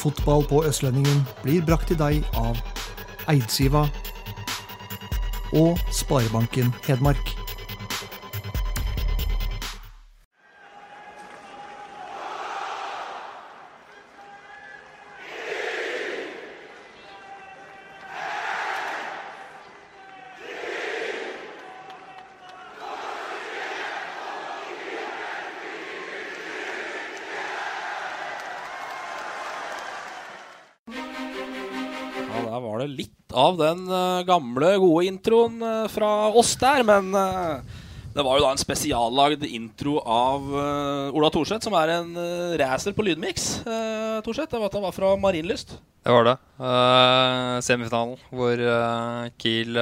Fotball 0.00 0.46
på 0.48 0.62
Østlendingen 0.64 1.26
blir 1.42 1.64
brakt 1.66 1.90
til 1.92 1.98
deg 2.00 2.24
av 2.40 2.56
Eidsiva 3.28 3.84
og 5.52 5.76
Sparebanken 5.92 6.72
Hedmark. 6.86 7.39
Av 33.50 33.58
den 33.58 33.84
eh, 33.90 34.22
gamle, 34.28 34.74
gode 34.80 35.06
introen 35.08 35.60
eh, 35.62 35.86
fra 35.92 36.30
oss 36.36 36.54
der. 36.60 36.84
Men 36.86 37.10
eh, 37.14 37.78
det 38.14 38.24
var 38.26 38.38
jo 38.38 38.44
da 38.46 38.54
en 38.54 38.60
spesiallagd 38.60 39.44
intro 39.46 40.00
av 40.02 40.48
Ola 41.14 41.28
Thorseth, 41.30 41.62
som 41.62 41.76
er 41.78 41.92
en 41.94 42.08
racer 42.58 42.90
på 42.90 43.04
lydmix. 43.06 43.60
Uh, 43.62 44.18
Thorseth, 44.26 44.50
jeg 44.50 44.64
vet 44.64 44.74
han 44.74 44.82
var 44.82 44.96
fra 44.96 45.12
Marienlyst. 45.14 45.76
Det 46.02 46.16
var 46.16 46.26
det. 46.26 46.34
Semifinalen 47.62 48.18
hvor 48.34 48.64
Kiel 49.38 49.78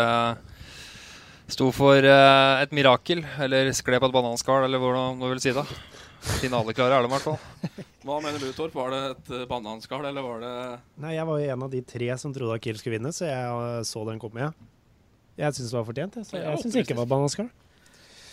sto 1.48 1.70
for 1.72 2.04
et 2.04 2.76
mirakel. 2.76 3.24
Eller 3.40 3.72
skled 3.72 4.04
på 4.04 4.12
et 4.12 4.16
bananskall, 4.18 4.68
eller 4.68 4.82
hvordan 4.82 5.24
du 5.24 5.30
vil 5.30 5.40
si 5.40 5.56
det. 5.56 5.64
Finaleklare 6.38 6.98
er 6.98 7.04
de 7.04 7.10
i 7.10 7.12
hvert 7.12 7.26
fall. 7.26 7.84
Hva 8.06 8.18
mener 8.24 8.42
du, 8.42 8.48
Torp? 8.56 8.74
Var 8.74 8.90
det 8.94 9.02
et 9.12 9.30
uh, 9.34 9.44
bananskall, 9.50 10.06
eller 10.08 10.24
var 10.24 10.42
det 10.42 10.54
Nei, 11.02 11.14
jeg 11.16 11.28
var 11.28 11.38
jo 11.38 11.54
en 11.54 11.64
av 11.68 11.72
de 11.72 11.84
tre 11.94 12.10
som 12.20 12.34
trodde 12.34 12.58
at 12.58 12.64
Kiel 12.64 12.80
skulle 12.80 12.98
vinne, 12.98 13.12
så 13.14 13.28
jeg 13.28 13.54
uh, 13.54 13.78
så 13.86 14.04
den 14.08 14.20
komme, 14.22 14.48
jeg. 14.48 14.68
Jeg 15.38 15.54
syns 15.54 15.70
det 15.70 15.78
var 15.78 15.86
fortjent, 15.86 16.18
jeg. 16.18 16.26
Så 16.26 16.40
jeg 16.40 16.62
syns 16.64 16.78
ikke 16.82 16.94
det 16.94 17.02
var 17.02 17.10
bananskall. 17.10 17.50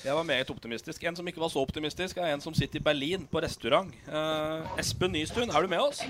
Jeg 0.05 0.13
var 0.13 0.23
meget 0.23 0.49
optimistisk. 0.49 1.03
En 1.03 1.15
som 1.17 1.27
ikke 1.27 1.41
var 1.41 1.49
så 1.49 1.59
optimistisk, 1.65 2.17
er 2.17 2.33
en 2.33 2.41
som 2.41 2.53
sitter 2.53 2.77
i 2.77 2.83
Berlin 2.83 3.25
på 3.31 3.41
restaurant. 3.41 3.89
Eh, 4.05 4.79
Espen 4.79 5.11
Nystuen, 5.11 5.49
er 5.49 5.61
du 5.61 5.67
med 5.67 5.81
oss? 5.81 6.03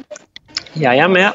Jeg 0.76 1.00
er 1.00 1.08
med. 1.08 1.32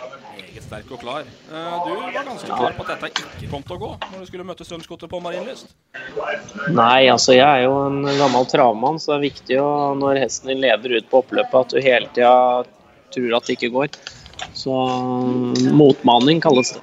Meget 0.50 0.64
sterk 0.66 0.88
og 0.90 0.98
klar. 0.98 1.20
Eh, 1.22 1.74
du 1.86 1.90
var 1.94 2.24
ganske 2.26 2.46
klar 2.50 2.72
på 2.74 2.82
at 2.82 2.88
dette 2.90 3.22
ikke 3.22 3.50
kom 3.52 3.62
til 3.62 3.76
å 3.76 3.78
gå 3.78 3.90
når 4.10 4.18
du 4.18 4.26
skulle 4.26 4.46
møte 4.48 4.64
Strømsgodset 4.66 5.10
på 5.12 5.20
Marienlyst. 5.22 5.68
Nei, 6.74 7.06
altså 7.06 7.36
jeg 7.36 7.46
er 7.46 7.68
jo 7.68 7.76
en 7.84 8.02
gammel 8.18 8.48
travmann, 8.50 8.98
så 8.98 9.12
det 9.12 9.18
er 9.18 9.26
viktig 9.28 9.60
å, 9.62 9.68
når 10.00 10.18
hesten 10.24 10.50
din 10.50 10.62
leder 10.64 10.96
ut 10.96 11.06
på 11.12 11.20
oppløpet, 11.22 11.54
at 11.60 11.70
du 11.70 11.78
hele 11.84 12.10
tida 12.16 12.32
tror 13.14 13.36
at 13.38 13.46
det 13.46 13.54
ikke 13.60 13.70
går. 13.76 13.94
Så 14.58 14.74
motmaning 15.78 16.42
kalles 16.42 16.74
det. 16.74 16.82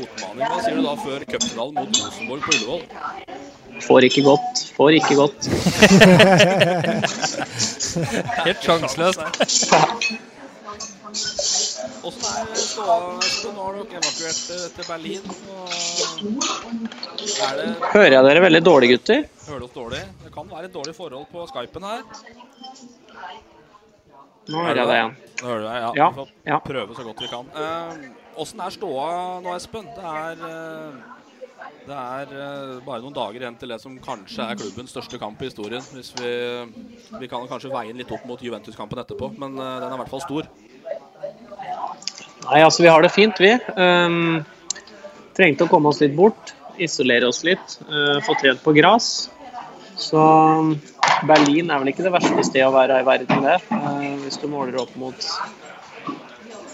Motmaning, 0.00 0.42
hva 0.42 0.58
sier 0.64 0.80
du 0.80 0.82
da 0.88 0.96
før 1.04 1.20
cupfinalen 1.30 1.78
mot 1.78 2.02
Rosenborg 2.02 2.42
på 2.48 2.50
Ullevål? 2.56 2.82
Får 3.86 4.08
ikke 4.08 4.26
godt. 4.26 4.64
Får 4.74 4.98
ikke 4.98 5.14
godt. 5.20 5.46
Helt 8.48 8.66
sjanseløst. 8.66 9.22
Åssen 12.06 12.24
er 12.30 12.54
ståa? 12.60 12.96
Nå 13.54 13.64
har 13.64 13.78
dere 13.78 14.00
evakuert 14.00 14.40
eh, 14.54 14.66
til 14.76 14.84
Berlin. 14.88 15.22
Og 15.50 15.68
er 17.46 17.60
det 17.60 17.66
Hører 17.94 18.16
jeg 18.16 18.24
dere 18.28 18.44
veldig 18.46 18.62
dårlig, 18.64 18.90
gutter? 18.94 19.26
Hører 19.48 19.60
du 19.60 19.66
oss 19.68 19.76
dårlig? 19.76 20.02
Det 20.24 20.32
kan 20.34 20.48
være 20.50 20.70
et 20.70 20.74
dårlig 20.74 20.94
forhold 20.96 21.28
på 21.32 21.46
Skypen 21.50 21.86
her. 21.88 22.02
Nå 24.50 24.64
hører 24.64 24.80
jeg 24.80 24.88
deg 24.90 24.96
igjen. 24.98 25.14
Nå 25.40 25.46
hører 25.46 25.62
du 25.62 25.68
deg, 25.68 25.78
ja. 25.78 25.90
Ja, 26.00 26.08
Vi 26.10 26.18
får 26.18 26.34
ja. 26.52 26.58
prøve 26.64 26.98
så 26.98 27.06
godt 27.06 27.24
vi 27.24 27.30
kan. 27.30 27.44
Åssen 28.40 28.62
er 28.64 28.74
ståa 28.74 29.08
nå, 29.44 29.54
Espen? 29.56 29.88
Det 29.96 30.06
er, 30.10 30.44
eh, 30.48 31.20
det 31.86 31.98
er 31.98 32.34
eh, 32.34 32.74
bare 32.86 33.02
noen 33.04 33.16
dager 33.16 33.44
igjen 33.44 33.58
til 33.60 33.72
det 33.74 33.80
som 33.82 33.96
kanskje 34.04 34.46
er 34.46 34.58
klubbens 34.60 34.94
største 34.94 35.20
kamp 35.20 35.42
i 35.42 35.50
historien. 35.50 35.84
Hvis 35.94 36.12
vi, 36.18 36.32
vi 37.20 37.30
kan 37.30 37.46
kanskje 37.50 37.72
veie 37.72 37.92
den 37.92 38.00
litt 38.00 38.12
opp 38.14 38.26
mot 38.28 38.42
Juventus-kampen 38.42 39.02
etterpå, 39.04 39.32
men 39.36 39.58
eh, 39.58 39.78
den 39.82 39.90
er 39.90 39.98
i 39.98 40.02
hvert 40.02 40.14
fall 40.14 40.24
stor. 40.24 40.50
Nei, 42.50 42.64
altså 42.66 42.82
vi 42.82 42.90
har 42.90 43.02
det 43.04 43.12
fint, 43.14 43.38
vi. 43.38 43.52
Um, 43.78 44.40
trengte 45.38 45.66
å 45.66 45.70
komme 45.70 45.92
oss 45.92 46.00
litt 46.02 46.16
bort. 46.18 46.54
Isolere 46.82 47.28
oss 47.30 47.44
litt. 47.46 47.76
Uh, 47.86 48.18
få 48.26 48.34
trent 48.40 48.62
på 48.64 48.74
gress. 48.74 49.28
Så 50.00 50.18
um, 50.18 50.72
Berlin 51.28 51.70
er 51.70 51.82
vel 51.82 51.92
ikke 51.92 52.06
det 52.06 52.14
verste 52.14 52.42
stedet 52.48 52.66
å 52.66 52.74
være 52.74 52.98
i 53.02 53.06
verden, 53.06 53.46
det. 53.46 53.60
Uh, 53.70 54.18
hvis 54.24 54.40
du 54.42 54.48
måler 54.50 54.80
opp 54.82 54.90
mot 54.98 55.30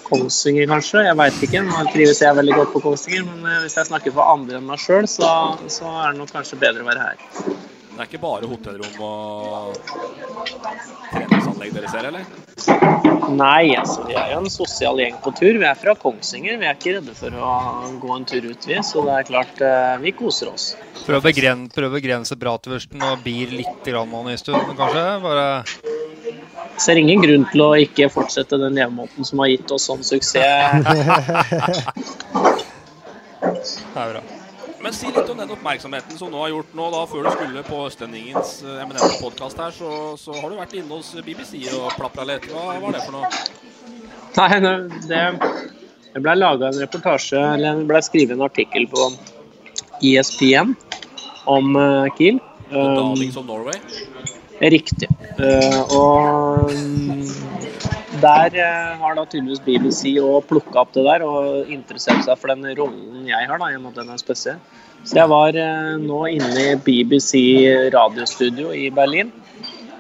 Kongsvinger, 0.07 0.69
kanskje. 0.71 1.03
Jeg 1.11 1.19
veit 1.19 1.45
ikke. 1.45 1.65
Nå 1.67 1.85
trives 1.93 2.25
jeg 2.25 2.41
veldig 2.41 2.57
godt 2.63 2.73
på 2.73 2.85
Kongsvinger, 2.87 3.29
men 3.29 3.45
uh, 3.45 3.61
hvis 3.67 3.77
jeg 3.77 3.91
snakker 3.91 4.17
for 4.17 4.33
andre 4.33 4.63
enn 4.63 4.69
meg 4.71 4.81
sjøl, 4.81 5.05
så, 5.11 5.29
så 5.69 5.93
er 5.93 6.15
det 6.15 6.23
nok 6.23 6.33
kanskje 6.39 6.63
bedre 6.63 6.87
å 6.87 6.89
være 6.89 7.11
her. 7.11 7.67
Det 7.97 8.03
er 8.03 8.09
ikke 8.11 8.19
bare 8.21 8.49
hotellrom 8.51 8.97
og 9.01 9.77
treningsanlegg 11.09 11.71
dere 11.73 11.89
ser, 11.89 12.09
eller? 12.11 12.27
Nei, 13.33 13.73
altså 13.73 14.05
vi 14.05 14.13
er 14.21 14.35
jo 14.35 14.43
en 14.43 14.53
sosial 14.53 15.01
gjeng 15.01 15.17
på 15.25 15.33
tur. 15.39 15.57
Vi 15.57 15.65
er 15.65 15.81
fra 15.81 15.95
Kongsvinger. 15.97 16.59
Vi 16.61 16.69
er 16.69 16.77
ikke 16.77 16.93
redde 16.99 17.15
for 17.17 17.33
å 17.41 17.55
gå 18.03 18.13
en 18.13 18.29
tur 18.29 18.45
ut, 18.51 18.69
vi. 18.69 18.77
Så 18.85 19.01
det 19.09 19.17
er 19.17 19.29
klart, 19.31 19.65
uh, 19.65 19.97
vi 20.05 20.13
koser 20.19 20.53
oss. 20.53 20.69
Prøv 21.07 21.23
å 21.23 21.25
begren, 21.25 21.65
begrense 21.73 22.37
bratwursten 22.37 23.01
og 23.01 23.25
bier 23.25 23.57
litt 23.65 23.89
grann 23.89 24.13
nå 24.13 24.27
en 24.29 24.45
stund, 24.45 24.77
kanskje. 24.77 25.05
Bare 25.25 25.47
ser 26.77 27.01
ingen 27.01 27.25
grunn 27.25 27.49
til 27.49 27.65
å 27.65 27.73
ikke 27.81 28.13
fortsette 28.13 28.61
den 28.61 28.77
levemåten 28.77 29.25
som 29.25 29.41
har 29.41 29.55
gitt 29.55 29.73
oss 29.73 29.89
sånn 29.89 30.05
suksess. 30.05 30.37
Det 33.97 34.03
er 34.03 34.13
bra. 34.13 34.46
Men 34.87 34.95
si 34.95 35.09
litt 35.11 35.31
om 35.31 35.39
den 35.39 35.51
oppmerksomheten 35.51 36.19
som 36.19 36.29
du 36.31 36.37
har 36.39 36.53
gjort 36.53 36.75
nå, 36.79 36.85
da, 36.95 36.99
før 37.11 37.25
du 37.27 37.31
skulle 37.33 37.63
på 37.67 37.79
Østlendingens 37.89 38.51
eh, 38.63 38.77
eminente 38.85 39.17
podkast 39.19 39.59
her, 39.59 39.73
så, 39.75 39.89
så 40.15 40.37
har 40.39 40.53
du 40.53 40.55
vært 40.61 40.77
inne 40.79 40.95
hos 40.95 41.09
BBC 41.27 41.65
og 41.75 41.89
plapra 41.97 42.23
litt. 42.29 42.47
Hva 42.53 42.77
var 42.85 42.95
det 42.95 43.01
for 43.03 43.17
noe? 43.17 43.27
Nei, 44.37 44.61
det, 45.11 45.25
det 46.13 46.23
ble 46.23 46.37
laga 46.39 46.69
en 46.71 46.79
reportasje, 46.85 47.43
eller 47.57 47.81
det 47.81 47.89
ble 47.91 48.05
skrevet 48.07 48.37
en 48.37 48.47
artikkel 48.47 48.87
på 48.93 49.09
ESPN 50.07 50.77
om 51.51 51.75
uh, 51.75 52.07
Kiel. 52.15 52.39
Norway? 52.71 53.83
Riktig. 54.71 55.11
Uh, 55.35 55.83
og 55.99 56.71
mm, 56.71 57.27
der 58.23 58.57
uh, 58.59 59.03
har 59.03 59.17
da 59.19 59.25
tydeligvis 59.27 59.63
BBC 59.65 60.17
òg 60.23 60.47
plukka 60.51 60.83
opp 60.83 60.93
det 60.97 61.05
der 61.07 61.25
og 61.27 61.71
interessert 61.73 62.25
seg 62.27 62.39
for 62.41 62.53
den 62.53 62.67
rollen 62.79 63.29
jeg 63.29 63.51
har, 63.51 63.61
da, 63.61 63.71
i 63.71 63.79
og 63.79 63.85
med 63.85 63.95
at 63.95 64.03
den 64.03 64.15
er 64.15 64.23
spesiell. 64.23 64.61
Så 65.07 65.21
jeg 65.21 65.31
var 65.31 65.57
uh, 65.57 65.95
nå 66.03 66.21
inne 66.35 66.65
i 66.65 66.81
BBC 66.81 67.33
radiostudio 67.95 68.73
i 68.75 68.89
Berlin 68.95 69.33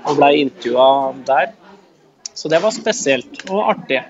og 0.06 0.18
ble 0.18 0.28
intervjua 0.44 0.88
der. 1.26 1.46
Så 2.36 2.50
det 2.52 2.60
var 2.62 2.72
spesielt 2.74 3.46
og 3.48 3.70
artig. 3.72 4.02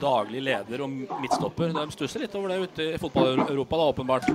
Daglig 0.00 0.42
leder 0.42 0.82
og 0.84 0.90
midtstopper. 0.90 1.70
De 1.72 1.92
stusser 1.94 2.20
litt 2.24 2.34
over 2.36 2.48
det 2.50 2.58
ute 2.66 2.82
i 2.96 3.00
fotball-Europa, 3.00 3.78
da, 3.78 3.84
åpenbart. 3.94 4.26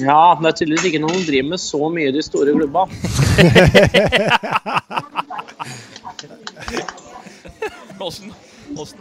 Ja, 0.00 0.34
det 0.40 0.48
er 0.48 0.56
tydeligvis 0.56 0.88
ikke 0.88 1.02
noen 1.02 1.18
som 1.18 1.28
driver 1.28 1.48
med 1.52 1.60
så 1.60 1.82
mye 1.92 2.08
i 2.08 2.16
de 2.16 2.22
store 2.24 2.56
klubba. 2.56 2.82
Åssen 8.02 8.32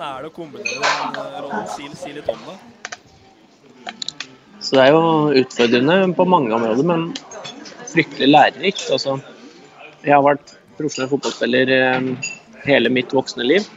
er 0.03 0.23
det 0.23 0.29
å 0.29 0.33
kombinere 0.35 0.79
den 0.81 1.19
eh, 1.21 1.37
rollen? 1.41 1.67
Si, 1.71 1.87
si 1.97 2.13
litt 2.15 2.29
om 2.31 2.41
det. 2.47 2.57
Så 4.61 4.77
det 4.77 4.85
er 4.85 4.93
jo 4.93 5.03
utfordrende 5.41 5.97
på 6.17 6.27
mange 6.29 6.53
områder, 6.55 6.85
men 6.85 7.07
fryktelig 7.91 8.29
lærerikt. 8.29 8.85
Altså, 8.93 9.17
jeg 10.05 10.13
har 10.13 10.25
vært 10.25 10.55
profesjonell 10.77 11.11
fotballspiller 11.15 11.73
eh, 11.77 12.31
hele 12.67 12.93
mitt 12.93 13.13
voksne 13.15 13.47
liv, 13.47 13.67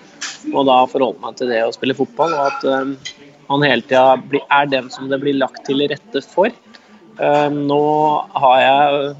og 0.52 0.66
da 0.68 0.82
forholde 0.90 1.22
meg 1.24 1.38
til 1.40 1.52
det 1.52 1.62
å 1.64 1.72
spille 1.74 1.96
fotball, 1.96 2.36
og 2.36 2.50
at 2.50 3.04
man 3.48 3.64
hele 3.64 3.84
tida 3.84 4.42
er 4.58 4.70
den 4.70 4.90
som 4.92 5.08
det 5.10 5.20
blir 5.22 5.36
lagt 5.36 5.64
til 5.66 5.84
rette 5.90 6.22
for. 6.24 6.52
Eh, 7.20 7.50
Nå 7.52 7.82
har 8.34 8.60
jeg 8.62 9.14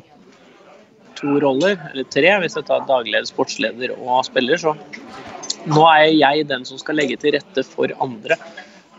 to 1.25 1.39
roller, 1.41 1.79
eller 1.91 2.09
tre, 2.13 2.31
hvis 2.43 2.59
jeg 2.59 2.69
tar 2.69 2.85
dagleder, 2.89 3.29
sportsleder 3.29 3.97
og 3.97 4.25
spiller. 4.29 4.61
Så 4.61 4.75
nå 5.73 5.87
er 5.89 6.11
jeg 6.13 6.49
den 6.51 6.67
som 6.69 6.81
skal 6.81 7.01
legge 7.01 7.17
til 7.21 7.37
rette 7.39 7.65
for 7.67 7.93
andre. 8.05 8.39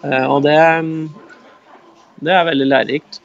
Eh, 0.02 0.26
og 0.26 0.42
det, 0.46 0.58
det 2.26 2.34
er 2.34 2.48
veldig 2.50 2.70
lærerikt. 2.72 3.22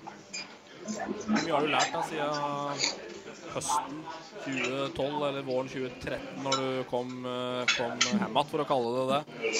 Hvor 0.90 1.36
mye 1.36 1.54
har 1.54 1.64
du 1.64 1.70
lært 1.72 1.94
da 1.94 2.02
siden 2.08 3.08
høsten 3.50 4.02
2012 4.44 5.28
eller 5.28 5.42
våren 5.46 5.68
2013, 5.68 6.42
når 6.44 6.56
du 6.60 6.84
kom, 6.90 7.10
eh, 7.28 7.72
kom 7.76 7.96
hjem 8.06 8.20
igjen, 8.20 8.38
for 8.52 8.62
å 8.62 8.68
kalle 8.68 8.92
det 8.96 9.06
det? 9.10 9.50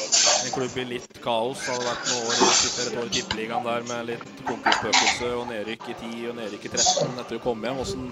En 0.45 0.55
klubb 0.55 0.79
i 0.81 0.87
litt 0.95 1.21
kaos. 1.25 1.65
Det 1.65 1.75
hadde 1.75 1.89
vært 1.89 2.13
noen 2.13 2.29
år 2.29 2.39
i 2.41 3.03
år 3.03 3.11
i 3.11 3.15
Tippeligaen 3.17 3.69
der 3.69 3.89
med 3.91 4.09
litt 4.13 4.45
konkursspøkelse 4.49 5.33
og 5.37 5.51
nedrykk 5.51 5.91
i 5.93 5.99
10 6.05 6.31
og 6.31 6.39
nedrykk 6.41 6.69
i 6.71 6.73
13 6.77 7.21
etter 7.25 7.37
du 7.37 7.45
kom 7.45 7.67
hjem. 7.67 7.81
Hvordan, 7.81 8.09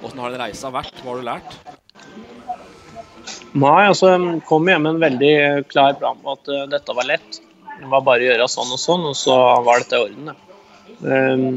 hvordan 0.00 0.22
har 0.22 0.34
den 0.34 0.42
reisa 0.42 0.72
vært? 0.74 1.02
Hva 1.02 1.12
har 1.12 1.20
du 1.20 1.28
lært? 1.28 1.58
Nei, 3.58 3.88
altså 3.88 4.12
jeg 4.12 4.42
kom 4.48 4.68
hjem 4.68 4.84
med 4.84 4.96
en 4.96 5.02
veldig 5.02 5.34
klar 5.70 5.96
plan 6.00 6.18
på 6.22 6.34
at 6.36 6.50
uh, 6.52 6.66
dette 6.70 6.94
var 6.96 7.08
lett. 7.08 7.40
Det 7.78 7.88
var 7.88 8.04
bare 8.06 8.24
å 8.24 8.28
gjøre 8.30 8.50
sånn 8.50 8.74
og 8.74 8.80
sånn, 8.82 9.06
og 9.08 9.16
så 9.16 9.36
var 9.66 9.82
dette 9.82 9.98
i 9.98 10.04
orden. 10.04 10.30
Um, 11.00 11.48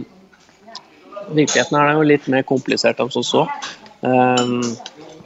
virkeligheten 1.33 1.77
er 1.79 1.93
jo 1.97 2.07
litt 2.07 2.27
mer 2.31 2.45
komplisert 2.47 3.01
enn 3.01 3.11
som 3.13 3.25
så. 3.25 3.45
Um, 4.01 4.61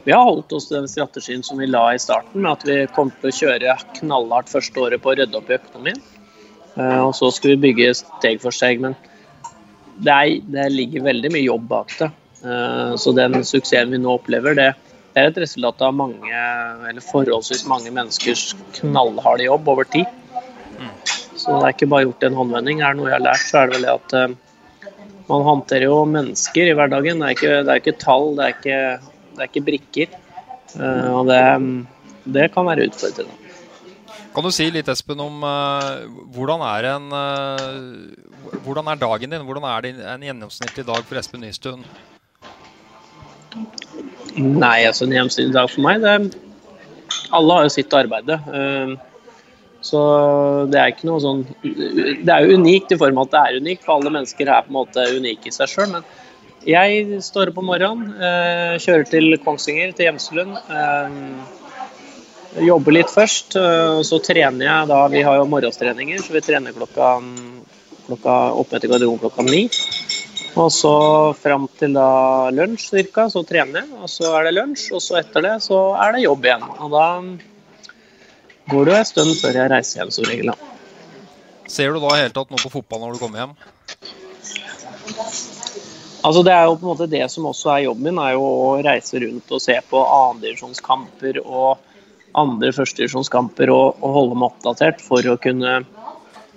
vi 0.06 0.14
har 0.14 0.26
holdt 0.26 0.52
oss 0.54 0.68
til 0.68 0.78
den 0.78 0.90
strategien 0.90 1.42
som 1.46 1.58
vi 1.60 1.68
la 1.68 1.88
i 1.94 2.02
starten, 2.02 2.42
med 2.42 2.52
at 2.52 2.66
vi 2.68 2.78
kom 2.96 3.10
til 3.20 3.30
å 3.30 3.36
kjøre 3.40 3.78
knallhardt 3.98 4.52
første 4.52 4.82
året 4.82 5.02
på 5.02 5.12
å 5.12 5.16
rydde 5.18 5.38
opp 5.38 5.50
i 5.50 5.58
økonomien. 5.58 6.02
Uh, 6.76 7.06
og 7.08 7.14
så 7.18 7.30
skal 7.34 7.54
vi 7.54 7.70
bygge 7.70 7.94
steg 8.02 8.42
for 8.42 8.54
steg. 8.54 8.82
Men 8.84 8.96
det, 9.96 10.12
er, 10.12 10.38
det 10.52 10.70
ligger 10.74 11.08
veldig 11.08 11.32
mye 11.34 11.46
jobb 11.46 11.68
bak 11.70 11.94
det. 12.00 12.10
Uh, 12.46 12.94
så 13.00 13.10
den 13.16 13.40
suksessen 13.42 13.90
vi 13.94 13.98
nå 13.98 14.14
opplever, 14.20 14.54
det, 14.58 14.70
er 15.16 15.30
et 15.30 15.38
resultat 15.40 15.80
av 15.82 15.94
mange, 15.96 16.28
eller 16.86 17.02
forholdsvis 17.02 17.64
mange 17.70 17.90
menneskers 17.94 18.50
knallharde 18.76 19.46
jobb 19.48 19.70
over 19.72 19.88
tid. 19.88 20.06
Så 21.36 21.54
det 21.60 21.66
er 21.68 21.74
ikke 21.76 21.90
bare 21.92 22.06
gjort 22.08 22.26
en 22.26 22.36
håndvending. 22.40 22.82
Er 22.82 22.94
det 22.94 23.00
noe 23.00 23.10
jeg 23.10 23.18
har 23.18 23.24
lært, 23.24 23.44
så 23.46 23.60
er 23.60 23.68
det 23.70 23.76
vel 23.76 23.86
det 23.86 23.92
at 23.92 24.14
uh, 24.18 24.92
man 25.28 25.44
håndterer 25.46 25.86
jo 25.86 25.98
mennesker 26.10 26.70
i 26.70 26.74
hverdagen. 26.76 27.22
Det 27.22 27.28
er 27.28 27.36
ikke, 27.36 27.52
det 27.60 27.74
er 27.74 27.82
ikke 27.82 27.98
tall, 28.02 28.30
det 28.38 28.46
er 28.46 28.54
ikke, 28.56 28.78
det 29.36 29.44
er 29.44 29.50
ikke 29.50 29.64
brikker. 29.68 30.16
Uh, 30.74 31.10
og 31.20 31.30
det, 31.30 31.40
det, 32.38 32.48
kan 32.56 32.66
være 32.66 32.88
utfordrende. 32.90 33.42
Kan 34.34 34.44
du 34.44 34.52
si 34.52 34.66
litt, 34.72 34.90
Espen, 34.92 35.22
om 35.22 35.46
uh, 35.46 36.02
hvordan, 36.34 36.66
er 36.66 36.90
en, 36.96 37.06
hvordan 38.66 38.90
er 38.92 39.00
dagen 39.06 39.32
din? 39.32 39.46
Hvordan 39.48 39.70
er 39.70 39.86
det 39.86 39.94
en 40.02 40.28
gjennomsnittlig 40.28 40.84
dag 40.88 41.08
for 41.08 41.22
Espen 41.22 41.46
Nystuen? 41.46 41.86
Nei, 44.36 44.84
altså 44.84 45.06
en 45.06 45.14
gjennomsnittlig 45.14 45.54
dag 45.56 45.70
for 45.72 45.84
meg 45.86 46.02
det, 46.04 46.16
Alle 47.36 47.56
har 47.56 47.66
jo 47.66 47.72
sitt 47.72 47.94
arbeid. 47.96 48.28
Så 49.86 50.00
det 50.72 50.78
er 50.80 50.92
ikke 50.92 51.08
noe 51.08 51.22
sånn 51.22 51.42
Det 51.62 52.32
er 52.32 52.44
jo 52.44 52.56
unikt 52.58 52.92
i 52.92 52.98
form 53.00 53.20
av 53.20 53.28
at 53.28 53.34
det 53.34 53.42
er 53.42 53.58
unikt, 53.62 53.84
for 53.86 53.96
alle 53.96 54.12
mennesker 54.12 54.50
er 54.50 54.64
på 54.66 54.72
en 54.72 54.78
måte 54.80 55.04
unike 55.16 55.50
i 55.50 55.54
seg 55.54 55.70
sjøl. 55.70 55.92
Men 55.94 56.06
jeg 56.66 57.20
står 57.22 57.52
opp 57.52 57.60
om 57.62 57.68
morgenen, 57.70 58.08
eh, 58.18 58.74
kjører 58.82 59.06
til 59.06 59.36
Kongsvinger, 59.44 59.92
til 59.94 60.08
Gjemselund. 60.08 60.56
Eh, 60.66 62.64
jobber 62.66 62.96
litt 62.96 63.12
først, 63.12 63.54
eh, 63.60 64.02
så 64.02 64.18
trener 64.18 64.66
jeg 64.66 64.88
da 64.88 65.06
Vi 65.08 65.22
har 65.22 65.36
jo 65.36 65.44
morgenstreninger, 65.46 66.18
så 66.18 66.32
vi 66.32 66.40
trener 66.40 66.72
klokka, 66.72 67.22
klokka 68.08 68.34
oppe 68.58 68.76
etter 68.76 68.88
garderoben 68.88 69.22
klokka 69.22 69.44
ni. 69.44 69.68
Og 70.56 70.70
så 70.72 70.92
fram 71.36 71.66
til 71.76 71.92
da 71.96 72.48
lunsj 72.54 72.86
cirka, 72.94 73.26
så 73.28 73.42
trener 73.44 73.82
jeg. 73.82 73.90
Og 74.00 74.08
så 74.08 74.30
er 74.38 74.48
det 74.48 74.54
lunsj, 74.56 74.86
og 74.96 75.02
så 75.04 75.18
etter 75.20 75.44
det 75.44 75.56
så 75.66 75.80
er 76.00 76.16
det 76.16 76.24
jobb 76.24 76.48
igjen. 76.48 76.64
Og 76.80 76.94
da 76.94 77.06
går 78.72 78.88
det 78.88 78.94
jo 78.94 78.98
en 79.02 79.10
stund 79.10 79.34
før 79.42 79.60
jeg 79.60 79.72
reiser 79.72 80.00
hjem 80.00 80.14
som 80.16 80.28
regel. 80.30 80.54
Ser 81.68 81.92
du 81.92 82.00
da 82.00 82.14
i 82.14 82.22
hele 82.22 82.34
tatt 82.34 82.52
noe 82.54 82.62
på 82.62 82.72
fotball 82.78 83.04
når 83.04 83.16
du 83.16 83.20
kommer 83.20 83.42
hjem? 83.42 83.56
Altså 86.26 86.42
Det 86.42 86.54
er 86.54 86.64
jo 86.66 86.78
på 86.78 86.86
en 86.86 86.90
måte 86.90 87.10
det 87.10 87.26
som 87.30 87.46
også 87.46 87.70
er 87.74 87.84
jobben 87.84 88.08
min, 88.08 88.22
er 88.22 88.32
jo 88.34 88.46
å 88.46 88.70
reise 88.82 89.20
rundt 89.22 89.52
og 89.52 89.62
se 89.62 89.76
på 89.90 90.00
andredivisjonskamper 90.00 91.38
og 91.44 91.84
andre 92.36 92.72
førstedivisjonskamper 92.74 93.70
og, 93.72 94.00
og 94.00 94.16
holde 94.16 94.40
meg 94.40 94.48
oppdatert 94.50 95.04
for 95.04 95.28
å 95.30 95.36
kunne 95.40 95.82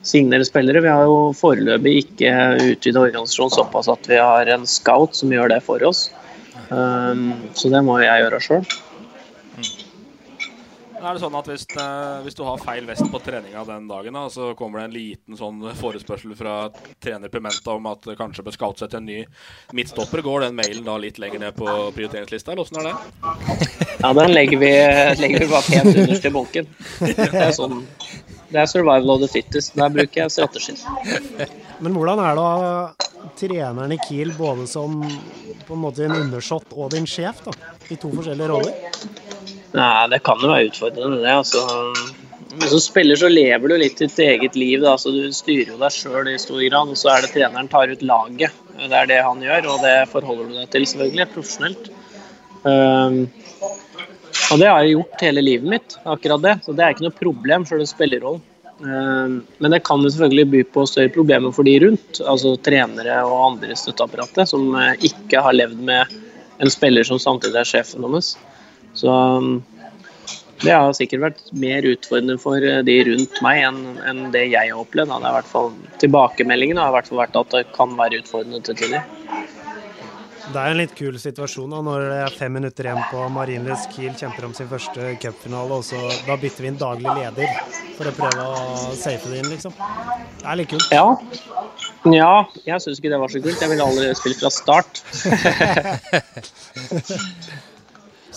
signere 0.10 0.48
spillere. 0.48 0.84
Vi 0.84 0.92
har 0.92 1.06
jo 1.08 1.30
foreløpig 1.38 1.96
ikke 2.04 2.34
utvidet 2.66 3.02
organisasjonen 3.06 3.56
såpass 3.56 3.92
at 3.92 4.10
vi 4.10 4.20
har 4.20 4.50
en 4.56 4.68
scout 4.70 5.18
som 5.18 5.34
gjør 5.34 5.54
det 5.54 5.62
for 5.66 5.86
oss. 5.88 6.10
Um, 6.70 7.34
så 7.58 7.72
det 7.74 7.82
må 7.86 7.98
jeg 8.04 8.26
gjøre 8.26 8.44
sjøl. 8.46 8.70
Er 11.00 11.16
det 11.16 11.22
sånn 11.22 11.36
at 11.40 11.48
hvis, 11.48 11.64
eh, 11.80 12.18
hvis, 12.26 12.36
du 12.36 12.42
har 12.44 12.60
feil 12.60 12.84
vest 12.88 13.06
på 13.12 13.22
treninga 13.24 13.62
den 13.68 13.86
dagen, 13.88 14.16
da, 14.18 14.26
så 14.32 14.50
kommer 14.60 14.82
det 14.82 14.88
en 14.90 14.96
liten 14.98 15.38
sånn 15.40 15.62
forespørsel 15.80 16.34
fra 16.36 16.56
trener 17.00 17.32
Pimenta 17.32 17.72
om 17.78 17.88
at 17.88 18.04
det 18.10 18.18
kanskje 18.20 18.44
bør 18.44 18.56
scoute 18.58 18.84
seg 18.84 18.92
til 18.92 19.00
en 19.00 19.08
ny 19.08 19.20
midtstopper, 19.78 20.24
går 20.26 20.48
den 20.48 20.58
mailen 20.60 20.84
da 20.88 20.98
litt 21.00 21.22
lenger 21.22 21.46
ned 21.46 21.56
på 21.56 21.68
prioriteringslista, 21.96 22.52
eller 22.52 22.66
åssen 22.66 22.82
er 22.82 22.90
det? 22.90 23.88
Ja, 24.02 24.12
den 24.20 24.36
legger 24.36 24.60
vi, 24.60 24.74
legger 25.24 25.46
vi 25.46 25.50
bare 25.54 25.78
helt 25.78 26.04
underst 26.04 26.28
i 26.28 26.34
bunken. 26.36 26.70
Det 27.00 27.32
er 27.32 27.56
sånn 27.56 27.80
det 28.50 28.62
er 28.62 28.70
survival 28.70 29.16
of 29.16 29.22
the 29.22 29.30
fittest. 29.32 29.76
Der 29.78 29.92
bruker 29.94 30.24
jeg 30.24 30.34
strategi. 30.34 30.76
Men 31.84 31.96
hvordan 31.96 32.22
er 32.24 32.38
det 32.38 32.44
å 32.44 32.54
ha 32.60 33.30
treneren 33.40 33.94
i 33.96 34.00
Kiel 34.08 34.34
både 34.38 34.66
som 34.68 35.00
på 35.68 35.76
en 35.76 35.84
måte 35.84 36.06
en 36.08 36.16
undersått 36.18 36.74
og 36.74 36.90
din 36.96 37.06
sjef, 37.08 37.44
da, 37.46 37.54
i 37.90 37.98
to 38.00 38.12
forskjellige 38.16 38.50
roller? 38.50 39.06
Nei, 39.78 40.08
det 40.10 40.24
kan 40.26 40.42
jo 40.42 40.50
være 40.50 40.72
utfordrende, 40.72 41.22
det. 41.22 41.36
altså. 41.36 41.62
Som 42.66 42.82
spiller 42.82 43.20
så 43.20 43.30
lever 43.30 43.70
du 43.70 43.76
litt 43.78 44.00
ditt 44.02 44.18
eget 44.24 44.56
liv. 44.58 44.82
Da. 44.82 44.96
Så 44.98 45.14
du 45.14 45.30
styrer 45.36 45.76
jo 45.76 45.78
deg 45.80 45.94
sjøl 45.94 46.32
i 46.32 46.40
stor 46.42 46.64
grad. 46.64 46.90
Og 46.90 46.98
så 46.98 47.14
er 47.14 47.24
det 47.24 47.34
treneren 47.36 47.70
tar 47.70 47.94
ut 47.94 48.02
laget. 48.02 48.56
Det 48.80 48.96
er 48.96 49.12
det 49.12 49.20
han 49.22 49.44
gjør, 49.44 49.68
og 49.76 49.84
det 49.86 49.94
forholder 50.10 50.50
du 50.50 50.58
deg 50.58 50.72
til 50.74 50.88
selvfølgelig, 50.90 51.28
profesjonelt. 51.36 51.92
Um, 52.64 53.20
og 54.50 54.62
det 54.62 54.70
har 54.70 54.82
jeg 54.82 54.96
gjort 54.96 55.26
hele 55.28 55.44
livet 55.46 55.70
mitt, 55.70 55.98
akkurat 56.10 56.42
det. 56.42 56.56
Så 56.66 56.74
det 56.74 56.86
er 56.86 56.96
ikke 56.96 57.06
noe 57.06 57.20
problem 57.20 57.68
det 57.70 57.90
spillerrollen. 57.92 58.46
Um, 58.80 59.42
men 59.60 59.74
det 59.74 59.82
kan 59.84 60.00
jo 60.00 60.08
selvfølgelig 60.08 60.52
by 60.54 60.62
på 60.74 60.86
større 60.88 61.12
problemer 61.12 61.52
for 61.52 61.68
de 61.68 61.74
rundt, 61.84 62.22
altså 62.24 62.54
trenere 62.64 63.18
og 63.28 63.42
andre 63.50 63.74
i 63.74 63.80
støtteapparatet, 63.80 64.48
som 64.48 64.72
eh, 64.80 64.94
ikke 65.10 65.42
har 65.44 65.58
levd 65.58 65.82
med 65.90 66.14
en 66.64 66.72
spiller 66.72 67.04
som 67.04 67.20
samtidig 67.20 67.60
er 67.60 67.68
sjefen 67.68 68.08
deres. 68.08 68.38
Så 68.96 69.12
um, 69.12 69.60
det 70.64 70.72
har 70.72 70.96
sikkert 70.96 71.26
vært 71.28 71.44
mer 71.60 71.86
utfordrende 71.92 72.40
for 72.40 72.64
eh, 72.64 72.80
de 72.88 72.98
rundt 73.12 73.44
meg 73.44 73.62
enn, 73.68 74.26
det 74.32 74.48
jeg 74.54 74.72
har 74.72 74.80
opplevd. 74.80 75.12
Tilbakemeldingen 76.00 76.80
har 76.80 76.94
i 76.94 76.98
hvert 76.98 77.12
fall 77.12 77.22
vært 77.26 77.40
at 77.44 77.56
det 77.58 77.66
kan 77.76 78.00
være 78.00 78.24
utfordrende 78.24 78.64
til 78.64 78.80
tider. 78.80 79.04
Det 80.50 80.58
er 80.58 80.72
en 80.72 80.80
litt 80.80 80.96
kul 80.98 81.14
situasjon 81.22 81.70
da, 81.70 81.80
når 81.86 82.04
det 82.10 82.18
er 82.24 82.34
fem 82.34 82.56
minutter 82.58 82.88
igjen 82.88 83.02
på 83.12 83.26
Marienlyst 83.36 83.92
Kiel 83.94 84.16
kjemper 84.18 84.48
om 84.48 84.54
sin 84.58 84.70
første 84.72 85.12
cupfinale, 85.22 85.78
og 85.78 85.86
så 85.86 86.00
da 86.26 86.38
bytter 86.42 86.66
vi 86.66 86.72
inn 86.72 86.80
daglig 86.80 87.12
leder 87.20 87.48
for 87.98 88.10
å 88.10 88.14
prøve 88.18 88.46
å 88.46 88.96
safe 88.98 89.30
det 89.30 89.44
inn, 89.44 89.52
liksom. 89.52 89.76
Det 90.40 90.48
er 90.48 90.58
litt 90.58 90.72
kult. 90.72 90.90
Ja, 90.96 91.06
ja 92.10 92.34
jeg 92.66 92.82
syns 92.82 92.98
ikke 92.98 93.14
det 93.14 93.22
var 93.22 93.30
så 93.30 93.44
kult. 93.44 93.62
Jeg 93.62 93.70
ville 93.74 93.86
allerede 93.86 94.18
spilt 94.18 94.42
fra 94.42 94.52
start. 94.54 95.04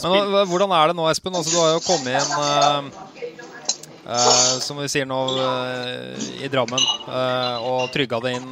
Men 0.03 0.49
hvordan 0.51 0.73
er 0.75 0.91
det 0.91 0.99
nå, 0.99 1.05
Espen? 1.09 1.37
Altså, 1.39 1.53
du 1.55 1.61
har 1.63 1.77
jo 1.77 1.83
kommet 1.87 2.13
inn 2.19 2.31
uh, 4.07 4.13
uh, 4.13 4.59
som 4.61 4.79
vi 4.83 4.89
sier 4.91 5.07
nå, 5.09 5.19
uh, 5.37 6.27
i 6.43 6.51
Drammen 6.53 6.83
og 7.63 7.93
trygga 7.95 8.21
det 8.25 8.35
inn. 8.39 8.51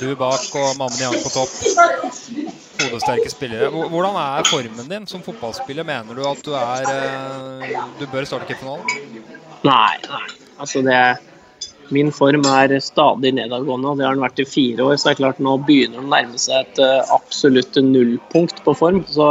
du 0.00 0.08
bak 0.18 0.48
og 0.56 0.78
Mammen 0.80 0.98
Yang 1.00 1.20
på 1.24 1.32
topp. 1.34 1.54
Hodesterke 2.80 3.30
spillere. 3.32 3.70
Hvordan 3.70 4.18
er 4.20 4.48
formen 4.48 4.90
din 4.90 5.06
som 5.06 5.22
fotballspiller? 5.24 5.86
Mener 5.86 6.14
du 6.14 6.24
at 6.28 6.42
du 6.44 6.52
er 6.56 6.90
Du 8.00 8.04
bør 8.12 8.28
starte 8.28 8.48
cupfinalen? 8.50 8.84
Nei, 9.64 9.96
nei. 10.08 10.26
Altså 10.60 10.82
det 10.84 11.00
Min 11.94 12.10
form 12.12 12.42
er 12.50 12.72
stadig 12.82 13.30
nedadgående, 13.36 13.92
og 13.92 14.00
det 14.00 14.06
har 14.08 14.16
den 14.16 14.24
vært 14.24 14.40
i 14.42 14.48
fire 14.48 14.88
år. 14.88 14.96
Så 14.96 15.08
det 15.08 15.14
er 15.14 15.22
klart 15.22 15.40
nå 15.40 15.54
begynner 15.68 16.00
den 16.00 16.08
å 16.08 16.14
nærme 16.16 16.40
seg 16.42 16.64
et 16.64 16.80
absolutt 17.14 17.78
nullpunkt 17.78 18.64
på 18.66 18.74
form. 18.74 19.04
Så 19.06 19.28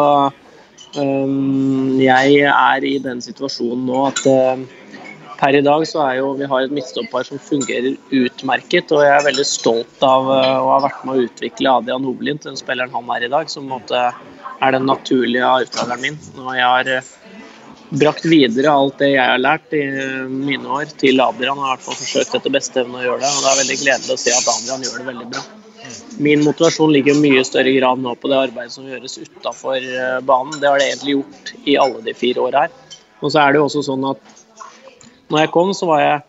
um, 0.95 1.99
jeg 1.99 2.39
er 2.47 2.87
i 2.87 2.95
den 3.03 3.19
situasjonen 3.25 3.85
nå 3.89 4.05
at 4.07 4.23
per 5.39 5.55
i 5.55 5.63
dag 5.63 5.83
så 5.87 6.01
er 6.05 6.19
jo 6.19 6.31
vi 6.39 6.47
har 6.49 6.65
et 6.65 6.73
midtstopper 6.73 7.25
som 7.27 7.41
fungerer 7.41 7.95
utmerket. 8.13 8.91
Og 8.95 9.03
jeg 9.03 9.13
er 9.15 9.27
veldig 9.27 9.47
stolt 9.47 10.05
av 10.05 10.29
eh, 10.31 10.53
å 10.61 10.71
ha 10.71 10.79
vært 10.87 11.03
med 11.07 11.15
å 11.15 11.25
utvikle 11.27 11.73
Adrian 11.81 12.07
Obelint, 12.09 12.45
den 12.47 12.59
spilleren 12.59 12.93
han 12.95 13.11
er 13.17 13.27
i 13.27 13.31
dag, 13.31 13.51
som 13.51 13.71
er 13.75 14.75
den 14.75 14.87
naturlige 14.89 15.47
arvtakeren 15.47 16.03
min. 16.03 16.19
Og 16.41 16.51
jeg 16.55 16.65
har 16.65 16.91
eh, 16.97 17.11
brakt 18.01 18.27
videre 18.27 18.71
alt 18.71 18.97
det 19.01 19.11
jeg 19.13 19.33
har 19.33 19.41
lært 19.41 19.75
i 19.77 19.83
mine 20.29 20.79
år 20.79 20.95
til 21.03 21.21
Adrian. 21.23 21.59
Og 21.59 21.67
i 21.67 21.73
hvert 21.73 21.85
fall 21.89 21.99
forsøkt 21.99 22.39
etter 22.39 22.55
beste 22.55 22.81
evne 22.83 23.01
å 23.01 23.05
gjøre 23.05 23.23
det. 23.25 23.33
Og 23.35 23.43
det 23.43 23.51
er 23.51 23.61
veldig 23.63 23.79
gledelig 23.83 24.17
å 24.17 24.23
se 24.23 24.35
at 24.35 24.49
Adrian 24.55 24.87
gjør 24.87 24.97
det 25.01 25.11
veldig 25.11 25.29
bra. 25.35 25.45
min 26.17 26.41
motivasjon 26.41 26.89
ligger 26.95 27.13
i 27.13 27.21
mye 27.21 27.43
større 27.45 27.71
grad 27.75 27.99
nå 28.01 28.15
på 28.17 28.31
det 28.31 28.39
arbeidet 28.47 28.73
som 28.73 28.87
gjøres 28.89 29.19
utafor 29.19 29.83
banen. 30.25 30.55
Det 30.61 30.71
har 30.71 30.81
det 30.81 30.87
egentlig 30.89 31.19
gjort 31.19 31.53
i 31.65 31.77
alle 31.77 32.01
de 32.07 32.15
fire 32.17 32.47
åra 32.47 32.65
her. 32.65 32.81
Og 33.21 33.31
så 33.31 33.41
er 33.41 33.53
det 33.53 33.61
jo 33.61 33.67
også 33.67 33.83
sånn 33.85 34.07
at 34.09 34.34
når 35.31 35.45
jeg 35.45 35.53
kom, 35.53 35.73
så 35.75 35.89
var 35.89 36.01
jeg 36.03 36.23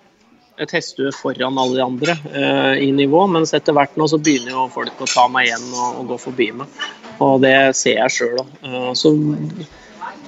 et 0.64 0.72
hestehue 0.72 1.12
foran 1.12 1.58
alle 1.60 1.76
de 1.76 1.84
andre 1.84 2.14
uh, 2.32 2.74
i 2.80 2.88
nivå, 2.96 3.26
mens 3.28 3.52
etter 3.56 3.76
hvert 3.76 3.96
nå 4.00 4.06
så 4.08 4.20
begynner 4.20 4.54
jo 4.54 4.68
folk 4.72 5.02
å 5.04 5.08
ta 5.10 5.26
meg 5.32 5.50
igjen 5.50 5.66
og, 5.74 5.98
og 6.00 6.14
gå 6.14 6.20
forbi 6.28 6.52
meg. 6.62 6.86
Og 7.24 7.42
det 7.44 7.56
ser 7.76 8.00
jeg 8.00 8.14
sjøl 8.14 8.40
òg. 8.40 8.54
Uh, 8.64 8.92
så 8.96 9.12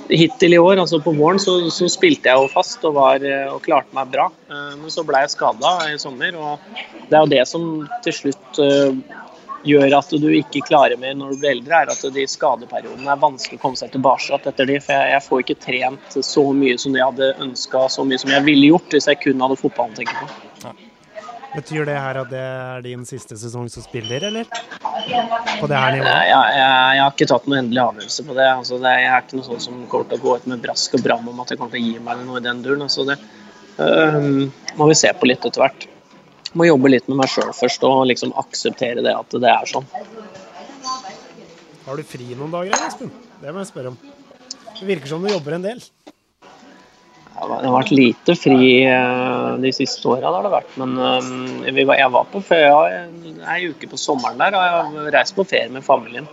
hittil 0.08 0.56
i 0.56 0.60
år, 0.60 0.80
altså 0.80 1.00
på 1.04 1.12
våren, 1.16 1.40
så, 1.40 1.58
så 1.72 1.88
spilte 1.92 2.30
jeg 2.30 2.40
jo 2.40 2.52
fast 2.52 2.84
og, 2.84 2.96
var, 2.98 3.24
uh, 3.24 3.54
og 3.54 3.62
klarte 3.64 3.96
meg 3.96 4.12
bra. 4.12 4.28
Uh, 4.52 4.74
men 4.76 4.92
så 4.92 5.04
ble 5.08 5.24
jeg 5.24 5.32
skada 5.32 5.74
i 5.88 5.96
sommer, 6.00 6.36
og 6.36 7.08
det 7.08 7.16
er 7.16 7.24
jo 7.24 7.32
det 7.32 7.44
som 7.48 7.66
til 8.04 8.18
slutt 8.20 8.62
gjør 9.68 9.96
at 9.98 10.12
du 10.22 10.28
ikke 10.32 10.64
klarer 10.66 11.00
mer 11.00 11.14
når 11.18 11.34
du 11.34 11.42
blir 11.42 11.54
eldre, 11.56 11.82
er 11.82 11.92
at 11.92 12.04
de 12.14 12.26
skadeperiodene 12.30 13.12
er 13.12 13.22
vanskelig 13.22 13.60
å 13.60 13.62
komme 13.62 13.80
seg 13.80 13.92
tilbake 13.94 14.34
etter 14.38 14.68
de. 14.68 14.78
For 14.84 14.96
jeg, 14.96 15.14
jeg, 15.14 15.24
får 15.28 15.44
ikke 15.44 15.58
trent 15.64 16.20
så 16.32 16.44
mye 16.56 16.76
som 16.80 16.96
jeg 16.96 17.06
hadde 17.06 17.32
ønska, 17.46 17.86
så 17.92 18.04
mye 18.08 18.20
som 18.20 18.32
jeg 18.34 18.46
ville 18.48 18.72
gjort 18.74 18.96
hvis 18.96 19.10
jeg 19.10 19.20
kun 19.24 19.44
hadde 19.44 19.58
fotballen 19.60 19.96
å 19.96 20.00
tenke 20.00 20.20
på. 20.20 20.30
Ja. 20.66 20.76
Betyr 21.48 21.86
det 21.88 21.96
her 21.96 22.18
at 22.20 22.28
det 22.28 22.40
er 22.44 22.82
din 22.84 23.04
siste 23.08 23.36
sesong 23.40 23.70
som 23.72 23.82
spiller, 23.82 24.26
eller? 24.28 24.48
På 25.58 25.68
det 25.70 25.78
her 25.80 25.94
nivået? 25.96 26.10
Jeg, 26.28 26.28
jeg, 26.28 26.58
jeg 26.60 27.02
har 27.02 27.14
ikke 27.14 27.28
tatt 27.30 27.46
noen 27.48 27.62
endelig 27.62 27.84
avgjørelse 27.86 28.24
på 28.28 28.36
det. 28.36 28.48
Altså, 28.52 28.80
det 28.84 28.92
jeg 28.98 29.08
er 29.08 29.24
ikke 29.24 29.38
noe 29.38 29.48
sånn 29.48 29.62
som 29.64 29.78
kommer 29.90 30.10
til 30.10 30.20
å 30.20 30.24
gå 30.26 30.34
ut 30.36 30.50
med 30.52 30.64
brask 30.64 30.98
og 30.98 31.04
bram 31.06 31.30
om 31.32 31.40
at 31.44 31.54
jeg 31.54 31.60
kommer 31.60 31.74
til 31.74 31.82
å 31.82 31.86
gi 31.88 32.04
meg 32.04 32.26
noe 32.28 32.42
i 32.42 32.44
den 32.44 32.60
duren. 32.66 32.84
Altså, 32.84 33.06
det 33.08 33.16
øh, 33.84 34.44
må 34.76 34.90
vi 34.92 34.98
se 35.00 35.14
på 35.16 35.30
litt 35.30 35.48
etter 35.48 35.64
hvert 35.64 35.88
må 36.56 36.68
jobbe 36.68 36.92
litt 36.92 37.08
med 37.10 37.20
meg 37.22 37.32
sjøl 37.32 37.50
først 37.56 37.84
og 37.88 38.06
liksom 38.10 38.34
akseptere 38.40 39.04
det 39.04 39.14
at 39.16 39.38
det 39.42 39.50
er 39.52 39.68
sånn. 39.68 39.88
Har 41.88 41.96
du 41.96 42.04
fri 42.04 42.34
noen 42.36 42.52
dager, 42.52 42.76
Espen? 42.86 43.12
Det 43.40 43.52
må 43.52 43.62
jeg 43.62 43.70
spørre 43.70 43.92
om. 43.94 43.98
Det 44.78 44.86
virker 44.86 45.10
som 45.10 45.24
du 45.24 45.30
jobber 45.32 45.56
en 45.56 45.64
del. 45.64 45.82
Det 47.38 47.56
har 47.62 47.74
vært 47.74 47.92
lite 47.94 48.34
fri 48.34 48.82
eh, 48.82 49.50
de 49.62 49.70
siste 49.74 50.08
åra, 50.10 50.26
det 50.26 50.36
har 50.36 50.46
det 50.46 50.52
vært. 50.56 50.74
Men 50.80 50.96
eh, 50.98 51.78
jeg 51.78 52.10
var 52.14 52.26
på 52.32 52.42
ferie 52.44 53.04
ei 53.48 53.70
uke 53.70 53.88
på 53.90 54.00
sommeren 54.00 54.40
der, 54.40 54.56
og 54.58 54.64
jeg 54.66 55.04
har 55.04 55.12
reist 55.14 55.36
på 55.38 55.46
ferie 55.46 55.70
med 55.72 55.86
familien. 55.86 56.26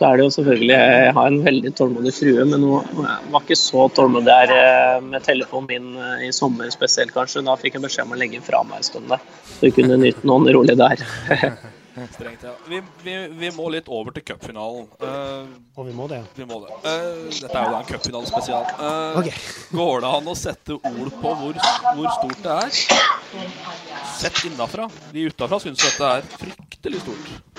Så 0.00 0.08
er 0.08 0.16
det 0.16 0.24
jo 0.24 0.32
selvfølgelig 0.32 0.76
Jeg 0.76 1.12
har 1.12 1.26
en 1.28 1.42
veldig 1.44 1.70
tålmodig 1.76 2.12
frue, 2.16 2.44
men 2.48 2.62
hun 2.64 3.02
var 3.04 3.42
ikke 3.42 3.58
så 3.60 3.82
tålmodig 3.92 4.32
her 4.32 4.52
eh, 4.54 5.02
med 5.04 5.26
telefonen 5.26 5.68
min 5.68 5.90
eh, 6.00 6.22
i 6.24 6.30
sommer 6.32 6.70
spesielt, 6.72 7.12
kanskje. 7.12 7.42
Da 7.44 7.58
fikk 7.60 7.76
jeg 7.76 7.84
beskjed 7.84 8.08
om 8.08 8.14
å 8.16 8.20
legge 8.22 8.40
fra 8.46 8.62
meg 8.64 8.80
en 8.80 8.86
stund. 8.86 9.12
Så 9.58 9.66
vi 9.66 9.74
kunne 9.76 10.00
nyte 10.00 10.24
noen 10.24 10.48
rolig 10.56 10.78
der. 10.80 11.04
Strengt, 12.14 12.46
ja. 12.46 12.54
Vi, 12.70 12.80
vi, 13.04 13.14
vi, 13.42 13.50
må 13.52 13.66
litt 13.74 13.90
over 13.92 14.14
til 14.16 14.24
cupfinalen. 14.24 14.86
Uh, 15.02 15.50
og 15.76 15.88
vi 15.90 15.92
må 15.92 16.06
det. 16.08 16.22
Vi 16.38 16.46
må 16.48 16.62
det. 16.62 16.78
Uh, 16.86 17.26
dette 17.28 17.50
er 17.50 17.66
jo 17.66 17.74
da 17.74 17.82
en 17.82 17.88
cupfinalespesial. 17.90 18.68
Uh, 18.78 19.20
okay. 19.20 19.34
Går 19.74 20.06
det 20.06 20.14
an 20.16 20.32
å 20.32 20.36
sette 20.38 20.78
ord 20.78 21.12
på 21.20 21.34
hvor, 21.42 21.60
hvor 21.98 22.10
stort 22.16 22.40
det 22.46 22.56
er? 22.56 22.80
Sett 24.16 24.44
innafra. 24.48 24.88
De 25.12 25.28
utafra 25.28 25.60
syns 25.60 25.82
dette 25.82 26.14
er 26.14 26.30
fryktelig 26.38 27.04
stort. 27.04 27.49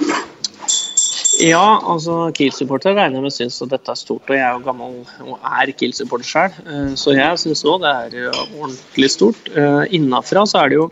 Ja, 1.42 1.82
altså 1.90 2.28
Kiel-supportere 2.38 2.94
regner 2.98 3.18
jeg 3.18 3.26
med 3.26 3.34
syns 3.34 3.58
at 3.64 3.72
dette 3.74 3.90
er 3.94 3.98
stort. 3.98 4.30
Og 4.30 4.36
jeg 4.36 4.44
er 4.46 4.58
jo 4.58 4.66
gammel 4.66 5.00
og 5.26 5.48
er 5.62 5.72
Kiel-supporter 5.74 6.28
sjøl, 6.28 6.58
eh, 6.66 6.92
så 7.00 7.16
jeg 7.18 7.40
syns 7.42 7.64
òg 7.66 7.82
det 7.82 7.92
er 7.92 8.18
eh, 8.28 8.42
ordentlig 8.60 9.10
stort. 9.14 9.50
Eh, 9.50 9.96
innafra 9.98 10.46
så 10.50 10.62
er 10.62 10.72
det 10.72 10.80
jo 10.82 10.88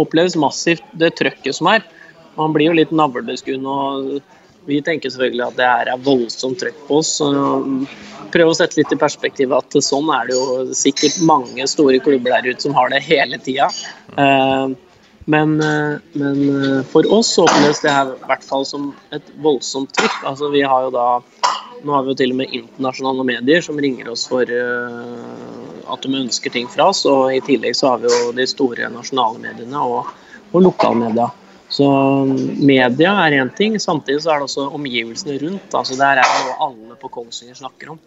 oppleves 0.00 0.38
massivt 0.40 0.84
det 0.96 1.12
trøkket 1.18 1.58
som 1.58 1.68
er. 1.74 1.84
Man 2.38 2.54
blir 2.56 2.70
jo 2.70 2.78
litt 2.78 2.94
navlebeskuende. 2.94 3.68
og 3.68 4.68
Vi 4.70 4.80
tenker 4.86 5.12
selvfølgelig 5.12 5.48
at 5.50 5.58
det 5.58 5.68
her 5.68 5.92
er 5.92 6.04
voldsomt 6.08 6.60
trøkk 6.62 6.80
på 6.88 7.00
oss. 7.02 7.16
Prøv 8.30 8.52
å 8.52 8.56
sette 8.56 8.78
litt 8.78 8.92
i 8.94 9.00
perspektiv 9.00 9.52
at 9.56 9.76
sånn 9.82 10.08
er 10.14 10.30
det 10.30 10.38
jo 10.38 10.76
sikkert 10.78 11.18
mange 11.26 11.66
store 11.68 11.98
klubber 12.00 12.38
der 12.38 12.54
ute 12.54 12.64
som 12.64 12.76
har 12.78 12.92
det 12.94 13.02
hele 13.04 13.40
tida. 13.42 13.68
Men, 15.30 15.60
eh, 15.60 15.98
men, 16.12 16.38
eh, 16.48 16.82
for 16.82 17.06
oss 17.14 17.38
åpnes 17.38 17.80
det 17.84 17.92
her 17.94 18.08
i 18.16 18.26
hvert 18.26 18.44
fall 18.44 18.64
som 18.66 18.90
et 19.14 19.26
voldsomt 19.44 19.92
trykk. 19.94 20.24
Altså 20.32 20.50
vi 20.50 20.64
har 20.66 20.88
jo 20.88 20.96
da 20.96 21.10
Nå 21.80 21.94
har 21.94 22.02
vi 22.04 22.12
jo 22.12 22.16
til 22.20 22.32
og 22.34 22.36
med 22.36 22.50
internasjonale 22.52 23.24
medier 23.24 23.62
som 23.64 23.78
ringer 23.80 24.10
oss 24.12 24.26
for 24.28 24.44
uh, 24.44 25.92
at 25.94 26.02
de 26.04 26.10
ønsker 26.18 26.52
ting 26.52 26.66
fra 26.68 26.90
oss. 26.92 27.06
Og 27.08 27.32
i 27.32 27.38
tillegg 27.40 27.72
så 27.78 27.94
har 27.94 28.02
vi 28.02 28.10
jo 28.12 28.34
de 28.36 28.44
store 28.44 28.90
nasjonale 28.92 29.40
mediene 29.40 29.80
og, 29.80 30.10
og 30.52 30.66
lokalmedia. 30.66 31.30
Så 31.72 31.86
media 32.60 33.14
er 33.24 33.38
én 33.38 33.54
ting, 33.56 33.78
samtidig 33.80 34.26
så 34.26 34.34
er 34.34 34.42
det 34.42 34.50
også 34.50 34.66
omgivelsene 34.76 35.38
rundt. 35.40 35.72
altså 35.72 35.96
Det 35.96 36.10
er 36.10 36.20
noe 36.20 36.58
alle 36.68 37.00
på 37.00 37.08
Kongsvinger 37.16 37.56
snakker 37.62 37.94
om. 37.94 38.02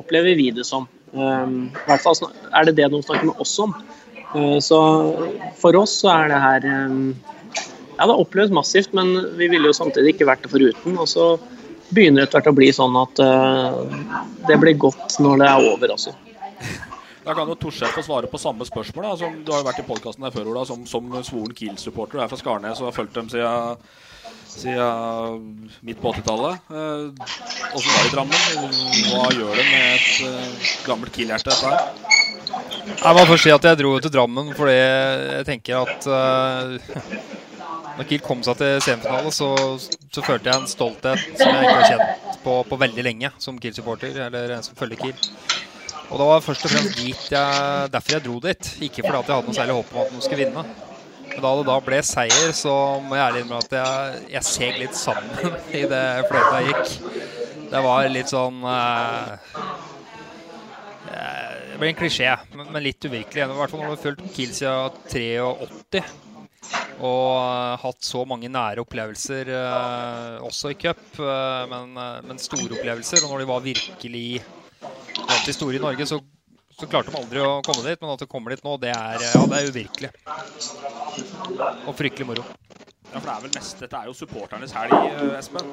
Opplever 0.00 0.32
vi 0.40 0.48
det 0.56 0.64
som. 0.64 0.88
Um, 1.12 1.68
I 1.74 1.88
hvert 1.90 2.06
fall 2.06 2.24
er 2.24 2.70
det 2.70 2.78
det 2.80 2.88
de 2.88 3.02
snakker 3.04 3.34
med 3.34 3.44
oss 3.44 3.52
om. 3.60 3.76
Eh, 4.34 4.58
så 4.58 4.80
for 5.58 5.76
oss 5.76 6.00
så 6.02 6.10
er 6.14 6.30
det 6.30 6.40
her 6.44 6.66
eh, 6.70 6.98
Ja, 7.98 8.06
det 8.06 8.16
oppleves 8.16 8.52
massivt, 8.54 8.94
men 8.96 9.12
vi 9.36 9.50
ville 9.50 9.68
jo 9.68 9.76
samtidig 9.76 10.14
ikke 10.14 10.28
vært 10.30 10.46
det 10.46 10.52
foruten. 10.54 10.96
Og 10.96 11.08
så 11.10 11.34
begynner 11.90 12.22
det 12.22 12.28
etter 12.28 12.40
hvert 12.40 12.52
å 12.52 12.56
bli 12.56 12.70
sånn 12.72 12.96
at 12.96 13.22
eh, 13.24 13.80
det 14.48 14.60
blir 14.62 14.78
godt 14.80 15.18
når 15.20 15.42
det 15.42 15.48
er 15.50 15.70
over 15.74 15.96
også. 15.96 16.14
Da 17.20 17.34
kan 17.36 17.50
jo 17.50 17.58
Torstein 17.60 17.92
få 17.92 18.02
svare 18.06 18.30
på 18.30 18.40
samme 18.40 18.64
spørsmål. 18.64 19.10
Da, 19.10 19.16
som 19.20 19.42
Du 19.44 19.52
har 19.52 19.60
jo 19.60 19.68
vært 19.68 19.82
i 19.82 19.88
podkasten 19.88 20.24
her 20.24 20.32
før, 20.32 20.48
Ola, 20.54 20.64
som, 20.64 20.86
som 20.88 21.10
svoren 21.26 21.52
Kiel-supporter. 21.58 22.16
Du 22.16 22.24
er 22.24 22.30
fra 22.30 22.38
Skarnes 22.40 22.80
og 22.80 22.88
har 22.88 22.96
fulgt 22.96 23.18
dem 23.18 23.28
siden, 23.28 23.84
siden 24.48 25.68
midt 25.84 26.00
på 26.00 26.14
80-tallet. 26.14 26.72
Åssen 26.72 27.92
var 27.92 28.00
det 28.00 28.08
i 28.08 28.16
Drammen? 28.16 28.80
Hva 29.12 29.28
gjør 29.36 29.60
det 29.60 29.68
med 29.68 30.00
et 30.00 30.88
gammelt 30.88 31.12
Kiel-hjerte, 31.12 31.52
dette 31.52 31.76
her? 31.76 32.19
Jeg 32.98 33.16
må 33.16 33.22
først 33.28 33.46
si 33.46 33.52
at 33.54 33.64
jeg 33.64 33.78
dro 33.80 33.92
til 34.02 34.12
Drammen 34.12 34.50
fordi 34.56 34.74
jeg 34.76 35.46
tenker 35.48 35.84
at 35.84 36.08
uh, 36.10 36.74
når 37.96 38.08
Kiel 38.08 38.22
kom 38.24 38.42
seg 38.44 38.58
til 38.60 38.82
semifinale, 38.84 39.32
så, 39.34 39.48
så, 40.10 40.22
følte 40.24 40.50
jeg 40.50 40.62
en 40.62 40.68
stolthet 40.70 41.24
som 41.38 41.48
jeg 41.50 41.64
ikke 41.64 41.78
har 41.78 41.88
kjent 41.90 42.38
på, 42.44 42.54
på 42.68 42.78
veldig 42.80 43.04
lenge 43.04 43.32
som 43.42 43.58
Kiel-supporter, 43.60 44.16
eller 44.26 44.54
en 44.56 44.64
som 44.64 44.78
følger 44.78 45.02
Kiel. 45.02 45.26
Og 46.10 46.18
det 46.18 46.28
var 46.30 46.42
først 46.42 46.64
og 46.66 46.72
fremst 46.72 46.96
dit 46.98 47.26
jeg, 47.30 47.90
derfor 47.92 48.16
jeg 48.16 48.24
dro 48.24 48.38
dit. 48.42 48.70
Ikke 48.86 49.04
fordi 49.04 49.20
jeg 49.20 49.28
hadde 49.30 49.46
noe 49.46 49.58
særlig 49.58 49.76
håp 49.76 49.92
om 49.94 50.00
at 50.02 50.14
noen 50.14 50.24
skulle 50.24 50.46
vinne. 50.46 50.64
Men 51.30 51.44
da 51.44 51.52
det 51.60 51.66
da 51.68 51.76
ble 51.86 52.00
seier, 52.02 52.54
så 52.56 52.74
må 53.04 53.14
jeg 53.14 53.26
ærlig 53.26 53.44
innrømme 53.44 53.62
at 53.68 53.76
jeg, 53.78 54.24
jeg 54.32 54.48
seg 54.48 54.80
litt 54.80 54.96
sammen 54.98 55.54
i 55.80 55.84
det 55.92 56.06
fløyta 56.30 56.64
gikk. 56.66 56.96
Det 57.70 57.84
var 57.84 58.08
litt 58.10 58.32
sånn 58.32 58.64
det 61.10 61.49
blir 61.80 61.92
en 61.92 61.98
klisjé, 61.98 62.32
men 62.56 62.82
litt 62.84 63.04
uvirkelig. 63.04 63.44
I 63.44 63.60
hvert 63.60 63.72
fall 63.72 63.82
når 63.82 63.88
du 63.88 63.94
har 63.94 64.02
fulgt 64.04 64.34
Kiel 64.36 64.52
siden 64.56 65.00
83 65.10 66.02
og 67.00 67.30
uh, 67.40 67.80
hatt 67.80 68.04
så 68.04 68.22
mange 68.28 68.50
nære 68.52 68.82
opplevelser, 68.84 69.48
uh, 69.48 70.44
også 70.44 70.74
i 70.74 70.76
cup, 70.78 71.00
uh, 71.16 71.64
men, 71.70 71.96
men, 72.26 72.40
store 72.42 72.76
opplevelser. 72.76 73.24
Og 73.24 73.32
når 73.32 73.42
de 73.42 73.48
var 73.48 73.64
virkelig 73.64 74.26
blant 75.16 75.46
de 75.48 75.54
store 75.56 75.78
i 75.78 75.82
Norge, 75.82 76.06
så, 76.06 76.20
så, 76.80 76.88
klarte 76.88 77.12
de 77.12 77.20
aldri 77.20 77.44
å 77.44 77.60
komme 77.66 77.84
dit. 77.86 78.00
Men 78.00 78.14
at 78.14 78.24
de 78.24 78.30
kommer 78.30 78.56
dit 78.56 78.64
nå, 78.66 78.76
det 78.82 78.94
er, 78.94 79.28
ja, 79.28 79.44
det 79.52 79.60
er 79.60 79.70
uvirkelig. 79.70 80.12
Og 81.86 81.94
fryktelig 81.98 82.32
moro. 82.32 82.48
Ja, 83.10 83.18
for 83.18 83.26
det 83.26 83.32
er 83.32 83.42
vel 83.42 83.54
mest, 83.56 83.80
Dette 83.82 83.98
er 83.98 84.06
jo 84.06 84.12
supporternes 84.14 84.72
helg, 84.76 84.92
eh, 84.94 85.32
Espen. 85.34 85.70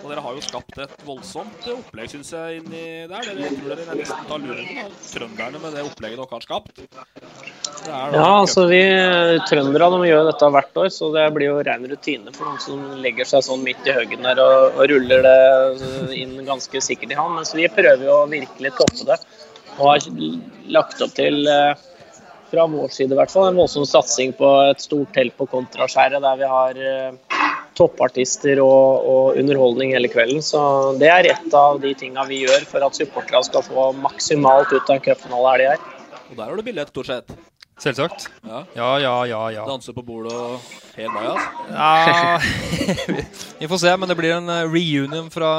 Og 0.00 0.06
dere 0.10 0.22
har 0.24 0.34
jo 0.34 0.42
skapt 0.42 0.78
et 0.82 1.02
voldsomt 1.06 1.68
opplegg, 1.70 2.10
syns 2.10 2.32
jeg, 2.34 2.56
inni 2.58 2.82
der. 3.10 3.28
Dere 3.28 3.50
tror 3.54 3.76
dere 3.78 3.94
nesten 4.00 4.26
tar 4.26 4.42
luren 4.42 4.80
av 4.82 4.96
trønderne 5.12 5.60
med 5.62 5.76
det 5.76 5.84
opplegget 5.86 6.18
dere 6.18 6.34
har 6.34 6.46
skapt. 6.48 6.80
Ja, 7.86 8.24
altså 8.26 8.66
vi 8.68 8.80
trønderne 9.46 10.00
de 10.02 10.10
gjør 10.10 10.26
dette 10.32 10.50
hvert 10.56 10.80
år, 10.82 10.90
så 10.96 11.12
det 11.14 11.28
blir 11.36 11.52
jo 11.52 11.60
ren 11.68 11.86
rutine 11.92 12.34
for 12.34 12.50
noen 12.50 12.64
som 12.64 12.82
legger 13.04 13.28
seg 13.28 13.46
sånn 13.46 13.62
midt 13.64 13.86
i 13.86 13.94
høggen 13.94 14.26
der 14.26 14.42
og, 14.42 14.74
og, 14.74 14.82
ruller 14.90 15.22
det 15.28 16.18
inn 16.18 16.34
ganske 16.48 16.82
sikkert 16.82 17.14
i 17.14 17.20
havn. 17.20 17.38
Mens 17.38 17.54
vi 17.54 17.70
prøver 17.70 18.02
jo 18.08 18.18
å 18.24 18.28
virkelig 18.34 18.74
toppe 18.80 19.06
det 19.12 19.20
og 19.78 19.86
har 19.92 20.06
lagt 20.72 21.02
opp 21.04 21.14
til 21.16 21.46
eh, 21.50 21.72
fra 22.50 22.66
vår 22.66 22.90
side 22.92 23.14
i 23.14 23.18
hvert 23.18 23.32
fall, 23.32 23.50
en 23.50 23.60
voldsom 23.60 23.86
satsing 23.86 24.34
på 24.38 24.48
et 24.70 24.82
stort 24.82 25.12
telt 25.14 25.36
på 25.38 25.46
Kontraskjæret 25.50 26.22
der 26.24 26.40
vi 26.40 26.48
har 26.50 26.80
eh, 26.92 27.36
toppartister 27.78 28.60
og, 28.64 29.06
og, 29.12 29.38
underholdning 29.40 29.94
hele 29.94 30.10
kvelden. 30.12 30.42
Så 30.44 30.60
det 31.00 31.10
er 31.12 31.30
et 31.30 31.54
av 31.56 31.80
de 31.82 31.94
tinga 31.96 32.26
vi 32.28 32.42
gjør 32.44 32.66
for 32.68 32.84
at 32.86 32.98
supporterne 32.98 33.46
skal 33.46 33.64
få 33.66 33.90
maksimalt 34.02 34.74
ut 34.74 34.90
av 34.90 35.00
cupfinalehelga 35.06 35.06
cupfinalehelg 35.06 35.70
her. 35.70 35.86
Og 36.30 36.36
der 36.36 36.44
har 36.44 36.58
du 36.58 36.66
billett, 36.66 36.92
stort 36.92 37.10
sett? 37.10 37.38
Selvsagt. 37.80 38.28
Ja, 38.44 38.64
ja, 38.76 38.88
ja. 39.00 39.14
ja, 39.24 39.40
ja. 39.50 39.64
Danse 39.64 39.94
på 39.96 40.02
bordet 40.04 40.34
og 40.36 40.60
helt 40.96 41.16
altså? 41.16 41.48
Ja, 41.72 42.36
vi 43.60 43.68
får 43.72 43.80
se, 43.80 43.94
men 43.96 44.08
det 44.10 44.16
blir 44.18 44.34
en 44.36 44.52
eh, 44.52 44.66
reunion 44.68 45.30
fra 45.32 45.52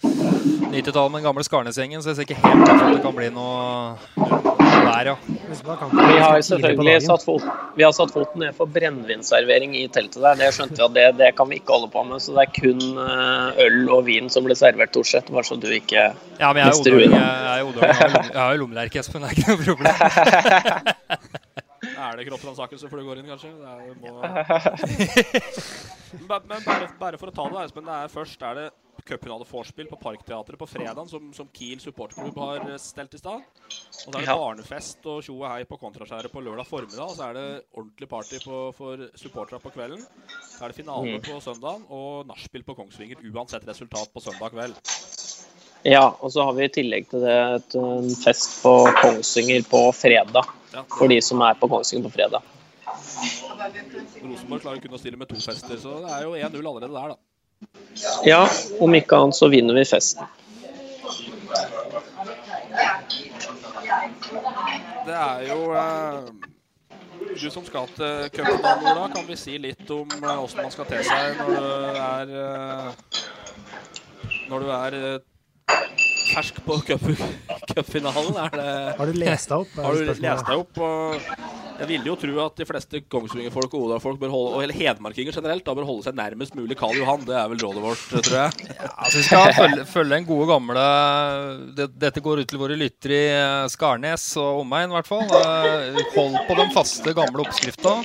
90-tallet 0.00 1.12
med 1.12 1.20
den 1.20 1.26
gamle 1.28 1.44
Skarnes-gjengen, 1.44 2.02
så 2.02 2.14
jeg 2.14 2.16
ser 2.16 2.28
ikke 2.28 2.40
helt 2.40 2.64
at 2.64 2.86
det 2.96 3.02
kan 3.04 3.16
bli 3.16 3.28
noe 3.34 3.92
der, 4.16 5.12
ja. 5.12 5.16
Vi 5.44 6.18
har 6.18 6.40
selvfølgelig 6.40 7.02
satt, 7.04 7.24
fot, 7.24 7.42
vi 7.76 7.84
har 7.84 7.92
satt 7.92 8.12
foten 8.14 8.40
ned 8.44 8.54
for 8.56 8.66
brennevinservering 8.70 9.76
i 9.76 9.88
teltet 9.92 10.22
der. 10.22 10.34
Det 10.40 10.54
skjønte 10.56 10.76
vi 10.78 10.84
at 10.86 10.94
det, 10.96 11.06
det, 11.20 11.30
kan 11.38 11.48
vi 11.50 11.56
ikke 11.60 11.72
holde 11.76 11.90
på 11.92 12.00
med. 12.08 12.18
Så 12.22 12.28
det 12.36 12.42
er 12.46 12.52
kun 12.56 12.80
eh, 13.04 13.48
øl 13.66 13.80
og 13.94 14.00
vin 14.08 14.26
som 14.32 14.42
blir 14.46 14.56
servert, 14.58 14.92
Torset. 14.94 15.24
Bare 15.34 15.46
så 15.46 15.54
du 15.60 15.68
ikke 15.74 16.02
ja, 16.14 16.48
men 16.52 16.58
jeg 16.62 16.68
mister 16.72 16.92
huet. 16.96 17.10
Jeg 17.14 18.38
har 18.38 18.50
jo 18.54 18.58
lommelerke, 18.64 18.96
Espen. 19.02 19.22
Det 19.24 19.28
er 19.30 19.34
ikke 19.38 19.50
noe 19.50 19.60
problem. 19.68 19.94
er 22.04 22.12
det 22.18 22.24
kroppsransakelse 22.28 22.86
før 22.90 22.98
du 23.02 23.06
går 23.08 23.16
inn, 23.20 23.30
kanskje? 23.32 23.50
Er, 23.50 23.54
må... 24.00 24.10
men 26.48 26.60
bare, 26.64 26.86
bare, 27.00 27.16
for 27.20 27.28
å 27.30 27.32
ta 27.34 27.44
det, 27.50 27.58
Espen. 27.68 27.86
Det 27.88 27.94
er 28.00 28.08
først 28.12 28.38
er 28.48 28.54
det 28.60 28.68
cupfinale-vorspiel 29.04 29.88
på 29.90 29.96
Parkteatret 30.00 30.58
på 30.58 30.66
fredag, 30.66 31.08
som, 31.08 31.32
som, 31.36 31.48
Kiel 31.52 31.80
supporterklubb 31.80 32.38
har 32.40 32.70
eh, 32.70 32.78
stelt 32.80 33.14
i 33.14 33.20
stad. 33.20 33.44
Og 33.44 34.08
så 34.08 34.08
er 34.10 34.18
det 34.20 34.28
ja. 34.28 34.36
barnefest 34.40 35.08
og 35.10 35.20
tjo 35.26 35.36
og 35.36 35.48
hei 35.50 35.64
på 35.68 35.78
Kontraskjæret 35.80 36.32
på 36.32 36.42
lørdag 36.44 36.68
formiddag. 36.68 37.04
Og 37.04 37.18
så 37.18 37.28
er 37.28 37.36
det 37.36 37.46
ordentlig 37.76 38.08
party 38.08 38.40
på, 38.44 38.60
for 38.76 39.04
supporterne 39.20 39.60
på 39.60 39.74
kvelden. 39.74 40.00
Så 40.48 40.64
er 40.64 40.72
det 40.72 40.78
finale 40.78 41.18
mm. 41.18 41.26
på 41.28 41.40
søndag 41.44 41.84
og 41.92 42.24
nachspiel 42.30 42.64
på 42.64 42.76
Kongsvinger, 42.78 43.20
uansett 43.34 43.68
resultat 43.68 44.12
på 44.14 44.24
søndag 44.24 44.56
kveld. 44.56 44.80
Ja, 45.84 46.06
og 46.08 46.32
så 46.32 46.46
har 46.48 46.56
vi 46.56 46.64
i 46.64 46.72
tillegg 46.72 47.10
til 47.10 47.26
det 47.26 47.34
et, 47.58 47.74
en 47.76 48.08
fest 48.16 48.62
på 48.64 48.72
Kongsvinger 49.02 49.66
på 49.68 49.84
fredag. 49.92 50.48
Ja. 50.72 50.86
For 50.96 51.12
de 51.12 51.20
som 51.22 51.44
er 51.44 51.60
på 51.60 51.68
Kongsvinger 51.68 52.08
på 52.08 52.16
fredag. 52.16 52.50
Rosenborg 54.24 54.64
klarer 54.64 54.80
kun 54.80 54.96
å 54.96 55.00
stille 55.00 55.20
med 55.20 55.28
to 55.28 55.36
fester, 55.36 55.76
så 55.80 56.00
det 56.00 56.10
er 56.16 56.24
jo 56.24 56.34
1-0 56.38 56.56
allerede 56.64 56.92
der, 56.96 57.12
da. 57.12 57.33
Ja, 58.24 58.48
om 58.80 58.94
ikke 58.94 59.16
annet 59.16 59.36
så 59.36 59.48
vinner 59.52 59.74
vi 59.78 59.84
festen. 59.88 60.26
Det 65.04 65.14
er 65.14 65.42
jo 65.50 65.58
eh, 65.76 66.24
Du 67.42 67.50
som 67.50 67.64
skal 67.66 67.88
til 67.96 68.30
cupfinalen, 68.32 68.86
Ola, 68.94 69.08
kan 69.12 69.26
vi 69.28 69.36
si 69.36 69.58
litt 69.60 69.90
om 69.92 70.08
åssen 70.08 70.62
eh, 70.62 70.64
man 70.64 70.72
skal 70.72 70.88
te 70.88 71.02
seg 71.04 71.38
når 71.40 71.52
du 71.54 72.00
er 72.06 72.34
eh, 72.40 72.88
Når 74.48 74.64
du 74.64 74.72
er 74.78 74.98
eh, 75.00 76.03
fersk 76.34 76.60
på 76.66 76.78
cupfinalen? 76.84 78.40
Har 78.98 79.06
du 79.10 79.18
lest 79.18 79.50
deg 79.50 79.64
opp? 79.64 79.76
Har 79.80 79.94
du 79.94 80.10
lest 80.10 80.48
deg 80.48 80.56
opp? 80.58 80.82
Og 80.84 81.64
jeg 81.74 81.88
ville 81.90 82.06
jo 82.06 82.14
tro 82.18 82.34
at 82.44 82.60
de 82.60 82.66
fleste 82.68 83.00
Kongsvinger-folk 83.10 83.72
og 83.74 83.88
Odal-folk, 83.88 84.22
og 84.28 84.60
hele 84.62 84.76
hedmarkinger 84.76 85.34
generelt, 85.34 85.64
da 85.66 85.74
bør 85.74 85.88
holde 85.88 86.06
seg 86.06 86.14
nærmest 86.18 86.54
mulig 86.54 86.76
Karl 86.78 87.00
Johan. 87.00 87.24
Det 87.26 87.34
er 87.34 87.48
vel 87.50 87.64
rådet 87.64 87.82
vårt, 87.82 88.04
tror 88.12 88.36
jeg. 88.38 88.68
Ja, 88.84 88.90
altså 88.94 89.18
Vi 89.18 89.24
skal 89.26 89.54
følge, 89.56 89.86
følge 89.88 90.18
en 90.20 90.26
gode 90.28 90.46
gamle 90.50 90.84
det, 91.78 91.88
Dette 92.02 92.22
går 92.22 92.42
ut 92.42 92.50
til 92.50 92.60
våre 92.60 92.76
lyttere 92.78 93.16
i 93.16 93.32
eh, 93.32 93.66
Skarnes 93.72 94.26
og 94.40 94.62
omegn, 94.62 94.92
i 94.92 94.98
hvert 94.98 95.08
fall. 95.08 95.24
Eh, 95.24 95.98
hold 96.14 96.38
på 96.48 96.58
den 96.60 96.70
faste, 96.74 97.14
gamle 97.16 97.42
oppskrifta. 97.44 97.96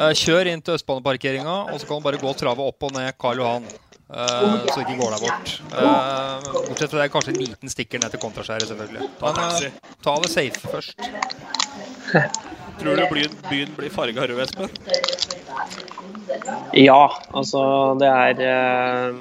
Eh, 0.00 0.12
kjør 0.16 0.50
inn 0.50 0.62
til 0.64 0.78
Østbaneparkeringa, 0.78 1.56
og 1.70 1.78
så 1.78 1.86
kan 1.88 2.02
du 2.02 2.08
bare 2.08 2.20
gå 2.22 2.30
og 2.30 2.38
trave 2.42 2.66
opp 2.72 2.88
og 2.88 2.96
ned 2.96 3.14
Karl 3.20 3.42
Johan. 3.42 3.70
Uh, 4.10 4.66
så 4.66 4.82
ikke 4.82 4.96
går 4.98 5.12
deg 5.14 5.20
bort. 5.22 5.50
Uh, 5.70 6.46
bortsett 6.66 6.90
fra 6.90 6.98
det 6.98 7.04
er 7.04 7.10
kanskje 7.14 7.30
en 7.30 7.42
liten 7.44 7.70
stikker 7.70 8.00
ned 8.02 8.10
til 8.10 8.22
kontraskjæret, 8.22 8.66
selvfølgelig. 8.66 9.06
Men 9.20 9.36
uh, 9.38 9.92
ta 10.02 10.14
det 10.24 10.30
safe 10.32 10.70
først. 10.72 11.04
Tror 12.80 12.96
du 12.96 13.04
byen, 13.12 13.36
byen 13.46 13.76
blir 13.76 13.92
farga 13.94 14.24
rød, 14.26 14.40
Espen? 14.42 14.72
Ja, 16.74 17.02
altså 17.36 17.60
det 18.00 18.08
er 18.08 19.12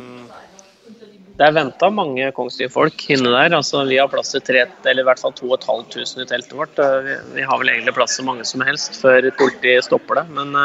Det 1.38 1.46
er 1.46 1.54
venta 1.56 1.90
mange 1.94 2.32
Kongsvinger-folk 2.36 3.04
inne 3.14 3.34
der. 3.36 3.58
altså 3.60 3.84
Vi 3.86 4.00
har 4.00 4.10
plass 4.10 4.32
til 4.34 4.42
tre, 4.48 4.64
eller 4.86 5.04
i 5.04 5.10
hvert 5.12 5.22
fall 5.22 5.36
2500 5.36 6.24
i 6.24 6.32
teltet 6.32 6.56
vårt. 6.58 6.82
Vi, 7.06 7.20
vi, 7.36 7.46
har 7.46 7.62
vel 7.62 7.76
egentlig 7.76 7.94
plass 8.00 8.18
til 8.18 8.26
mange 8.32 8.48
som 8.48 8.66
helst 8.66 8.98
før 9.04 9.30
politiet 9.38 9.86
stopper 9.86 10.24
det. 10.24 10.26
Men 10.40 10.56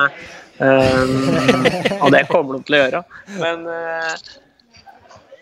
Um, 0.59 1.67
og 2.05 2.13
det 2.15 2.27
kommer 2.31 2.57
de 2.57 2.65
til 2.67 2.77
å 2.77 2.83
gjøre. 2.85 3.03
Men 3.41 3.65
uh, 3.67 4.35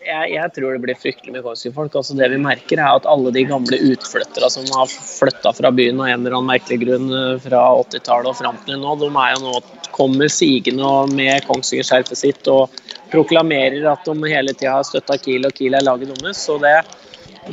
jeg, 0.07 0.33
jeg, 0.35 0.53
tror 0.57 0.75
det 0.75 0.83
blir 0.85 0.99
fryktelig 0.99 1.35
mye 1.35 1.45
Kongsvinger-folk. 1.45 1.95
Altså 1.99 2.17
det 2.19 2.31
vi 2.33 2.41
merker, 2.43 2.81
er 2.81 2.99
at 2.99 3.09
alle 3.11 3.33
de 3.35 3.45
gamle 3.49 3.79
utflyttere 3.93 4.51
som 4.53 4.67
har 4.75 4.91
flytta 4.91 5.55
fra 5.57 5.73
byen 5.75 6.01
av 6.01 6.11
en 6.11 6.21
eller 6.21 6.39
annen 6.39 6.51
merkelig 6.53 6.81
grunn 6.85 7.13
eh, 7.13 7.39
fra 7.45 7.63
80-tallet 7.85 8.33
og 8.33 8.39
fram 8.41 8.61
til 8.67 8.81
nå, 8.83 8.97
de 9.01 9.11
er 9.11 9.37
jo 9.37 9.45
nå 9.47 9.63
kommer 9.93 10.31
sigende 10.33 10.93
med 11.13 11.45
Kongsvinger-skjerfet 11.47 12.19
sitt 12.19 12.49
og 12.51 12.73
proklamerer 13.13 13.85
at 13.91 14.07
de 14.09 14.33
hele 14.33 14.55
tida 14.57 14.79
har 14.79 14.87
støtta 14.89 15.19
Kiel, 15.21 15.45
og 15.47 15.57
Kiel 15.59 15.77
er 15.77 15.85
laget 15.85 16.15
deres. 16.17 16.41
Så 16.47 16.57
det, 16.63 16.79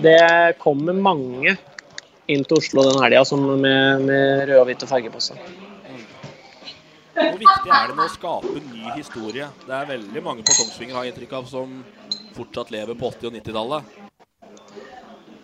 det 0.06 0.20
kommer 0.64 0.96
mange 0.96 1.58
inn 2.30 2.46
til 2.46 2.62
Oslo 2.62 2.86
den 2.86 3.02
helga 3.04 3.26
med, 3.36 4.06
med 4.06 4.46
røde 4.48 4.62
og 4.62 4.70
hvite 4.70 4.88
farger 4.90 5.12
på 5.12 5.28
seg. 5.32 5.59
Hvor 7.20 7.40
viktig 7.40 7.72
er 7.74 7.90
det 7.90 7.96
med 7.98 8.06
å 8.06 8.12
skape 8.14 8.62
ny 8.64 8.94
historie? 8.96 9.50
Det 9.66 9.76
er 9.76 9.90
veldig 9.90 10.22
mange 10.24 10.46
på 10.48 10.56
Kongsvinger 10.56 10.96
har 10.96 11.10
inntrykk 11.10 11.36
av 11.42 11.50
som 11.52 11.82
fortsatt 12.38 12.72
lever 12.72 12.96
på 12.96 13.10
80- 13.12 13.28
og 13.28 13.36
90-tallet. 13.36 13.98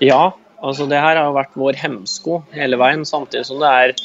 Ja, 0.03 0.21
altså 0.63 0.87
det 0.91 1.01
her 1.03 1.19
har 1.19 1.35
vært 1.35 1.57
vår 1.59 1.79
hemsko 1.81 2.39
hele 2.55 2.79
veien. 2.79 3.03
Samtidig 3.07 3.47
som 3.49 3.59
det 3.63 3.71
er, 3.81 3.95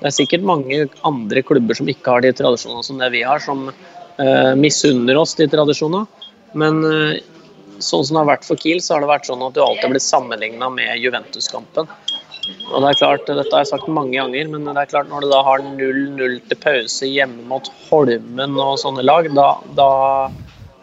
det 0.00 0.10
er 0.10 0.16
sikkert 0.16 0.46
mange 0.46 0.82
andre 1.06 1.44
klubber 1.46 1.78
som 1.78 1.90
ikke 1.90 2.16
har 2.16 2.26
de 2.26 2.34
tradisjonene 2.34 2.86
som 2.86 2.98
det 3.02 3.12
vi 3.14 3.22
har, 3.26 3.42
som 3.42 3.68
uh, 3.70 4.54
misunner 4.58 5.20
oss 5.20 5.36
de 5.38 5.46
tradisjonene. 5.50 6.26
Men 6.58 6.82
uh, 6.82 7.18
sånn 7.78 8.06
som 8.06 8.16
det 8.16 8.24
har 8.24 8.32
vært 8.34 8.48
for 8.48 8.58
Kiel, 8.58 8.82
så 8.82 8.96
har 8.96 9.04
det 9.04 9.12
vært 9.12 9.30
sånn 9.30 9.46
at 9.46 9.54
du 9.54 9.62
alltid 9.62 9.94
blitt 9.94 10.08
sammenligna 10.08 10.70
med 10.74 10.98
Juventus-kampen. 10.98 11.90
Og 12.70 12.82
det 12.82 12.88
er 12.88 12.98
klart, 12.98 13.26
Dette 13.28 13.52
har 13.52 13.64
jeg 13.64 13.70
sagt 13.72 13.88
mange 13.92 14.16
ganger, 14.16 14.48
men 14.52 14.64
det 14.68 14.76
er 14.78 14.92
klart 14.92 15.10
når 15.10 15.24
du 15.24 15.30
da 15.32 15.40
har 15.46 15.64
0-0 15.64 16.38
til 16.48 16.60
pause 16.62 17.08
hjemme 17.08 17.44
mot 17.50 17.68
Holmen 17.88 18.58
og 18.58 18.78
sånne 18.80 19.04
lag, 19.04 19.28
da, 19.36 19.48
da 19.76 19.88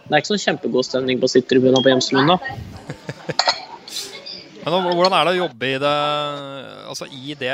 Det 0.08 0.12
er 0.13 0.22
ikke 0.22 0.34
sånn 0.36 0.46
kjempegod 0.46 0.88
stemning 0.88 1.22
på 1.22 1.30
sittetribunen 1.32 1.84
på 1.84 1.93
Hjemslund 1.93 2.36
da. 2.36 2.39
Men 4.67 4.84
Hvordan 4.84 5.13
er 5.15 5.24
det 5.24 5.32
å 5.32 5.39
jobbe 5.46 5.67
i 5.70 5.76
det, 5.80 5.91
altså 6.91 7.06
i 7.08 7.36
det, 7.39 7.54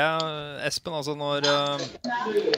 Espen? 0.66 0.96
Altså 0.98 1.12
når 1.14 1.44
uh, 1.46 1.84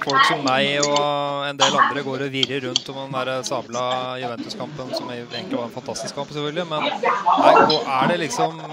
folk 0.01 0.23
som 0.31 0.41
meg 0.47 0.79
og 0.81 1.45
en 1.45 1.61
del 1.61 1.77
andre 1.77 2.05
går 2.07 2.25
og 2.25 2.33
virrer 2.33 2.65
rundt 2.65 2.89
om 2.89 3.03
den 3.03 3.19
der 3.19 3.45
sabla 3.45 3.83
Juventus-kampen, 4.23 4.95
som 4.97 5.13
egentlig 5.13 5.59
var 5.59 5.69
en 5.69 5.77
fantastisk 5.77 6.17
kamp, 6.17 6.33
selvfølgelig. 6.33 6.65
Men 6.73 6.89
er 6.89 8.09
det 8.15 8.19
liksom 8.25 8.65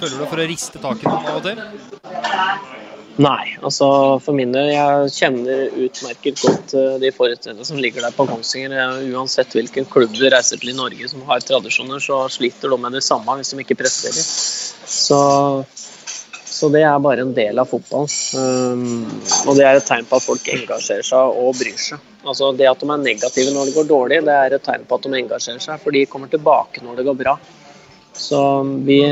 Føler 0.00 0.16
du 0.16 0.28
for 0.30 0.40
å 0.40 0.48
riste 0.48 0.80
tak 0.80 1.02
i 1.04 1.10
noen 1.10 1.26
av 1.28 1.40
og 1.40 1.44
til? 1.44 1.58
Nei, 3.20 3.56
altså 3.60 3.86
for 4.24 4.36
min 4.36 4.54
del. 4.54 4.70
Jeg 4.72 5.10
kjenner 5.12 5.74
utmerket 5.84 6.40
godt 6.40 6.72
eh, 6.78 6.94
de 7.02 7.10
forutsetningene 7.12 7.66
som 7.68 7.80
ligger 7.82 8.06
der 8.06 8.14
på 8.16 8.24
Kongsvinger. 8.30 9.02
Uansett 9.12 9.52
hvilken 9.56 9.88
klubb 9.90 10.14
du 10.16 10.24
reiser 10.32 10.60
til 10.60 10.72
i 10.72 10.76
Norge 10.78 11.10
som 11.10 11.26
har 11.28 11.42
tradisjoner, 11.44 12.00
så 12.00 12.22
sliter 12.32 12.72
de 12.72 12.78
med 12.80 12.96
det 12.96 13.02
samme 13.04 13.36
hvis 13.36 13.52
de 13.52 13.60
ikke 13.60 13.76
presterer. 13.82 14.24
Så, 14.88 15.18
så 16.48 16.70
det 16.72 16.86
er 16.88 17.02
bare 17.04 17.26
en 17.26 17.34
del 17.36 17.60
av 17.60 17.68
fotballen. 17.68 18.08
Um, 18.40 19.20
og 19.50 19.58
det 19.58 19.66
er 19.68 19.82
et 19.82 19.88
tegn 19.90 20.08
på 20.08 20.16
at 20.16 20.24
folk 20.24 20.48
engasjerer 20.54 21.04
seg 21.10 21.42
og 21.42 21.58
bryr 21.60 21.76
seg. 21.76 22.06
Altså 22.24 22.54
Det 22.56 22.68
at 22.70 22.80
de 22.80 22.88
er 22.88 23.04
negative 23.04 23.52
når 23.52 23.68
det 23.68 23.76
går 23.76 23.90
dårlig, 23.90 24.22
det 24.24 24.38
er 24.46 24.56
et 24.56 24.64
tegn 24.64 24.88
på 24.88 24.96
at 24.96 25.04
de 25.04 25.20
engasjerer 25.20 25.60
seg, 25.66 25.82
for 25.82 25.92
de 25.92 26.06
kommer 26.08 26.32
tilbake 26.32 26.80
når 26.86 27.02
det 27.02 27.06
går 27.10 27.20
bra. 27.20 27.36
Så 28.16 28.40
vi 28.86 29.02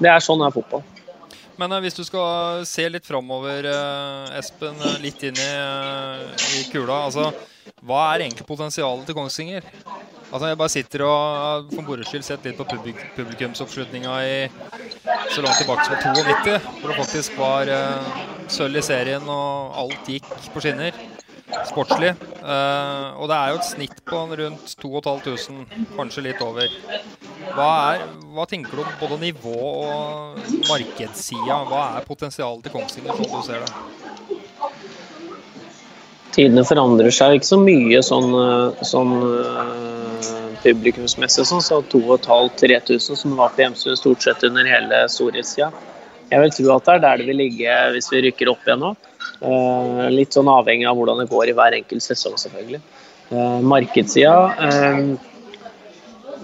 det 0.00 0.10
er 0.10 0.22
sånn 0.24 0.42
er 0.44 0.54
fotball. 0.54 0.84
Men 1.60 1.70
uh, 1.70 1.80
hvis 1.84 1.94
du 1.94 2.02
skal 2.06 2.64
se 2.66 2.86
litt 2.90 3.06
framover, 3.06 3.68
uh, 3.70 4.32
Espen, 4.38 4.74
uh, 4.82 4.96
litt 5.02 5.22
inn 5.26 5.38
i, 5.38 5.50
i, 6.58 6.64
kula. 6.72 7.04
altså, 7.06 7.30
Hva 7.84 8.08
er 8.10 8.26
egentlig 8.26 8.46
potensialet 8.48 9.06
til 9.06 9.18
Kongsvinger? 9.18 9.68
Altså, 10.32 10.48
Jeg 10.50 10.58
bare 10.58 10.72
sitter 10.72 11.04
og 11.06 11.70
for 11.70 11.86
moro 11.86 12.06
skyld 12.08 12.26
sett 12.26 12.46
litt 12.48 12.58
på 12.58 12.66
publik 12.66 12.98
publikumsoppslutninga 13.14 14.14
i 14.26 14.38
så 15.30 15.44
langt 15.44 15.60
tilbake 15.60 15.86
som 15.86 15.94
92, 16.02 16.58
hvor 16.80 16.90
det 16.90 16.98
faktisk 16.98 17.38
var 17.38 17.70
sølv 18.50 18.80
i 18.80 18.82
serien 18.82 19.30
og 19.30 19.78
alt 19.84 20.10
gikk 20.10 20.26
på 20.50 20.64
skinner 20.64 21.13
sportslig. 21.68 22.12
Uh, 22.40 23.14
og 23.20 23.28
det 23.30 23.36
er 23.36 23.52
jo 23.52 23.58
et 23.58 23.68
snitt 23.68 23.98
på 24.08 24.20
rundt 24.40 24.74
2500, 24.80 25.88
kanskje 25.96 26.24
litt 26.28 26.42
over. 26.44 26.72
Hva, 27.54 27.68
er, 27.94 28.06
hva 28.34 28.46
tenker 28.48 28.76
du 28.76 28.84
om 28.84 28.94
både 29.00 29.20
nivå 29.22 29.56
og 29.58 30.40
markedssida? 30.68 31.60
Hva 31.68 31.84
er 31.98 32.08
potensialet 32.08 32.64
til 32.66 32.74
Kongsvinger, 32.74 33.20
sånn 33.20 33.32
du 33.34 33.42
ser 33.46 33.64
det? 33.64 33.72
Tidene 36.34 36.64
forandrer 36.66 37.14
seg 37.14 37.36
ikke 37.36 37.46
så 37.46 37.60
mye 37.62 38.00
sånn, 38.02 38.32
eh, 38.34 38.84
sånn 38.90 39.12
uh, 39.22 40.30
publikumsmessig, 40.64 41.44
sånn, 41.46 41.62
så 41.62 41.78
2500-3000 41.92 43.20
som 43.20 43.36
var 43.38 43.52
på 43.54 43.62
Hjemsund 43.62 44.00
stort 44.00 44.24
sett 44.24 44.42
under 44.48 44.66
hele 44.66 45.04
storhetstida. 45.12 45.70
Jeg 46.32 46.42
vil 46.42 46.54
tro 46.56 46.72
at 46.74 46.88
det 46.88 46.94
er 46.96 47.04
der 47.04 47.20
det 47.20 47.28
vil 47.28 47.38
ligge 47.38 47.74
hvis 47.94 48.10
vi 48.10 48.24
rykker 48.24 48.50
opp 48.50 48.66
igjen 48.66 48.82
nå. 48.82 48.94
Eh, 49.44 50.06
litt 50.14 50.36
sånn 50.36 50.48
avhengig 50.48 50.86
av 50.88 50.96
hvordan 50.98 51.20
det 51.22 51.30
går 51.32 51.50
i 51.50 51.56
hver 51.58 51.76
enkelt 51.76 52.04
sesong, 52.04 52.36
selvfølgelig. 52.40 52.80
Eh, 53.30 53.58
markedssida, 53.72 54.36
eh, 54.68 55.02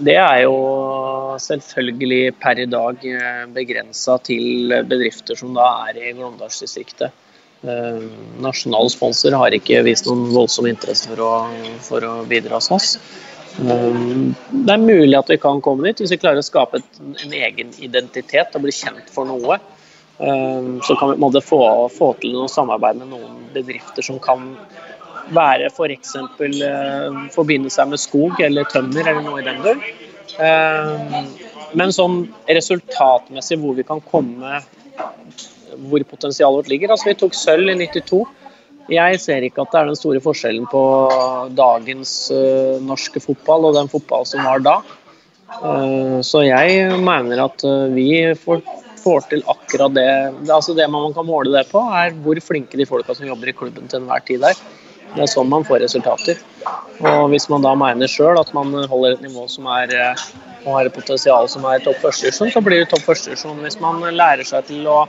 det 0.01 0.17
er 0.17 0.43
jo 0.43 0.55
selvfølgelig 1.41 2.35
per 2.41 2.59
i 2.59 2.67
dag 2.69 3.03
begrensa 3.53 4.17
til 4.25 4.73
bedrifter 4.89 5.37
som 5.37 5.53
da 5.53 5.67
er 5.87 5.99
i 5.99 6.13
Glåmdalsdistriktet. 6.17 7.11
Nasjonal 8.41 8.89
sponsor 8.89 9.35
har 9.37 9.53
ikke 9.53 9.83
vist 9.85 10.07
noen 10.09 10.31
voldsom 10.33 10.65
interesse 10.65 11.11
for 11.11 11.21
å, 11.21 11.33
for 11.85 12.07
å 12.07 12.13
bidra 12.25 12.57
hos 12.57 12.71
oss. 12.73 12.95
Det 13.61 14.73
er 14.73 14.81
mulig 14.81 15.13
at 15.19 15.29
vi 15.29 15.37
kan 15.37 15.61
komme 15.61 15.85
dit 15.85 16.01
hvis 16.01 16.15
vi 16.15 16.19
klarer 16.23 16.41
å 16.41 16.47
skape 16.47 16.81
en 16.81 17.37
egen 17.37 17.69
identitet 17.77 18.57
og 18.57 18.65
bli 18.65 18.73
kjent 18.73 19.13
for 19.13 19.29
noe. 19.29 19.59
Eh, 20.21 20.67
så 20.87 20.95
kan 20.99 21.13
vi 21.13 21.21
måtte 21.21 21.43
få, 21.43 21.61
få 21.93 22.13
til 22.21 22.35
noe 22.37 22.51
samarbeid 22.51 23.01
med 23.01 23.13
noen 23.13 23.37
bedrifter 23.55 24.05
som 24.05 24.19
kan 24.23 24.53
være 25.31 25.69
f.eks. 25.71 26.17
For 26.37 27.31
forbinde 27.35 27.71
seg 27.73 27.91
med 27.91 28.01
skog 28.01 28.41
eller 28.43 28.67
tømmer 28.69 29.07
eller 29.07 29.23
noe 29.25 29.41
i 29.41 29.47
den 29.47 29.61
dur. 29.63 29.81
Men 31.77 31.93
sånn 31.95 32.23
resultatmessig 32.49 33.59
hvor 33.61 33.77
vi 33.77 33.85
kan 33.87 34.01
komme 34.03 34.59
hvor 35.79 36.03
potensialet 36.03 36.61
vårt 36.61 36.71
ligger. 36.71 36.93
Altså, 36.93 37.11
vi 37.11 37.17
tok 37.19 37.37
sølv 37.37 37.71
i 37.71 37.77
92. 37.79 38.23
Jeg 38.91 39.19
ser 39.23 39.45
ikke 39.45 39.63
at 39.63 39.71
det 39.73 39.79
er 39.79 39.91
den 39.91 39.99
store 39.99 40.21
forskjellen 40.23 40.65
på 40.71 40.81
dagens 41.55 42.15
uh, 42.33 42.81
norske 42.83 43.21
fotball 43.23 43.69
og 43.69 43.77
den 43.77 43.91
fotball 43.91 44.25
som 44.27 44.43
var 44.47 44.63
da. 44.65 44.79
Uh, 45.61 46.19
så 46.25 46.43
jeg 46.47 46.89
mener 47.03 47.45
at 47.45 47.63
uh, 47.67 47.87
vi 47.93 48.09
får, 48.39 48.63
får, 49.03 49.25
til 49.31 49.43
akkurat 49.51 49.95
det. 49.97 50.09
Altså 50.47 50.75
det 50.77 50.87
man 50.91 51.13
kan 51.15 51.27
måle 51.27 51.53
det 51.53 51.67
på, 51.71 51.81
er 52.01 52.15
hvor 52.23 52.39
flinke 52.43 52.79
de 52.79 52.87
folka 52.89 53.17
som 53.17 53.27
jobber 53.27 53.51
i 53.51 53.57
klubben 53.57 53.89
til 53.91 54.01
enhver 54.01 54.23
tid 54.27 54.45
er. 54.51 54.61
Det 55.11 55.25
er 55.25 55.31
sånn 55.31 55.49
man 55.51 55.65
får 55.67 55.81
resultater. 55.83 56.39
Og 57.01 57.25
hvis 57.33 57.49
man 57.51 57.65
da 57.65 57.73
mener 57.75 58.07
sjøl 58.07 58.39
at 58.39 58.53
man 58.55 58.71
holder 58.87 59.17
et 59.17 59.25
nivå 59.25 59.47
som 59.51 59.67
er 59.73 59.91
og 60.61 60.75
har 60.75 60.87
et 60.87 60.93
potensial 60.93 61.47
som 61.49 61.65
er 61.65 61.81
topp 61.83 61.99
førstevisjon, 62.03 62.51
så 62.53 62.61
blir 62.63 62.83
det 62.83 62.89
topp 62.91 63.05
førstevisjon. 63.07 63.61
Hvis 63.65 63.79
man 63.81 64.01
lærer 64.13 64.45
seg 64.47 64.67
til 64.69 64.85
å 64.89 64.99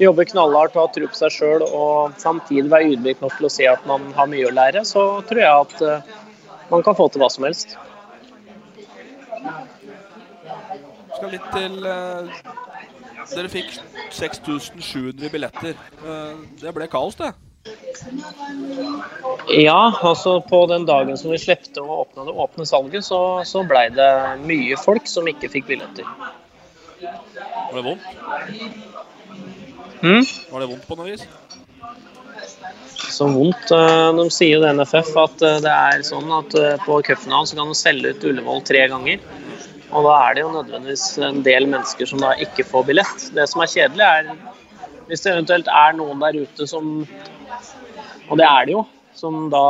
jobbe 0.00 0.26
knallhardt 0.30 0.76
og 0.76 0.86
ha 0.86 0.92
tro 0.94 1.08
på 1.10 1.18
seg 1.18 1.34
sjøl 1.34 1.64
og 1.66 2.16
samtidig 2.20 2.70
være 2.72 2.94
ydmyk 2.94 3.20
nok 3.24 3.36
til 3.36 3.48
å 3.48 3.52
se 3.52 3.68
at 3.68 3.84
man 3.88 4.08
har 4.16 4.30
mye 4.32 4.48
å 4.48 4.54
lære, 4.56 4.84
så 4.88 5.04
tror 5.28 5.42
jeg 5.42 5.66
at 5.66 5.84
uh, 5.84 6.16
man 6.72 6.84
kan 6.86 6.96
få 6.96 7.08
til 7.12 7.22
hva 7.22 7.30
som 7.32 7.46
helst. 7.48 7.76
Skal 11.16 11.32
litt 11.32 11.52
til 11.52 11.76
uh, 11.84 12.40
Dere 13.32 13.50
fikk 13.50 13.74
6700 14.14 15.32
billetter. 15.32 15.74
Uh, 16.04 16.46
det 16.60 16.72
ble 16.76 16.88
kaos, 16.90 17.18
det? 17.18 17.32
Ja, 19.50 19.80
altså 20.02 20.40
på 20.46 20.60
den 20.70 20.86
dagen 20.86 21.18
som 21.18 21.32
vi 21.32 21.38
slepte 21.42 21.82
å 21.82 22.02
åpne 22.02 22.26
det 22.28 22.34
åpne 22.44 22.66
salget, 22.68 23.06
så, 23.06 23.20
så 23.46 23.62
blei 23.66 23.88
det 23.94 24.10
mye 24.46 24.78
folk 24.78 25.08
som 25.10 25.26
ikke 25.30 25.50
fikk 25.52 25.68
billetter. 25.70 26.06
Var 27.02 27.74
det 27.74 27.84
vondt? 27.86 28.06
Mm? 30.02 30.24
Var 30.50 30.62
det 30.62 30.70
vondt 30.70 30.86
på 30.86 30.98
noe 30.98 31.10
vis? 31.10 31.26
Så 33.16 33.28
vondt. 33.32 33.70
Eh, 33.72 34.08
de 34.18 34.26
sier 34.34 34.56
jo 34.56 34.62
det 34.64 34.74
NFF 34.76 35.12
at 35.22 35.44
eh, 35.46 35.58
det 35.64 35.72
er 35.72 36.04
sånn 36.06 36.32
at 36.36 36.56
eh, 36.58 36.82
på 36.84 36.98
cupfinalen 37.06 37.48
så 37.48 37.58
kan 37.58 37.70
du 37.70 37.78
selge 37.78 38.12
ut 38.12 38.26
Ullevål 38.30 38.64
tre 38.66 38.86
ganger. 38.92 39.22
Og 39.94 40.06
da 40.06 40.14
er 40.24 40.34
det 40.34 40.42
jo 40.42 40.52
nødvendigvis 40.54 41.06
en 41.22 41.42
del 41.46 41.68
mennesker 41.70 42.08
som 42.10 42.22
da 42.22 42.32
ikke 42.42 42.66
får 42.66 42.86
billett. 42.88 43.26
Det 43.36 43.46
som 43.50 43.62
er 43.62 43.70
kjedelig, 43.70 44.06
er 44.06 45.06
hvis 45.06 45.22
det 45.22 45.32
eventuelt 45.32 45.68
er 45.70 45.94
noen 45.94 46.22
der 46.22 46.42
ute 46.42 46.66
som 46.66 47.06
Og 48.26 48.38
det 48.40 48.46
er 48.46 48.66
det 48.66 48.74
jo. 48.74 48.86
Som 49.16 49.46
da 49.48 49.66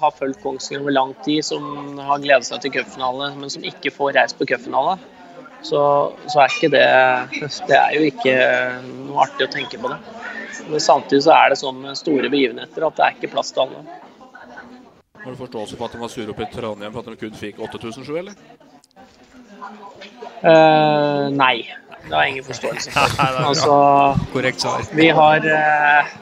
har 0.00 0.14
fulgt 0.16 0.40
Kongsvinger 0.40 0.84
over 0.84 0.94
lang 0.94 1.10
tid, 1.26 1.42
som 1.44 1.98
har 1.98 2.22
gledet 2.22 2.46
seg 2.46 2.62
til 2.62 2.72
cupfinale, 2.78 3.32
men 3.36 3.50
som 3.52 3.66
ikke 3.68 3.92
får 3.92 4.14
reist 4.16 4.38
på 4.38 4.46
cupfinale 4.48 4.94
så, 5.62 6.12
så, 6.26 6.40
er 6.40 6.54
ikke 6.56 6.70
det 6.72 6.86
Det 7.68 7.76
er 7.76 7.92
jo 7.94 8.06
ikke 8.08 8.32
noe 9.06 9.26
artig 9.26 9.46
å 9.46 9.52
tenke 9.52 9.78
på 9.78 9.90
det. 9.92 9.98
Men 10.70 10.82
samtidig 10.82 11.22
så 11.26 11.34
er 11.36 11.52
det 11.52 11.60
sånn 11.60 11.78
med 11.84 11.98
store 11.98 12.30
begivenheter 12.32 12.86
at 12.86 12.98
det 12.98 13.04
er 13.06 13.18
ikke 13.18 13.32
plass 13.34 13.52
til 13.54 13.66
alle. 13.66 14.00
Har 15.22 15.30
du 15.30 15.38
forståelse 15.38 15.78
for 15.78 15.86
at 15.86 15.94
de 15.94 16.02
var 16.02 16.10
sure 16.10 16.32
oppe 16.32 16.46
i 16.46 16.50
Trondheim 16.50 16.94
for 16.94 17.04
at 17.04 17.12
de 17.12 17.20
kun 17.20 17.38
fikk 17.38 17.60
8000 17.62 18.06
sju, 18.08 18.16
eller? 18.24 18.38
Uh, 20.42 21.30
nei. 21.36 21.68
Det 22.02 22.16
har 22.16 22.26
jeg 22.26 22.34
ingen 22.34 22.46
forståelse 22.48 22.90
for. 22.90 23.22
altså, 23.48 23.78
Korrekt 24.32 24.64
svar. 24.64 24.82
Vi 24.98 25.08
har 25.14 25.46
uh, 25.46 26.12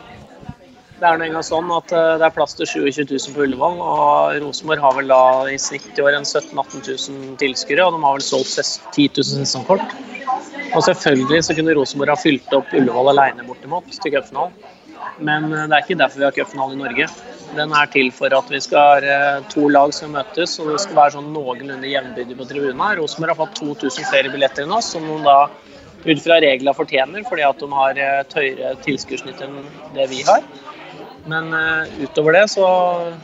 det 1.01 1.09
er 1.09 1.17
nå 1.17 1.25
engang 1.25 1.45
sånn 1.47 1.71
at 1.73 1.93
uh, 1.97 2.19
det 2.21 2.27
er 2.27 2.35
plass 2.35 2.53
til 2.59 2.69
27 2.69 3.07
000 3.09 3.33
på 3.33 3.47
Ullevål. 3.47 3.79
og 3.81 4.35
Rosenborg 4.43 4.83
har 4.85 4.97
vel 4.99 5.09
da 5.09 5.23
i 5.49 5.57
snitt 5.57 5.97
i 5.97 6.05
år 6.05 6.19
en 6.19 6.29
17 6.29 6.53
000-18 6.53 6.85
000 6.85 7.39
tilskuere, 7.41 7.87
og 7.87 7.97
de 7.97 8.03
har 8.05 8.19
vel 8.19 8.27
solgt 8.27 8.61
10 8.93 9.07
000 9.17 9.31
sesongkort. 9.31 9.97
Og 10.77 10.85
selvfølgelig 10.85 11.41
så 11.47 11.57
kunne 11.57 11.79
Rosenborg 11.79 12.13
ha 12.13 12.21
fylt 12.21 12.53
opp 12.59 12.69
Ullevål 12.77 13.15
alene 13.15 13.49
bortimot 13.49 13.89
til 13.97 14.13
cupfinalen. 14.19 14.53
Men 15.25 15.49
det 15.49 15.73
er 15.73 15.81
ikke 15.81 15.99
derfor 16.03 16.21
vi 16.21 16.29
har 16.29 16.37
cupfinale 16.37 16.77
i 16.77 16.83
Norge. 16.83 17.09
Den 17.57 17.73
er 17.75 17.89
til 17.91 18.13
for 18.15 18.31
at 18.37 18.51
vi 18.53 18.61
skal 18.63 19.03
ha 19.03 19.15
eh, 19.15 19.47
to 19.51 19.67
lag 19.73 19.93
som 19.95 20.13
møtes, 20.15 20.55
og 20.63 20.71
det 20.71 20.79
skal 20.85 20.99
være 21.01 21.15
sånn 21.17 21.33
noenlunde 21.35 21.91
jevnbyrdig 21.91 22.37
på 22.39 22.47
tribuna. 22.47 22.93
Rosenborg 22.99 23.35
har 23.35 23.41
fått 23.41 23.59
2000 23.59 24.07
flere 24.07 24.31
billetter 24.31 24.67
enn 24.67 24.75
oss, 24.77 24.93
som 24.95 25.07
de 25.09 25.17
da 25.25 25.39
ut 26.05 26.23
fra 26.23 26.39
reglene 26.41 26.77
fortjener, 26.77 27.25
fordi 27.27 27.45
at 27.45 27.61
de 27.61 27.71
har 27.75 28.03
et 28.05 28.37
høyere 28.39 28.75
tilskuddssnitt 28.87 29.43
enn 29.45 29.59
det 29.97 30.07
vi 30.13 30.23
har. 30.29 30.47
Men 31.29 31.51
uh, 31.53 31.91
utover 32.01 32.39
det 32.39 32.47
så 32.55 32.67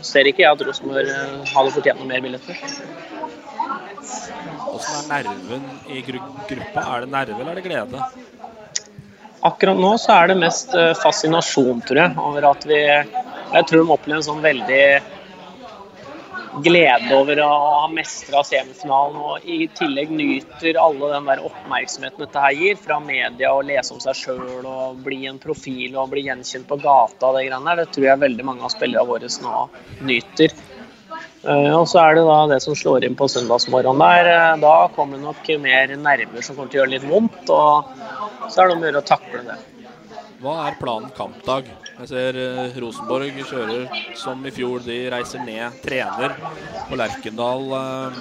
ser 0.05 0.29
ikke 0.29 0.43
jeg 0.43 0.59
at 0.59 0.65
Rosenborg 0.67 1.13
hadde 1.49 1.77
fortjent 1.79 2.03
noe 2.03 2.11
mer 2.11 2.25
billetter. 2.25 2.59
Hvordan 4.67 5.15
er 5.17 5.31
nerven 5.31 5.71
i 5.89 6.03
gru 6.05 6.19
gruppa? 6.51 6.83
Er 6.83 7.07
det 7.07 7.13
nerve 7.15 7.39
eller 7.39 7.55
er 7.55 7.63
det 7.63 7.65
glede? 7.65 8.03
Akkurat 9.47 9.79
nå 9.79 9.95
så 10.03 10.19
er 10.19 10.33
det 10.33 10.37
mest 10.43 10.75
fascinasjon, 11.01 11.81
tror 11.87 12.03
jeg, 12.03 12.13
over 12.19 12.51
at 12.51 12.67
vi 12.69 12.83
Jeg 13.53 13.69
tror 13.69 13.83
de 13.83 13.95
opplever 13.95 14.19
en 14.19 14.27
sånn 14.27 14.43
veldig 14.45 14.83
glede 16.65 17.13
over 17.13 17.41
å 17.45 17.49
ha 17.51 17.89
mestra 17.93 18.41
semifinalen 18.47 19.19
og 19.21 19.49
i 19.49 19.67
tillegg 19.77 20.13
nyter 20.17 20.79
alle 20.81 21.11
den 21.13 21.29
der 21.29 21.43
oppmerksomheten 21.45 22.25
dette 22.25 22.43
her 22.43 22.57
gir, 22.57 22.79
fra 22.81 22.99
media 23.03 23.53
og 23.53 23.67
lese 23.69 23.93
om 23.95 24.01
seg 24.03 24.17
sjøl 24.17 24.65
og 24.65 25.03
bli 25.05 25.27
en 25.29 25.41
profil 25.43 25.99
og 26.01 26.15
bli 26.15 26.25
gjenkjent 26.29 26.69
på 26.71 26.81
gata 26.81 27.29
og 27.29 27.37
det 27.37 27.47
greiene 27.49 27.69
der. 27.69 27.85
Det 27.85 27.97
tror 27.97 28.09
jeg 28.09 28.25
veldig 28.25 28.49
mange 28.49 28.65
av 28.67 28.73
spillerne 28.73 29.11
våre 29.11 29.31
nå 29.45 29.67
nyter. 30.09 30.57
Eh, 31.47 31.73
og 31.77 31.85
så 31.87 32.01
er 32.03 32.17
det 32.19 32.27
da 32.27 32.39
det 32.51 32.61
som 32.65 32.75
slår 32.79 33.07
inn 33.07 33.19
på 33.19 33.29
søndagsmorgenen 33.31 34.03
der. 34.03 34.31
Eh, 34.33 34.53
da 34.65 34.77
kommer 34.97 35.21
det 35.21 35.27
nok 35.29 35.51
mer 35.63 35.93
nerver 35.95 36.43
som 36.43 36.57
kommer 36.57 36.73
til 36.73 36.81
å 36.81 36.85
gjøre 36.85 36.95
litt 36.97 37.11
vondt, 37.11 37.53
og 37.53 38.49
så 38.49 38.63
er 38.63 38.71
det 38.71 38.79
om 38.79 38.83
å 38.83 38.89
gjøre 38.89 39.05
å 39.05 39.11
takle 39.13 39.45
det. 39.51 39.59
Hva 40.43 40.57
er 40.67 40.81
planen 40.81 41.13
kampdag? 41.17 41.69
Jeg 41.97 42.09
ser 42.11 42.37
uh, 42.37 42.75
Rosenborg 42.83 43.39
kjører 43.49 44.01
som 44.21 44.43
i 44.45 44.51
fjor. 44.53 44.83
De 44.85 44.97
reiser 45.15 45.41
ned, 45.47 45.79
trener 45.81 46.35
på 46.91 46.99
Lerkendal 47.01 47.71
uh, 47.73 48.19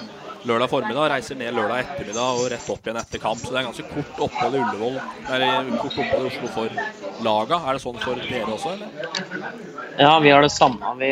lørdag 0.48 0.70
formiddag, 0.70 1.10
reiser 1.12 1.36
ned 1.36 1.52
lørdag 1.58 1.82
ettermiddag 1.82 2.38
og 2.38 2.46
rett 2.54 2.70
opp 2.72 2.86
igjen 2.86 2.98
etter 3.02 3.20
kamp. 3.20 3.42
Så 3.42 3.52
det 3.52 3.60
er 3.60 3.66
ganske 3.68 3.88
kort 3.90 4.22
opphold 4.28 4.56
i 4.56 4.62
Ullevål, 4.62 4.96
eller 5.36 5.68
kort 5.82 5.98
opphold 6.04 6.24
i 6.24 6.30
Oslo 6.30 6.50
for 6.54 6.78
laga. 7.26 7.58
Er 7.66 7.76
det 7.76 7.82
sånn 7.82 7.98
for 8.00 8.22
dere 8.30 8.54
også, 8.54 8.72
eller? 8.76 9.58
Ja, 10.00 10.14
vi 10.24 10.32
har 10.32 10.44
det 10.44 10.52
samme. 10.54 10.94
Vi, 11.00 11.10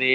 vi 0.00 0.10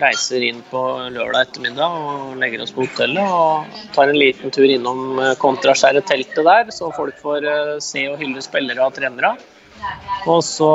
reiser 0.00 0.46
inn 0.46 0.62
på 0.70 0.82
lørdag 1.12 1.50
ettermiddag 1.50 1.98
og 2.06 2.38
legger 2.40 2.64
oss 2.64 2.72
på 2.76 2.86
hotellet 2.86 3.36
og 3.40 3.82
tar 3.96 4.12
en 4.12 4.20
liten 4.20 4.54
tur 4.56 4.68
innom 4.68 5.20
eh, 5.20 5.34
kontraskjæret 5.40 6.08
teltet 6.08 6.48
der, 6.48 6.72
så 6.72 6.88
folk 6.96 7.20
får 7.20 7.50
se 7.84 8.06
og 8.12 8.24
hylle 8.24 8.44
spillere 8.44 8.88
og 8.88 8.96
trenere. 8.96 9.34
Og 10.26 10.42
så 10.42 10.70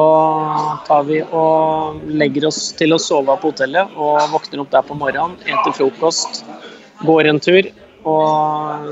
tar 0.88 1.04
vi 1.10 1.20
og 1.24 2.00
legger 2.08 2.48
oss 2.48 2.70
til 2.80 2.96
å 2.96 3.00
sove 3.02 3.36
på 3.42 3.52
hotellet 3.52 3.98
og 4.00 4.32
våkner 4.32 4.64
opp 4.64 4.72
der 4.72 4.86
på 4.88 4.96
morgenen, 4.96 5.36
eter 5.44 5.76
frokost, 5.76 6.46
går 7.04 7.32
en 7.34 7.42
tur. 7.44 7.68
Og 8.02 8.88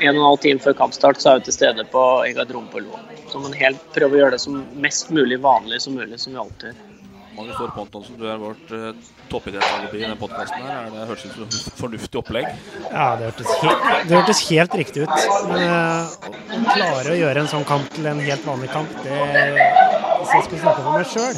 en 0.00 0.08
og 0.08 0.14
en 0.14 0.22
halv 0.22 0.38
time 0.40 0.62
før 0.62 0.76
kampstart 0.78 1.20
så 1.20 1.34
er 1.34 1.40
vi 1.40 1.48
til 1.48 1.58
stede 1.58 1.84
på 1.92 2.04
garderoben 2.38 2.70
på. 2.72 2.84
Så 3.28 3.42
man 3.42 3.56
helt 3.58 3.82
prøver 3.92 4.14
å 4.14 4.22
gjøre 4.22 4.36
det 4.38 4.44
som 4.46 4.62
mest 4.80 5.10
mulig 5.12 5.42
vanlig 5.44 5.82
som 5.84 5.98
mulig, 5.98 6.20
som 6.22 6.32
vi 6.32 6.40
alltid 6.40 6.70
gjør. 6.70 6.95
Magnus 7.36 7.58
Aare 7.60 7.72
Pontonsen, 7.74 8.16
du 8.16 8.24
er 8.30 8.38
vårt 8.40 8.70
eh, 8.72 8.92
toppidrettsalibi 9.28 9.98
i 9.98 10.04
denne 10.06 10.16
podkasten. 10.16 10.62
her. 10.64 10.86
Det 10.92 11.08
hørtes 11.10 11.26
ut 11.26 11.34
som 11.34 11.44
et 11.44 11.80
fornuftig 11.80 12.20
opplegg? 12.22 12.46
Ja, 12.86 13.08
det 13.20 13.28
hørtes, 13.28 13.50
helt, 13.60 13.88
det 14.08 14.16
hørtes 14.16 14.40
helt 14.48 14.76
riktig 14.80 15.04
ut. 15.04 15.26
Men 15.50 15.64
eh, 15.66 16.14
å 16.56 16.62
klare 16.70 17.12
å 17.12 17.18
gjøre 17.18 17.42
en 17.44 17.50
sånn 17.52 17.66
kamp 17.68 17.90
til 17.92 18.08
en 18.08 18.22
helt 18.24 18.48
vanlig 18.48 18.70
kamp, 18.72 18.94
det 19.04 19.18
Hvis 19.18 20.32
jeg 20.32 20.46
skulle 20.46 20.62
snakke 20.62 20.86
for 20.86 20.96
meg 20.96 21.10
sjøl, 21.12 21.36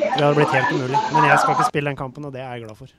det 0.00 0.24
hadde 0.24 0.32
blitt 0.40 0.56
helt 0.56 0.72
umulig. 0.72 1.04
Men 1.12 1.28
jeg 1.28 1.42
skal 1.42 1.58
ikke 1.58 1.68
spille 1.68 1.92
den 1.92 2.00
kampen, 2.00 2.30
og 2.30 2.32
det 2.32 2.40
er 2.40 2.56
jeg 2.56 2.64
glad 2.64 2.80
for. 2.80 2.96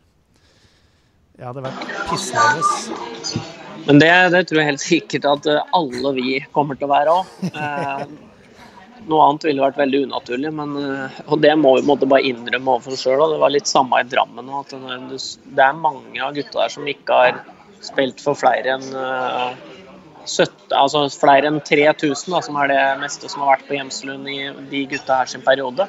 Jeg 1.38 1.50
hadde 1.50 1.66
vært 1.66 1.92
pissnervøs. 2.12 3.42
Men 3.88 4.02
det, 4.04 4.14
det, 4.36 4.46
tror 4.46 4.62
jeg 4.62 4.70
helt 4.76 4.86
sikkert 4.86 5.28
at 5.34 5.50
eh, 5.50 5.76
alle 5.82 6.14
vi 6.22 6.38
kommer 6.54 6.78
til 6.78 6.86
å 6.86 6.94
være 6.94 7.18
òg. 7.18 8.18
Noe 9.08 9.24
annet 9.24 9.46
ville 9.48 9.64
vært 9.64 9.80
veldig 9.80 10.02
unaturlig, 10.10 10.52
men, 10.52 10.74
eh, 10.82 11.20
og 11.28 11.40
det 11.44 11.54
må 11.60 11.78
vi 11.78 11.86
måtte 11.88 12.10
bare 12.10 12.28
innrømme 12.28 12.74
overfor 12.74 12.96
oss 12.98 13.06
sjøl. 13.06 13.24
Det 13.32 13.40
var 13.44 13.54
litt 13.56 13.70
samme 13.70 14.02
i 14.04 14.08
Drammen 14.12 14.52
at 14.60 14.74
det 14.76 15.64
er 15.64 15.80
mange 15.80 16.24
av 16.24 16.36
gutta 16.36 16.66
der 16.66 16.74
som 16.74 16.88
ikke 16.92 17.22
har 17.22 17.42
spilt 17.86 18.20
for 18.24 18.36
flere 18.36 18.76
enn 18.76 18.88
17, 20.28 20.76
altså 20.76 21.06
flere 21.14 21.48
enn 21.48 21.62
3000, 21.64 22.34
da, 22.34 22.42
som 22.44 22.60
er 22.60 22.72
det 22.74 22.84
meste 23.02 23.32
som 23.32 23.46
har 23.46 23.56
vært 23.56 23.68
på 23.70 23.78
Hjemslund 23.78 24.28
i 24.32 24.40
de 24.72 24.84
gutta 24.92 25.22
her 25.22 25.32
sin 25.32 25.46
periode. 25.46 25.88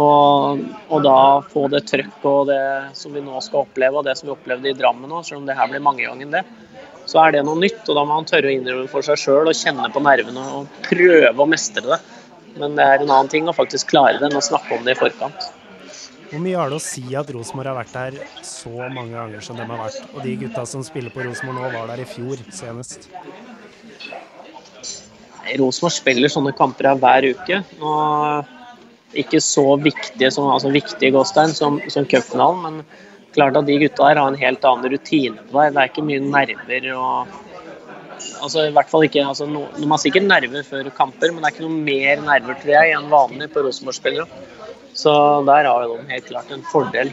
Og, 0.00 0.62
og 0.88 1.02
da 1.04 1.16
få 1.52 1.66
det 1.72 1.82
trøkket 1.90 2.28
og 2.28 2.46
det 2.48 2.62
som 2.96 3.12
vi 3.12 3.24
nå 3.24 3.42
skal 3.44 3.66
oppleve, 3.66 3.98
og 3.98 4.06
det 4.06 4.14
som 4.16 4.30
vi 4.30 4.36
opplevde 4.36 4.70
i 4.70 4.76
Drammen 4.76 5.10
nå, 5.10 5.20
selv 5.26 5.42
om 5.42 5.48
det 5.48 5.58
her 5.58 5.68
blir 5.68 5.84
mange 5.84 6.06
ganger 6.06 6.30
det, 6.38 6.44
så 7.10 7.24
er 7.24 7.34
det 7.34 7.44
noe 7.44 7.60
nytt. 7.60 7.82
Og 7.84 7.98
da 7.98 8.06
må 8.06 8.14
man 8.14 8.28
tørre 8.28 8.48
å 8.48 8.54
innrømme 8.54 8.88
for 8.90 9.04
seg 9.04 9.20
sjøl 9.20 9.50
og 9.50 9.58
kjenne 9.58 9.90
på 9.92 10.04
nervene 10.04 10.46
og 10.56 10.80
prøve 10.86 11.34
å 11.36 11.48
mestre 11.50 11.84
det. 11.90 12.00
Men 12.58 12.76
det 12.76 12.84
er 12.84 13.00
en 13.00 13.10
annen 13.10 13.30
ting 13.32 13.48
å 13.48 13.56
faktisk 13.56 13.92
klare 13.92 14.20
det 14.20 14.28
enn 14.28 14.38
å 14.38 14.44
snakke 14.44 14.76
om 14.76 14.86
det 14.86 14.96
i 14.96 15.00
forkant. 15.00 15.50
Hvor 16.32 16.40
mye 16.40 16.56
har 16.56 16.72
det 16.72 16.78
å 16.78 16.84
si 16.84 17.02
at 17.18 17.28
Rosenborg 17.34 17.68
har 17.68 17.76
vært 17.76 17.96
der 17.96 18.44
så 18.46 18.72
mange 18.88 19.12
ganger 19.12 19.44
som 19.44 19.58
de 19.58 19.66
har 19.68 19.80
vært? 19.82 20.06
Og 20.14 20.22
de 20.24 20.36
gutta 20.40 20.64
som 20.68 20.84
spiller 20.86 21.12
på 21.12 21.26
Rosenborg 21.26 21.60
nå, 21.60 21.70
var 21.74 21.92
der 21.92 22.04
i 22.04 22.08
fjor 22.08 22.40
senest. 22.56 23.10
Rosenborg 25.60 25.92
spiller 25.92 26.32
sånne 26.32 26.54
kamper 26.56 26.88
her 26.88 27.00
hver 27.02 27.28
uke. 27.34 27.60
Og 27.84 29.18
ikke 29.18 29.42
så 29.44 29.66
viktige 29.76 30.30
som 30.32 30.48
altså 30.48 30.72
viktige 30.72 31.12
Gåstein 31.12 31.52
som, 31.52 31.80
som 31.92 32.08
cupfinalen, 32.08 32.62
men 32.64 32.84
klart 33.36 33.56
at 33.58 33.68
de 33.68 33.76
gutta 33.82 34.08
her 34.08 34.20
har 34.20 34.32
en 34.32 34.40
helt 34.40 34.64
annen 34.64 34.92
rutine 34.92 35.36
på 35.50 35.58
det. 35.58 35.72
Det 35.74 35.82
er 35.82 35.90
ikke 35.92 36.06
mye 36.08 36.24
nerver 36.24 36.88
og 36.96 37.36
altså 38.42 38.66
i 38.68 38.74
hvert 38.74 38.90
fall 38.90 39.06
ikke, 39.06 39.24
altså 39.26 39.46
no, 39.48 39.64
Man 39.78 39.94
har 39.94 40.02
sikkert 40.02 40.28
nerver 40.28 40.66
før 40.66 40.90
kamper, 40.96 41.32
men 41.32 41.42
det 41.42 41.50
er 41.50 41.56
ikke 41.56 41.68
noe 41.68 41.86
mer 41.86 42.26
nerver 42.26 42.58
tror 42.62 42.74
jeg, 42.74 42.96
enn 42.96 43.10
vanlig 43.12 43.48
på 43.54 43.64
Rosenborg-spillere. 43.66 44.26
Så 44.96 45.12
der 45.48 45.68
har 45.68 45.88
de 45.88 46.12
helt 46.12 46.28
klart 46.28 46.52
en 46.52 46.64
fordel. 46.68 47.12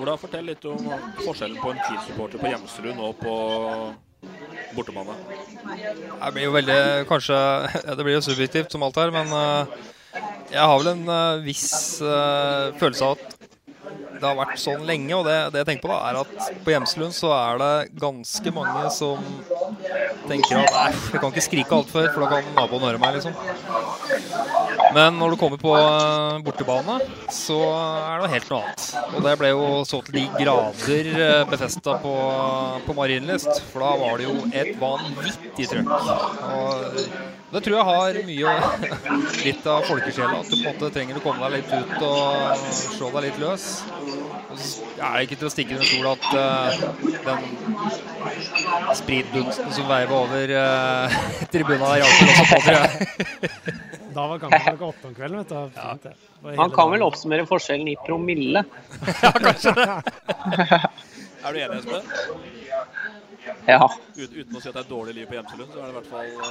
Ola, 0.00 0.16
fortell 0.18 0.48
litt 0.50 0.64
om 0.66 0.88
forskjellen 1.22 1.58
på 1.62 1.70
en 1.70 1.82
Kiel-supporter 1.84 2.40
på 2.40 2.50
Hjemsrud 2.50 2.94
og 2.98 3.18
på 3.20 3.34
bortebane. 4.74 5.14
Det 5.64 6.30
blir 6.34 6.46
jo 6.48 6.54
veldig 6.54 6.78
Kanskje 7.10 7.36
Det 7.98 8.00
blir 8.00 8.16
jo 8.16 8.24
subjektivt 8.24 8.72
som 8.72 8.82
alt 8.86 8.98
her, 8.98 9.12
men 9.14 9.30
eh, 9.38 9.76
jeg 10.54 10.62
har 10.62 10.80
vel 10.80 10.90
en 10.92 11.04
eh, 11.10 11.44
viss 11.44 11.68
uh, 12.02 12.70
følelse 12.78 13.06
av 13.06 13.16
at 13.18 13.33
det 14.20 14.26
har 14.28 14.38
vært 14.38 14.60
sånn 14.62 14.84
lenge. 14.88 15.12
Og 15.16 15.26
det, 15.28 15.36
det 15.54 15.62
jeg 15.62 15.70
tenker 15.72 15.86
på, 15.86 15.92
da, 15.92 16.00
er 16.10 16.20
at 16.22 16.62
på 16.64 16.74
Hjemslund 16.74 17.16
så 17.16 17.32
er 17.36 17.60
det 17.62 17.72
ganske 18.02 18.54
mange 18.54 18.84
som 18.94 19.20
tenker 20.28 20.62
at 20.62 20.74
nei, 20.74 20.88
jeg 21.12 21.20
kan 21.20 21.30
ikke 21.30 21.44
skrike 21.44 21.78
altfor 21.78 21.94
før, 21.94 22.12
for 22.14 22.24
da 22.24 22.30
kan 22.32 22.54
naboen 22.56 22.86
høre 22.88 23.00
meg, 23.02 23.18
liksom. 23.18 23.34
Men 24.94 25.16
når 25.18 25.34
du 25.34 25.38
kommer 25.40 25.58
på 25.58 25.72
eh, 25.74 26.36
bortebane, 26.46 26.98
så 27.34 27.58
er 27.74 28.22
det 28.22 28.32
helt 28.36 28.50
noe 28.52 28.60
annet. 28.62 28.84
Og 29.10 29.24
det 29.26 29.34
ble 29.40 29.50
jo 29.50 29.64
så 29.88 30.00
til 30.06 30.18
de 30.20 30.24
grader 30.36 31.10
eh, 31.14 31.46
befesta 31.50 31.96
på, 32.02 32.14
på 32.86 32.96
Marienlyst, 32.98 33.62
for 33.72 33.82
da 33.82 33.94
var 34.04 34.20
det 34.20 34.28
jo 34.28 34.36
et 34.54 34.74
vanvittig 34.78 35.66
trøkk. 35.72 35.90
Og 36.54 37.00
det 37.54 37.60
tror 37.62 37.76
jeg 37.76 37.86
har 37.86 38.16
mye 38.26 38.52
litt 39.44 39.66
av 39.70 39.84
folkesjela, 39.86 40.40
at 40.40 40.48
du 40.50 40.56
på 40.56 40.62
en 40.64 40.66
måte 40.72 40.88
trenger 40.94 41.20
å 41.20 41.22
komme 41.22 41.46
deg 41.46 41.60
litt 41.60 41.70
ut 41.70 42.02
og 42.02 42.64
slå 42.74 43.10
deg 43.14 43.28
litt 43.28 43.38
løs. 43.42 43.66
Det 44.54 45.04
er 45.06 45.22
ikke 45.22 45.38
til 45.38 45.48
å 45.48 45.52
stikke 45.52 45.76
under 45.76 45.86
stol 45.86 46.08
at 46.10 46.24
uh, 46.34 46.68
den 47.28 47.40
spritdunsten 48.98 49.70
som 49.76 49.86
veiver 49.90 50.16
over 50.18 50.54
uh, 50.58 51.18
tribuna 51.54 51.94
der, 51.94 52.02
hjalp 52.02 52.18
også 52.26 52.44
på, 52.50 52.60
tror 52.66 52.78
jeg. 52.80 52.90
Da 54.14 54.26
var 54.30 54.42
kampen 54.42 54.66
klokka 54.66 54.90
åtte 54.90 55.08
om 55.08 55.14
kvelden. 55.14 55.38
vet 55.38 55.48
du. 55.48 55.54
Ja. 55.78 56.58
Han 56.58 56.74
kan 56.74 56.90
vel 56.92 57.06
oppsummere 57.06 57.46
forskjellen 57.48 57.88
i 57.88 57.96
promille. 58.06 58.64
ja, 59.22 59.32
kanskje 59.32 59.74
det. 59.78 59.88
er 61.44 61.54
du 61.54 61.62
enig, 61.62 61.80
Espen? 61.80 62.62
Ja. 63.66 63.88
Uten, 64.16 64.56
å 64.56 64.60
si 64.60 64.68
at 64.68 64.74
det 64.76 64.82
er 64.82 64.88
dårlig 64.90 65.14
liv 65.16 65.28
på 65.30 65.38
Gjemselund, 65.38 65.70
så 65.72 65.80
er 65.80 65.84
det 65.84 65.92
i 65.92 65.96
hvert 65.98 66.10
fall 66.12 66.28
uh... 66.36 66.44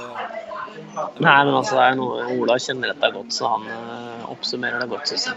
Nei, 1.22 1.36
men 1.46 1.54
altså, 1.54 1.76
det 1.78 1.84
er 1.84 1.98
noe 2.00 2.24
Ola 2.34 2.56
kjenner 2.62 2.90
dette 2.90 3.10
godt, 3.14 3.34
så 3.36 3.52
han 3.52 3.68
uh, 3.70 4.24
oppsummerer 4.34 4.82
det 4.82 4.88
godt, 4.90 5.12
syns 5.12 5.28
jeg. 5.30 5.36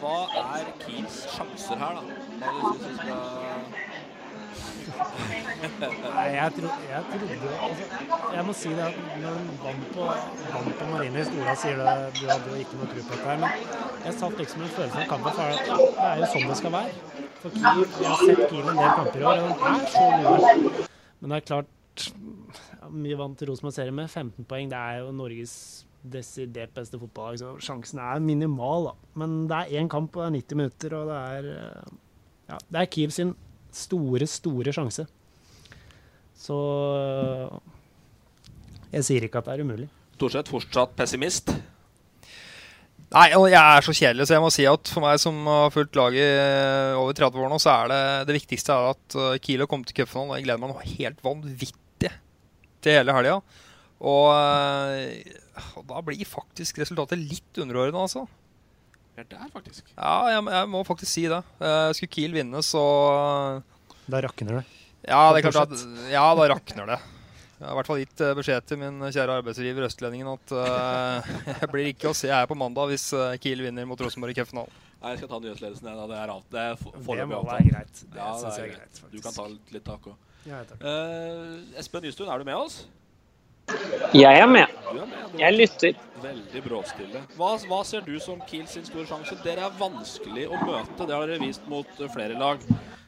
Hva 0.00 0.16
er 0.40 0.70
Kiels 0.84 1.18
sjanser 1.34 1.80
her, 1.82 1.98
da? 1.98 2.02
Hva 2.40 2.52
er 2.52 2.56
det 2.56 2.62
du 2.64 2.84
synes 2.86 2.98
skal 3.02 4.05
Nei, 5.76 6.26
jeg, 6.32 6.52
tro, 6.56 6.70
jeg 6.88 7.02
trodde 7.10 7.48
altså, 7.66 7.84
Jeg 8.34 8.44
må 8.46 8.52
si 8.56 8.70
det 8.76 8.84
at 8.86 8.98
når 9.22 9.38
vann 9.64 9.82
på, 9.94 10.06
vant 10.52 10.72
på 10.78 10.88
Marienlyst 10.92 11.36
Ola 11.36 11.54
sier 11.58 11.80
det, 11.80 11.94
du 12.18 12.22
hadde 12.30 12.52
jo 12.52 12.60
ikke 12.62 12.80
noe 12.80 12.88
tro 12.92 13.04
på 13.08 13.16
dette 13.16 13.30
her, 13.30 13.40
men 13.42 14.04
jeg 14.06 14.18
satt 14.20 14.42
liksom 14.42 14.62
med 14.62 14.68
en 14.68 14.74
følelse 14.76 15.02
av 15.02 15.08
kampen 15.12 15.38
for 15.38 15.44
det 15.46 16.08
er 16.08 16.20
jo 16.22 16.28
sånn 16.34 16.50
det 16.50 16.58
skal 16.60 16.74
være. 16.76 16.92
For 17.42 17.56
Kiel, 17.56 17.82
Jeg 18.00 18.12
har 18.12 18.22
sett 18.22 18.44
Kiel 18.52 18.70
en 18.72 18.80
del 18.82 18.92
kamper 19.00 19.18
i 19.18 19.26
år, 19.32 19.42
og 19.42 19.64
det 19.64 19.72
er 19.72 19.88
så 19.96 20.04
gode. 20.26 20.86
Men 21.20 21.34
det 21.34 21.40
er 21.40 21.48
klart 21.50 21.72
mye 22.06 23.02
Mye 23.02 23.18
vant 23.18 23.42
Rosenborg-serien 23.48 23.96
med 23.96 24.06
15 24.12 24.46
poeng. 24.46 24.68
Det 24.70 24.78
er 24.78 25.00
jo 25.02 25.12
Norges 25.16 25.54
desidert 26.06 26.74
beste 26.76 27.00
fotballag, 27.00 27.40
så 27.40 27.56
sjansen 27.58 27.98
er 27.98 28.20
minimal. 28.22 28.92
da. 28.92 28.92
Men 29.18 29.40
det 29.50 29.56
er 29.58 29.80
én 29.80 29.90
kamp, 29.90 30.14
og 30.14 30.22
det 30.22 30.28
er 30.28 30.36
90 30.36 30.60
minutter, 30.60 30.94
og 31.00 31.10
det 31.10 31.16
er 31.16 31.48
ja, 32.46 32.58
det 32.70 32.80
er 32.80 32.90
Kiel 32.94 33.10
sin 33.10 33.34
store, 33.76 34.28
store 34.30 34.74
sjanse. 34.74 35.06
Så 36.36 36.56
jeg 38.92 39.06
sier 39.06 39.26
ikke 39.26 39.42
at 39.42 39.48
det 39.48 39.56
er 39.56 39.64
umulig. 39.66 39.88
Thorseth 40.16 40.52
fortsatt 40.52 40.94
pessimist? 40.96 41.52
Nei, 43.06 43.28
og 43.38 43.46
jeg 43.52 43.60
er 43.60 43.84
så 43.86 43.92
kjedelig, 43.94 44.26
så 44.26 44.34
jeg 44.34 44.42
må 44.42 44.48
si 44.50 44.64
at 44.66 44.90
for 44.90 45.04
meg 45.04 45.20
som 45.22 45.36
har 45.46 45.70
fulgt 45.74 45.94
laget 45.98 46.96
over 46.98 47.14
30 47.14 47.44
år 47.44 47.52
nå, 47.52 47.58
så 47.62 47.74
er 47.76 47.92
det 47.92 48.00
det 48.30 48.38
viktigste 48.40 48.74
er 48.74 48.88
at 48.96 49.16
Kilo 49.44 49.68
kommer 49.70 49.86
til 49.86 50.00
cupfinalen. 50.00 50.40
Jeg 50.40 50.48
gleder 50.48 50.62
meg 50.62 50.72
noe 50.72 50.88
helt 50.96 51.22
vanvittig 51.24 52.10
til 52.82 52.98
hele 52.98 53.14
helga. 53.14 53.38
Og, 53.96 54.26
og, 55.76 55.84
da 55.88 56.02
blir 56.04 56.28
faktisk 56.28 56.82
resultatet 56.82 57.22
litt 57.22 57.62
underordna, 57.62 58.04
altså. 58.04 58.26
Det 59.16 59.24
er 59.24 59.28
der, 59.32 59.48
faktisk. 59.48 59.86
Ja, 59.96 60.14
jeg, 60.28 60.40
jeg, 60.52 60.68
må 60.68 60.82
faktisk 60.84 61.08
si 61.08 61.22
det. 61.32 61.40
Uh, 61.56 61.88
skulle 61.96 62.12
Kiel 62.12 62.34
vinne, 62.36 62.60
så 62.64 62.82
Da 64.12 64.20
rakner 64.20 64.58
det? 64.58 64.64
Ja, 65.06 65.30
det 65.32 65.40
er 65.40 65.54
klart 65.54 65.72
at, 65.72 65.84
ja, 66.12 66.24
da 66.36 66.48
rakner 66.52 66.90
det. 66.90 66.98
Jeg 67.56 67.64
har 67.64 67.72
i 67.72 67.76
hvert 67.78 67.88
fall 67.88 68.00
gitt 68.02 68.20
uh, 68.20 68.34
beskjed 68.36 68.66
til 68.68 68.80
min 68.82 69.00
kjære 69.06 69.38
arbeidsgiver 69.40 69.86
Østlendingen 69.86 70.28
at 70.34 70.52
uh, 70.52 71.30
jeg 71.62 71.70
blir 71.72 71.88
ikke 71.94 72.10
å 72.10 72.18
se 72.18 72.28
her 72.28 72.44
på 72.50 72.58
mandag 72.60 72.90
hvis 72.92 73.06
uh, 73.16 73.32
Kiel 73.40 73.64
vinner 73.64 73.88
mot 73.88 74.02
Rosenborg 74.04 74.34
i 74.34 74.36
cupfinalen. 74.36 74.82
Nei, 75.00 75.14
jeg 75.14 75.22
skal 75.22 75.30
ta 75.32 75.40
nyhetsledelsen. 75.40 75.88
Det, 75.88 76.04
det 76.12 76.18
er, 76.20 76.34
alt. 76.34 76.46
det 76.52 76.66
er 76.66 76.76
Det 76.76 77.28
må 77.32 77.40
være 77.48 77.70
greit. 77.70 78.04
Det 78.04 78.20
ja, 78.20 78.28
det 78.42 78.52
er 78.52 78.70
greit. 78.74 79.02
Du 79.14 79.18
kan 79.24 79.38
ta 79.38 79.48
litt, 79.48 79.86
tak 79.86 80.12
òg. 80.12 80.20
Ja, 80.46 80.60
Espen 81.80 82.04
Nystuen, 82.04 82.28
er 82.32 82.44
du 82.44 82.48
med 82.48 82.60
oss? 82.60 82.82
Jeg 84.14 84.38
er 84.40 84.46
med. 84.46 84.66
Jeg 85.38 85.56
lytter. 85.56 86.02
Veldig 86.22 86.62
bråstille. 86.64 87.22
Hva, 87.36 87.52
hva, 87.68 87.80
ser 87.84 88.04
du 88.06 88.14
som 88.22 88.40
Kiel 88.48 88.66
sin 88.70 88.86
store 88.86 89.06
sjanse? 89.08 89.36
Dere 89.44 89.66
er 89.66 89.74
vanskelig 89.78 90.46
å 90.48 90.60
møte. 90.62 91.04
Det 91.04 91.12
har 91.12 91.26
dere 91.28 91.42
vist 91.42 91.66
mot 91.70 91.90
flere 92.14 92.38
lag. 92.38 92.62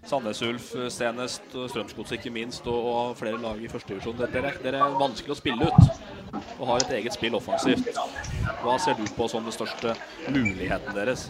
Sandnes 0.09 0.41
Ulf 0.45 0.69
senest, 0.95 1.45
Strømsgodset 1.53 2.19
ikke 2.19 2.33
minst, 2.33 2.67
og, 2.71 3.17
flere 3.19 3.41
lag 3.43 3.61
i 3.61 3.71
førstedivisjon. 3.71 4.21
Dere, 4.21 4.55
dere 4.63 4.83
er 4.85 5.01
vanskelig 5.01 5.35
å 5.35 5.41
spille 5.41 5.69
ut 5.69 6.39
og 6.59 6.65
har 6.69 6.85
et 6.85 6.95
eget 6.99 7.17
spill 7.17 7.37
offensivt. 7.39 7.89
Hva 8.63 8.77
ser 8.83 8.99
du 8.99 9.07
på 9.17 9.29
som 9.31 9.47
den 9.47 9.55
største 9.55 9.95
muligheten 10.29 10.97
deres? 10.97 11.29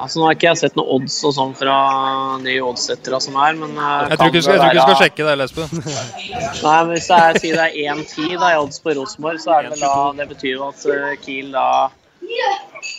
Altså, 0.00 0.20
nå 0.20 0.26
har 0.26 0.36
ikke 0.36 0.46
jeg 0.48 0.58
sett 0.62 0.76
noen 0.78 0.92
odds 0.96 1.16
og 1.28 1.34
sånn 1.36 1.50
fra 1.56 1.74
de 2.40 2.54
oddsettere 2.64 3.18
som 3.20 3.36
er, 3.36 3.56
men 3.58 3.74
uh, 3.76 4.08
Jeg 4.08 4.16
tror 4.16 4.30
ikke 4.30 4.40
du 4.40 4.46
skal, 4.46 4.60
være... 4.62 4.84
skal, 4.86 5.00
sjekke 5.02 5.26
det, 5.26 5.34
Lesben. 5.40 5.82
Nei, 6.64 6.76
men 6.86 6.92
hvis 6.94 7.08
jeg 7.12 7.42
sier 7.42 7.58
det 7.60 7.66
er 7.68 7.98
1-10 7.98 8.32
i 8.32 8.52
odds 8.62 8.80
på 8.80 8.94
Rosenborg, 8.96 9.42
så 9.42 9.58
er 9.58 9.66
det 9.66 9.74
vel 9.74 9.84
da 9.84 9.94
Det 10.22 10.28
betyr 10.32 10.54
jo 10.54 10.68
at 10.70 10.86
uh, 10.88 11.10
Kiel 11.20 11.52
da 11.52 11.66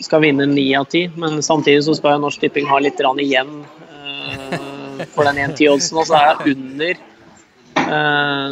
skal 0.06 0.22
vinne 0.22 0.46
9 0.52 0.68
av 0.78 0.90
10, 0.92 1.18
men 1.24 1.42
samtidig 1.46 1.88
så 1.88 1.98
skal 1.98 2.22
Norsk 2.22 2.44
Tipping 2.44 2.70
ha 2.70 2.78
litt 2.84 3.02
igjen 3.02 3.54
uh, 3.66 5.02
for 5.16 5.26
den 5.26 5.42
1-10-oddsen, 5.50 5.98
og 5.98 6.10
så 6.12 6.20
er 6.20 6.44
det 6.44 6.54
under 6.54 7.08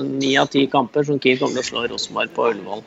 ni 0.10 0.34
av 0.40 0.50
ti 0.52 0.66
kamper 0.68 1.06
som 1.06 1.20
Kiel 1.22 1.38
kommer 1.40 1.60
til 1.60 1.62
å 1.62 1.68
slå 1.68 1.84
Rosenborg 1.92 2.32
på 2.36 2.48
Ullevål 2.50 2.82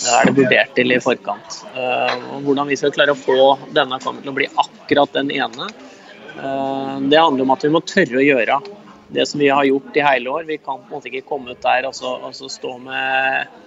er 0.00 0.28
det 0.28 0.34
vurdert 0.36 0.74
til 0.76 0.94
i 0.94 1.00
forkant. 1.02 1.58
Uh, 1.76 2.40
hvordan 2.44 2.70
vi 2.70 2.78
skal 2.80 2.92
klare 2.94 3.14
å 3.14 3.18
få 3.18 3.56
denne 3.76 3.98
kampen 4.02 4.22
til 4.24 4.32
å 4.32 4.36
bli 4.36 4.48
akkurat 4.48 5.12
den 5.16 5.32
ene, 5.34 5.68
uh, 6.38 6.96
det 7.00 7.20
handler 7.20 7.44
om 7.44 7.54
at 7.54 7.66
vi 7.66 7.72
må 7.74 7.82
tørre 7.86 8.20
å 8.20 8.24
gjøre 8.24 8.60
det 9.12 9.26
som 9.28 9.42
vi 9.42 9.50
har 9.52 9.68
gjort 9.68 9.96
i 9.96 10.04
hele 10.06 10.32
år. 10.32 10.48
Vi 10.48 10.58
kan 10.58 10.80
på 10.80 10.88
en 10.88 10.96
måte 10.96 11.12
ikke 11.12 11.28
komme 11.28 11.52
ut 11.52 11.62
der 11.64 11.88
og 11.88 11.96
så, 11.96 12.16
og 12.22 12.36
så 12.36 12.50
stå 12.52 12.78
med 12.86 13.60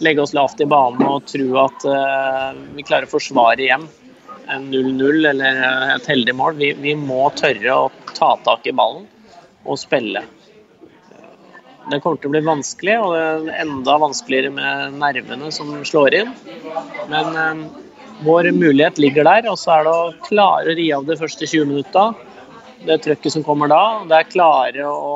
Legge 0.00 0.22
oss 0.22 0.32
lavt 0.36 0.60
i 0.60 0.66
banen 0.68 1.02
og 1.04 1.24
tro 1.28 1.46
at 1.60 1.84
uh, 1.88 2.52
vi 2.76 2.84
klarer 2.86 3.08
å 3.08 3.12
forsvare 3.12 3.64
hjem 3.64 3.86
en 4.52 4.68
0-0 4.70 5.26
eller 5.32 5.58
et 5.96 6.06
heldig 6.06 6.34
mål. 6.38 6.56
Vi, 6.60 6.70
vi 6.80 6.94
må 6.98 7.26
tørre 7.36 7.74
å 7.74 7.88
ta 8.14 8.36
tak 8.46 8.68
i 8.68 8.74
ballen 8.76 9.08
og 9.66 9.80
spille. 9.80 10.22
Det 11.86 12.00
kommer 12.02 12.18
til 12.18 12.30
å 12.30 12.34
bli 12.34 12.42
vanskelig, 12.46 12.94
og 12.98 13.12
det 13.14 13.52
er 13.54 13.60
enda 13.62 13.96
vanskeligere 14.02 14.50
med 14.54 14.96
nervene 14.98 15.50
som 15.54 15.70
slår 15.86 16.16
inn. 16.18 16.32
Men 17.12 17.38
eh, 17.38 17.60
vår 18.26 18.50
mulighet 18.56 18.98
ligger 18.98 19.28
der, 19.28 19.46
og 19.52 19.58
så 19.60 19.76
er 19.76 19.86
det 19.86 19.92
å 19.92 20.08
klare 20.26 20.72
å 20.72 20.76
ri 20.78 20.88
av 20.96 21.06
de 21.06 21.18
første 21.20 21.46
20 21.46 21.70
minutta. 21.70 22.08
Det 22.86 22.98
trøkket 23.04 23.36
som 23.36 23.44
kommer 23.46 23.70
da. 23.70 23.82
Det 24.08 24.18
er 24.18 24.32
klare 24.32 24.88
å 24.90 25.14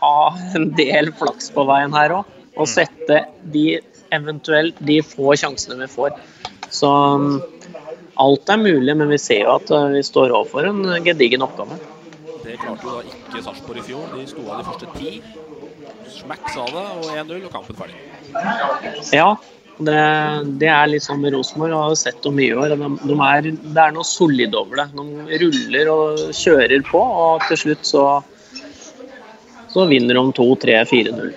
ha 0.00 0.32
en 0.56 0.70
del 0.78 1.12
flaks 1.20 1.50
på 1.54 1.64
veien 1.68 1.94
her 1.94 2.16
òg. 2.18 2.36
Og 2.58 2.68
sette 2.68 3.22
de 3.54 3.78
eventuelt 4.14 4.78
de 4.82 4.98
få 5.06 5.36
sjansene 5.38 5.78
vi 5.84 5.88
får. 5.90 6.16
Så 6.74 6.90
um, 6.90 7.38
alt 8.20 8.50
er 8.50 8.60
mulig, 8.60 8.96
men 8.96 9.10
vi 9.10 9.20
ser 9.22 9.44
jo 9.44 9.54
at 9.60 9.70
uh, 9.70 9.88
vi 9.94 10.02
står 10.06 10.34
overfor 10.34 10.68
en 10.70 10.82
gedigen 11.06 11.46
oppgave. 11.46 11.78
Det 12.50 12.56
klarte 12.58 12.82
jo 12.82 12.96
da 12.96 13.00
ikke 13.06 13.40
Sarpsborg 13.44 13.78
i 13.78 13.86
fjor. 13.86 14.06
De 14.10 14.26
sto 14.26 14.42
av 14.50 14.58
de 14.58 14.66
første 14.66 14.88
ti. 14.96 15.10
Smack 16.10 16.48
sa 16.50 16.64
det, 16.66 16.82
og 16.98 17.04
1-0, 17.14 17.44
og 17.46 17.52
kampen 17.54 17.76
ferdig. 17.78 18.00
Ja, 19.14 19.28
det, 19.78 20.00
det 20.58 20.70
er 20.72 20.90
litt 20.90 21.04
sånn 21.06 21.20
med 21.22 21.36
Rosenborg. 21.36 21.70
Jeg 21.70 21.84
har 21.92 22.00
sett 22.00 22.18
dem 22.24 22.34
mye 22.40 22.50
i 22.50 22.56
år. 22.58 22.74
De, 22.74 22.88
de 23.04 23.18
er, 23.28 23.50
det 23.54 23.84
er 23.84 23.94
noe 23.94 24.08
solid 24.08 24.56
over 24.58 24.82
det. 24.82 24.88
De 24.96 25.38
ruller 25.44 25.92
og 25.92 26.24
kjører 26.40 26.82
på, 26.90 27.04
og 27.26 27.46
til 27.46 27.62
slutt 27.62 27.86
så, 27.86 28.04
så 29.70 29.86
vinner 29.92 30.18
de 30.18 30.26
2-3-4-0. 30.40 31.30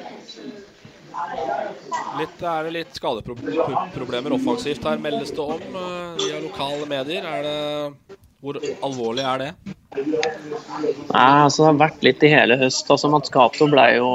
Litt, 2.13 2.41
er 2.45 2.65
det 2.65 2.73
litt 2.73 2.97
skadeproblemer 2.97 4.33
offensivt 4.35 4.83
her, 4.85 4.99
meldes 5.01 5.31
det 5.33 5.45
om 5.45 5.77
uh, 5.77 6.17
via 6.17 6.41
lokale 6.41 6.89
medier. 6.89 7.25
Er 7.25 7.45
det, 7.45 8.17
hvor 8.43 8.57
alvorlig 8.83 9.23
er 9.23 9.39
det? 9.39 9.51
Nei, 9.95 11.43
altså 11.45 11.61
Det 11.61 11.67
har 11.69 11.77
vært 11.79 12.01
litt 12.03 12.23
i 12.27 12.31
hele 12.33 12.57
høst. 12.59 12.89
altså 12.91 13.07
Mats 13.13 13.31
Cato 13.31 13.69
ble 13.71 13.85
jo 13.95 14.09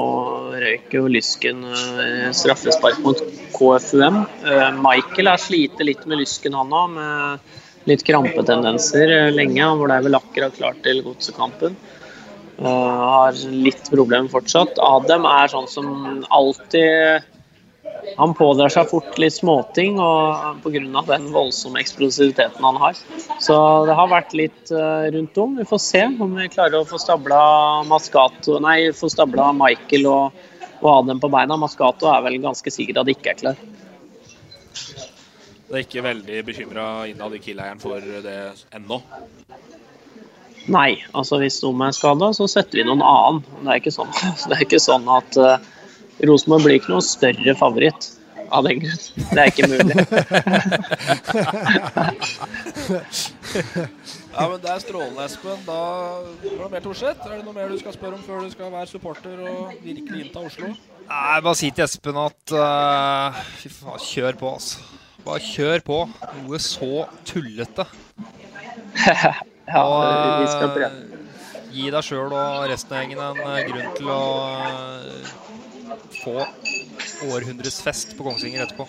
røyk 0.52 0.92
jo 0.92 1.06
lysken 1.08 1.62
uh, 1.64 2.28
straffespark 2.36 3.00
mot 3.06 3.22
KFUM. 3.54 4.18
Uh, 4.44 4.68
Michael 4.84 5.32
har 5.32 5.40
slitt 5.40 5.80
litt 5.80 6.04
med 6.04 6.20
lysken, 6.20 6.58
han 6.58 6.74
òg, 6.76 6.98
med 6.98 7.88
litt 7.88 8.04
krampetendenser 8.04 9.14
uh, 9.14 9.30
lenge. 9.32 9.62
Han 9.64 9.80
ble 9.80 9.96
vel 10.10 10.20
akkurat 10.20 10.60
klar 10.60 10.76
til 10.84 11.00
godsekampen. 11.06 11.78
har 12.60 13.32
litt 13.48 13.88
problemer 13.88 14.28
fortsatt. 14.28 14.76
Adem 14.82 15.24
er 15.30 15.48
sånn 15.54 15.70
som 15.72 15.88
alltid 16.28 17.24
han 18.16 18.34
pådrar 18.34 18.72
seg 18.72 18.88
fort 18.90 19.18
litt 19.20 19.34
småting 19.36 19.98
og 20.02 20.62
pga. 20.64 21.02
den 21.10 21.28
voldsomme 21.34 21.80
eksplosiviteten 21.82 22.64
han 22.64 22.78
har. 22.80 22.98
Så 23.40 23.56
det 23.86 23.96
har 23.98 24.10
vært 24.10 24.34
litt 24.36 24.72
uh, 24.72 25.06
rundt 25.14 25.38
om. 25.38 25.56
Vi 25.58 25.66
får 25.68 25.82
se 25.84 26.04
om 26.06 26.36
vi 26.36 26.48
klarer 26.52 26.80
å 26.80 26.88
få 26.88 26.98
stabla 26.98 27.40
Mascato, 27.88 28.58
nei, 28.64 28.92
få 28.92 29.10
stabla 29.12 29.52
Michael 29.56 30.08
og, 30.10 30.38
og 30.80 30.90
ha 30.90 31.00
dem 31.10 31.22
på 31.22 31.30
beina. 31.32 31.58
Mascato 31.60 32.10
er 32.10 32.24
vel 32.26 32.40
ganske 32.42 32.72
sikker 32.72 33.00
at 33.00 33.08
de 33.08 33.16
ikke 33.16 33.34
er 33.34 33.42
klar. 33.42 33.64
Det 35.68 35.76
er 35.76 35.84
ikke 35.84 36.06
veldig 36.06 36.44
bekymra 36.46 36.84
innad 37.10 37.34
i 37.36 37.42
Kiel-eieren 37.44 37.80
for 37.82 38.00
det 38.00 38.38
ennå? 38.72 39.02
Nei, 40.72 40.98
altså 41.16 41.38
hvis 41.40 41.58
noen 41.64 41.82
er 41.86 41.96
skada, 41.96 42.30
så 42.36 42.46
setter 42.48 42.80
vi 42.80 42.86
noen 42.88 43.04
annen. 43.04 43.42
Det 43.62 43.72
er 43.72 43.82
ikke 43.82 43.92
sånn, 43.92 44.12
det 44.48 44.56
er 44.56 44.64
ikke 44.64 44.80
sånn 44.80 45.08
at 45.12 45.36
uh, 45.40 45.58
Rosenborg 46.26 46.64
blir 46.66 46.80
ikke 46.80 46.90
noe 46.94 47.04
større 47.04 47.54
favoritt 47.58 48.18
av 48.50 48.64
den 48.66 48.80
grunn. 48.82 49.02
Det 49.30 49.38
er 49.38 49.46
ikke 49.52 49.68
mulig. 49.68 49.94
ja, 54.32 54.48
men 54.48 54.60
Det 54.62 54.70
er 54.72 54.78
strålende, 54.82 55.24
Espen. 55.24 55.58
Da 55.66 55.80
noe 56.56 56.68
mer, 56.72 56.80
Torseth? 56.84 57.26
Er 57.26 57.30
det 57.36 57.44
noe 57.46 57.56
mer 57.56 57.68
du 57.72 57.78
skal 57.80 57.92
spørre 57.96 58.14
om 58.18 58.22
før 58.24 58.36
du 58.44 58.50
skal 58.54 58.72
være 58.74 58.88
supporter 58.90 59.36
og 59.42 59.58
virkelig 59.84 60.18
innta 60.26 60.38
Oslo? 60.44 60.68
Nei, 61.08 61.40
Bare 61.44 61.56
si 61.58 61.68
til 61.72 61.84
Espen 61.86 62.16
at 62.20 62.44
uh, 62.54 63.28
fy 63.60 63.68
faen, 63.72 64.00
kjør 64.08 64.34
på, 64.40 64.46
altså. 64.58 64.76
Bare 65.26 65.40
kjør 65.44 65.78
på. 65.84 65.98
Noe 66.40 66.58
så 66.62 66.92
tullete. 67.28 67.84
ja, 69.08 69.82
og, 69.82 70.42
vi 70.42 70.46
skal 70.54 70.68
prøve. 70.72 70.90
Gi 71.68 71.90
deg 71.92 72.02
sjøl 72.02 72.32
og 72.32 72.64
resten 72.70 72.94
av 72.96 72.98
gjengen 73.04 73.20
en 73.22 73.38
uh, 73.44 73.60
grunn 73.68 73.90
til 73.98 74.08
å 74.08 74.22
få 76.22 76.36
århundresfest 77.28 78.16
på 78.18 78.26
Kongsvinger 78.26 78.64
etterpå. 78.64 78.86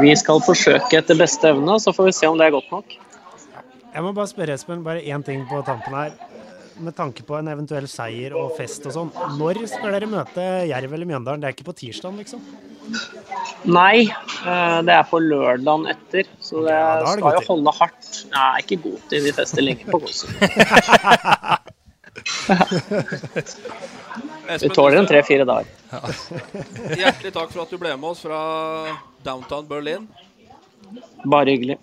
Vi 0.00 0.14
skal 0.18 0.42
forsøke 0.44 0.98
etter 1.00 1.18
beste 1.18 1.50
evne, 1.50 1.78
så 1.82 1.92
får 1.94 2.10
vi 2.10 2.16
se 2.20 2.30
om 2.30 2.38
det 2.38 2.48
er 2.48 2.56
godt 2.56 2.70
nok. 2.72 2.96
Jeg 3.90 4.02
må 4.06 4.12
bare 4.14 4.30
spørre 4.30 4.54
Espen, 4.54 4.84
bare 4.86 5.02
én 5.02 5.24
ting 5.26 5.42
på 5.50 5.62
tampen 5.66 5.96
her. 5.96 6.12
Med 6.80 6.94
tanke 6.96 7.24
på 7.26 7.36
en 7.36 7.50
eventuell 7.52 7.88
seier 7.90 8.32
og 8.38 8.54
fest 8.56 8.86
og 8.88 8.94
sånn, 8.94 9.10
når 9.36 9.58
skal 9.68 9.92
dere 9.92 10.08
møte 10.08 10.44
Jerv 10.70 10.94
eller 10.96 11.08
Mjøndalen? 11.10 11.42
Det 11.42 11.50
er 11.50 11.56
ikke 11.56 11.68
på 11.68 11.76
tirsdag, 11.82 12.14
liksom? 12.22 12.44
Nei, 13.68 14.06
eh, 14.08 14.78
det 14.86 14.94
er 14.94 15.04
på 15.10 15.20
lørdagen 15.20 15.84
etter. 15.92 16.30
Så 16.40 16.64
det, 16.64 16.72
ja, 16.72 17.02
det 17.02 17.18
skal 17.18 17.36
jo 17.36 17.44
holde 17.50 17.74
hardt. 17.76 18.12
Nei, 18.32 18.52
ikke 18.64 18.80
god 18.86 19.00
til. 19.10 19.26
Vi 19.26 19.36
fester 19.36 19.66
lenge 19.66 19.84
på 19.90 20.00
Kongsvinger. 20.00 20.48
Vi 24.60 24.68
tåler 24.74 24.96
en 25.02 25.06
tre-fire 25.06 25.44
dager. 25.46 25.68
Hjertelig 26.96 27.32
takk 27.34 27.52
for 27.52 27.62
at 27.62 27.70
du 27.70 27.78
ble 27.78 27.94
med 27.94 28.08
oss 28.10 28.24
fra 28.24 28.40
downtown 29.26 29.68
Berlin. 29.68 30.08
Bare 31.24 31.50
hyggelig. 31.52 31.78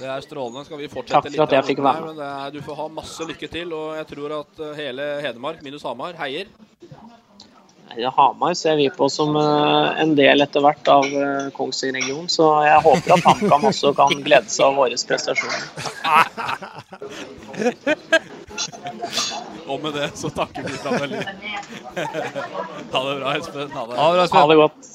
Det 0.00 0.08
er 0.08 0.20
strålende. 0.24 0.64
Skal 0.64 0.78
vi 0.80 0.88
fortsette 0.88 1.28
Takk 1.28 1.36
for 1.36 1.44
at 1.44 1.52
jeg 1.58 1.64
fikk 1.72 1.80
være 1.84 2.00
med. 2.06 2.20
Er, 2.24 2.50
du 2.54 2.60
får 2.64 2.76
ha 2.78 2.88
masse 3.00 3.26
lykke 3.26 3.48
til, 3.52 3.72
og 3.76 3.96
jeg 3.98 4.06
tror 4.12 4.36
at 4.40 4.62
eh, 4.64 4.76
hele 4.78 5.08
Hedmark, 5.24 5.62
minus 5.66 5.84
Hamar, 5.88 6.14
heier. 6.20 6.46
Hamar 8.16 8.54
ser 8.54 8.76
vi 8.78 8.86
på 8.94 9.08
som 9.10 9.34
eh, 9.36 10.00
en 10.02 10.14
del 10.14 10.40
etter 10.44 10.62
hvert 10.62 10.88
av 10.92 11.04
uh, 11.10 11.50
Kongsvinger-regionen, 11.56 12.30
så 12.30 12.62
jeg 12.68 12.84
håper 12.86 13.16
at 13.16 13.26
HamKam 13.26 13.66
også 13.72 13.92
kan 13.98 14.22
glede 14.22 14.48
seg 14.52 14.64
av 14.70 14.78
våre 14.78 14.96
prestasjoner. 15.10 15.62
Og 19.70 19.78
med 19.82 19.94
det 19.96 20.08
så 20.18 20.30
takker 20.34 20.66
vi 20.66 20.80
fra 20.82 20.96
Berlin. 20.98 21.22
ha 22.94 23.04
det 23.06 23.14
bra, 23.20 23.36
Espen. 23.36 23.70
Ha 23.74 23.86
det, 23.86 23.96
ha 24.00 24.10
det, 24.16 24.26
ha 24.34 24.44
det 24.50 24.58
godt. 24.60 24.90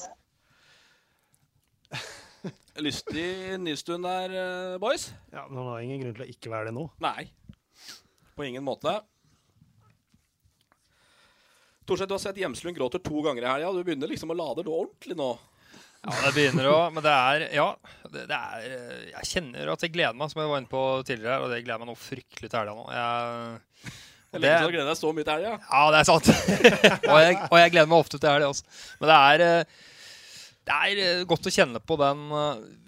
Lystig 2.83 3.27
nystund 3.63 4.03
der, 4.03 4.35
eh, 4.35 4.77
boys. 4.83 5.13
Ja, 5.31 5.45
men 5.47 5.61
Man 5.61 5.67
har 5.71 5.83
ingen 5.83 6.01
grunn 6.01 6.15
til 6.17 6.25
å 6.25 6.31
ikke 6.33 6.51
være 6.51 6.69
det 6.69 6.75
nå. 6.75 6.89
Nei. 7.03 7.29
På 8.35 8.43
ingen 8.43 8.65
måte. 8.67 8.97
Torseth, 11.85 12.09
du 12.09 12.15
har 12.17 12.23
sett 12.23 12.39
Hjemslund 12.41 12.75
gråter 12.75 12.99
to 12.99 13.21
ganger 13.23 13.45
i 13.45 13.51
helga. 13.51 13.71
Du 13.71 13.83
begynner 13.85 14.09
liksom 14.11 14.33
å 14.33 14.37
lade 14.37 14.65
ordentlig 14.65 15.15
nå. 15.15 15.35
Ja, 16.05 16.15
det 16.21 16.33
begynner 16.35 16.67
å 16.69 16.79
Men 16.93 17.05
det 17.05 17.13
er 17.13 17.45
Ja. 17.55 17.69
Det, 18.05 18.25
det, 18.29 18.37
er 18.37 18.65
Jeg 19.09 19.29
kjenner 19.31 19.71
at 19.73 19.85
jeg 19.85 19.93
gleder 19.95 20.17
meg, 20.17 20.29
som 20.31 20.41
jeg 20.41 20.51
var 20.51 20.61
inne 20.61 20.71
på 20.71 20.83
tidligere, 21.07 21.39
og 21.41 21.51
det 21.51 21.63
gleder 21.65 21.81
meg 21.81 21.89
noe 21.89 21.99
fryktelig 21.99 22.51
til 22.51 22.59
helga 22.61 22.75
nå. 22.77 22.85
Jeg, 22.93 23.95
det 24.35 24.41
lenge 24.43 24.59
siden 24.59 24.69
du 24.69 24.75
gleder 24.75 24.91
deg 24.91 24.99
så 24.99 25.11
mye 25.15 25.25
til 25.25 25.35
helga. 25.35 25.51
Ja, 25.65 25.81
det 25.93 25.99
er 25.99 26.07
sant. 26.09 26.29
og, 27.11 27.17
jeg, 27.23 27.39
og, 27.41 27.57
jeg, 27.59 27.73
gleder 27.73 27.91
meg 27.91 28.05
ofte 28.05 28.19
til 28.19 28.31
helga 28.31 28.51
også. 28.51 28.79
Men 29.01 29.11
det 29.11 29.19
er 29.19 29.75
det 30.65 30.75
er 30.75 31.25
godt 31.29 31.45
å 31.45 31.51
kjenne 31.53 31.77
på 31.77 31.93
den 32.01 32.21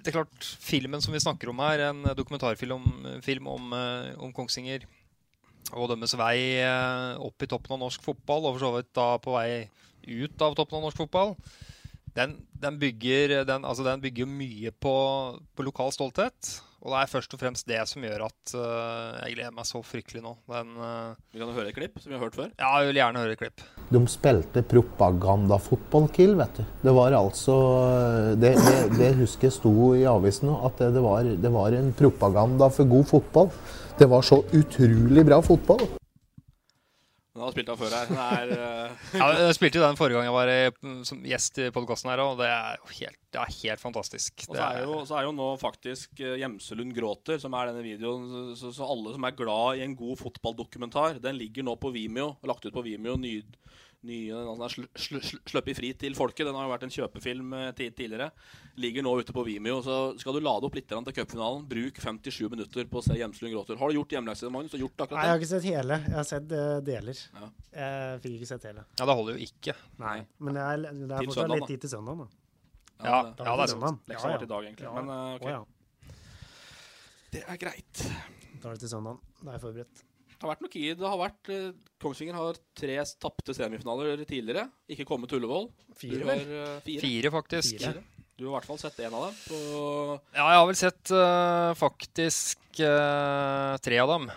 Det 0.01 0.10
er 0.10 0.15
klart, 0.15 0.47
filmen 0.65 1.03
som 1.03 1.13
vi 1.13 1.21
snakker 1.21 1.51
om 1.51 1.60
her, 1.62 1.84
en 1.91 2.08
dokumentarfilm 2.17 2.73
om, 2.73 2.88
film 3.21 3.49
om, 3.53 3.75
om 4.17 4.32
Kongsvinger 4.34 4.88
og 5.75 5.91
deres 5.91 6.15
vei 6.17 6.63
opp 7.19 7.43
i 7.43 7.49
toppen 7.51 7.75
av 7.75 7.82
norsk 7.82 8.06
fotball, 8.06 8.47
og 8.47 8.56
for 8.56 8.63
så 8.63 8.69
vidt 8.77 8.89
da 8.95 9.08
på 9.21 9.34
vei 9.36 9.49
ut 10.08 10.45
av 10.45 10.56
toppen 10.56 10.80
av 10.80 10.88
norsk 10.88 11.01
fotball 11.03 11.36
den, 12.17 12.38
den, 12.58 12.80
bygger, 12.82 13.41
den, 13.45 13.65
altså 13.65 13.86
den, 13.86 14.01
bygger, 14.01 14.30
mye 14.30 14.71
på, 14.73 14.95
på, 15.53 15.65
lokal 15.67 15.93
stolthet. 15.93 16.56
Og 16.82 16.93
det 16.93 16.99
er 16.99 17.10
først 17.10 17.34
og 17.34 17.41
fremst 17.41 17.67
det 17.67 17.80
som 17.89 18.03
gjør 18.06 18.27
at 18.27 18.53
uh, 18.53 19.17
jeg 19.23 19.34
gleder 19.36 19.53
meg 19.56 19.65
så 19.67 19.82
fryktelig 19.86 20.21
nå. 20.23 20.36
Den, 20.49 20.75
uh, 20.77 21.17
vi 21.34 21.41
kan 21.41 21.51
høre 21.56 21.71
et 21.71 21.77
klipp 21.77 21.97
som 21.99 22.12
vi 22.12 22.17
har 22.17 22.23
hørt 22.23 22.38
før? 22.38 22.51
Ja, 22.53 22.69
jeg 22.82 22.91
vil 22.91 22.99
gjerne 23.01 23.23
høre 23.23 23.36
et 23.36 23.41
klipp. 23.41 23.65
De 23.89 24.01
spilte 24.12 24.63
propagandafotball, 24.71 26.08
Kiel, 26.15 26.38
vet 26.39 26.62
du. 26.62 26.63
Det 26.86 26.95
var 26.97 27.17
altså 27.17 27.58
Det, 28.39 28.53
det, 28.62 28.77
det 28.97 29.12
husker 29.21 29.49
jeg 29.49 29.58
sto 29.58 29.75
i 29.97 30.06
avisen 30.10 30.53
at 30.53 30.82
det, 30.82 30.93
det, 30.97 31.06
var, 31.06 31.30
det 31.45 31.53
var 31.53 31.77
en 31.77 31.93
propaganda 31.97 32.69
for 32.73 32.89
god 32.89 33.10
fotball. 33.10 33.53
Det 33.97 34.10
var 34.10 34.25
så 34.25 34.43
utrolig 34.53 35.25
bra 35.25 35.41
fotball. 35.45 35.88
Den 37.38 37.45
har 37.45 37.54
spilt 37.54 37.67
av 37.69 37.78
før 37.78 37.93
her. 37.93 38.12
Er, 38.17 38.52
uh... 38.58 39.10
ja, 39.13 39.26
jeg 39.45 39.56
spilte 39.60 39.78
jo 39.78 39.84
den 39.84 39.97
forrige 40.00 40.17
gang 40.17 40.26
jeg 40.26 40.34
var 40.34 40.50
i, 40.50 40.62
som 41.06 41.19
gjest 41.21 41.60
i 41.62 41.67
podkasten 41.76 42.10
her, 42.10 42.23
og 42.23 42.39
det 42.39 42.47
er 42.50 42.80
jo 42.80 42.89
helt, 42.97 43.19
det 43.36 43.41
er 43.43 43.52
helt 43.60 43.84
fantastisk. 43.84 44.47
Og 44.47 44.56
så 44.58 44.63
er, 44.65 44.80
jo, 44.82 44.95
så 45.06 45.19
er 45.19 45.28
jo 45.28 45.36
nå 45.38 45.50
faktisk 45.62 46.23
eh, 46.23 46.40
Gjemselund 46.42 46.96
gråter, 46.98 47.38
som 47.44 47.54
er 47.54 47.69
denne 47.69 47.83
videoen. 47.85 48.56
Så, 48.58 48.71
så, 48.73 48.88
alle 48.90 49.13
som 49.13 49.27
er 49.29 49.38
glad 49.38 49.77
i 49.77 49.83
en 49.85 49.94
god 50.00 50.17
fotballdokumentar, 50.23 51.21
den 51.21 51.38
ligger 51.38 51.67
nå 51.67 51.77
på 51.77 51.94
Vimeo. 51.94 52.31
Lagt 52.50 52.65
ut 52.65 52.73
på 52.73 52.85
Vimeo. 52.88 53.19
Ny, 53.21 53.35
nye 54.06 54.41
den 54.45 54.62
er 54.62 54.71
sl 54.71 54.85
sl 54.93 55.17
sl 55.25 55.39
Sluppet 55.50 55.77
fri 55.79 55.89
til 55.98 56.15
folket. 56.17 56.45
Den 56.45 56.56
har 56.58 56.67
jo 56.67 56.71
vært 56.73 56.85
en 56.85 56.93
kjøpefilm 56.93 57.54
eh, 57.58 57.69
tidligere. 57.75 58.29
Ligger 58.77 59.06
nå 59.06 59.15
ute 59.19 59.33
på 59.33 59.43
Vimeo. 59.48 59.79
Så 59.85 59.98
skal 60.21 60.37
du 60.37 60.41
lade 60.45 60.67
opp 60.67 60.77
litt 60.77 60.87
til 60.91 61.15
cupfinalen, 61.17 61.65
bruk 61.69 62.02
57 62.04 62.39
minutter 62.54 62.89
på 62.91 63.02
å 63.02 63.06
se 63.06 63.17
Hjemslund 63.17 63.56
gråter. 63.56 63.79
Har 63.81 63.89
du 63.89 63.98
gjort 63.98 64.17
hjemmeleksa, 64.17 64.52
Magnus? 64.54 64.75
Har 64.75 64.83
gjort 64.85 65.06
akkurat 65.06 65.15
det? 65.15 65.19
Nei, 65.19 65.27
jeg 65.27 65.33
har 65.33 65.41
ikke 65.41 65.54
sett 65.54 65.69
hele. 65.69 66.00
Jeg 66.06 66.17
har 66.17 66.27
sett 66.29 66.52
uh, 66.54 66.65
deler. 66.85 67.23
Ja. 67.37 67.50
Jeg 67.77 68.19
fikk 68.25 68.35
ikke 68.37 68.52
sett 68.52 68.67
hele. 68.69 68.85
Ja, 69.00 69.08
det 69.10 69.17
holder 69.21 69.37
jo 69.37 69.48
ikke. 69.48 69.77
Nei, 70.04 70.17
men 70.37 70.60
det 70.60 70.67
er, 70.67 70.85
det 70.93 71.08
er 71.08 71.31
fortsatt 71.31 71.56
litt 71.56 71.71
tid 71.73 71.87
til 71.87 71.93
søndag, 71.95 72.21
da. 72.21 72.29
Ja, 72.98 73.08
ja, 73.08 73.17
det, 73.29 73.45
ja, 73.45 73.56
det 73.58 73.65
er 73.67 73.73
sant. 73.73 74.06
Leksa 74.10 74.23
ja, 74.23 74.29
ja. 74.29 74.37
vært 74.37 74.45
i 74.45 74.52
dag, 74.54 74.69
egentlig. 74.71 74.93
Men 74.98 75.12
uh, 75.13 75.37
OK. 75.37 75.50
Oh, 75.54 76.13
det 77.33 77.43
er 77.43 77.60
greit. 77.62 78.06
Da 78.62 78.69
er 78.69 78.77
det 78.77 78.85
til 78.85 78.93
søndag. 78.93 79.19
Da 79.41 79.52
er 79.52 79.58
jeg 79.58 79.65
forberedt. 79.67 80.06
Det 80.38 80.46
har 80.46 80.54
vært 80.54 80.65
noe 80.65 80.77
i 80.77 80.90
Det 80.94 81.10
har 81.10 81.17
vært 81.19 81.50
eh, 81.54 81.69
Kongsvinger 81.98 82.38
har 82.38 82.60
tre 82.77 82.98
tapte 83.17 83.56
semifinaler 83.58 84.21
tidligere. 84.29 84.67
Ikke 84.94 85.08
kommet 85.10 85.31
til 85.31 85.42
Ullevål. 85.42 85.71
Fire, 85.98 86.21
har, 86.29 86.44
eh, 86.46 86.77
fire. 86.85 87.02
Fire, 87.02 87.31
faktisk. 87.33 87.81
Fire. 87.81 88.04
Du 88.38 88.46
har 88.46 88.52
i 88.52 88.56
hvert 88.60 88.67
fall 88.69 88.77
sett 88.77 89.00
en 89.02 89.15
av 89.17 89.23
dem. 89.25 89.38
På 89.48 89.60
Ja, 90.35 90.44
jeg 90.46 90.60
har 90.60 90.67
vel 90.69 90.77
sett 90.77 91.10
uh, 91.10 91.73
faktisk 91.79 92.81
uh, 92.85 93.73
tre 93.81 93.98
av 94.04 94.13
dem. 94.13 94.27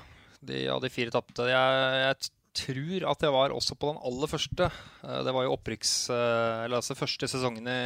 De 0.41 0.63
av 0.73 0.81
de 0.81 0.89
fire 0.89 1.13
tapte. 1.13 1.45
Jeg, 1.51 1.99
jeg 2.07 2.31
tror 2.63 3.07
at 3.13 3.27
jeg 3.27 3.35
var 3.37 3.53
også 3.53 3.77
på 3.77 3.93
den 3.93 4.01
aller 4.09 4.33
første. 4.33 4.71
Uh, 5.05 5.21
det 5.29 5.37
var 5.37 5.45
jo 5.45 5.53
opprykks... 5.53 5.93
eller 6.17 6.81
altså 6.81 6.97
første 6.97 7.29
sesongen 7.29 7.69
i, 7.69 7.81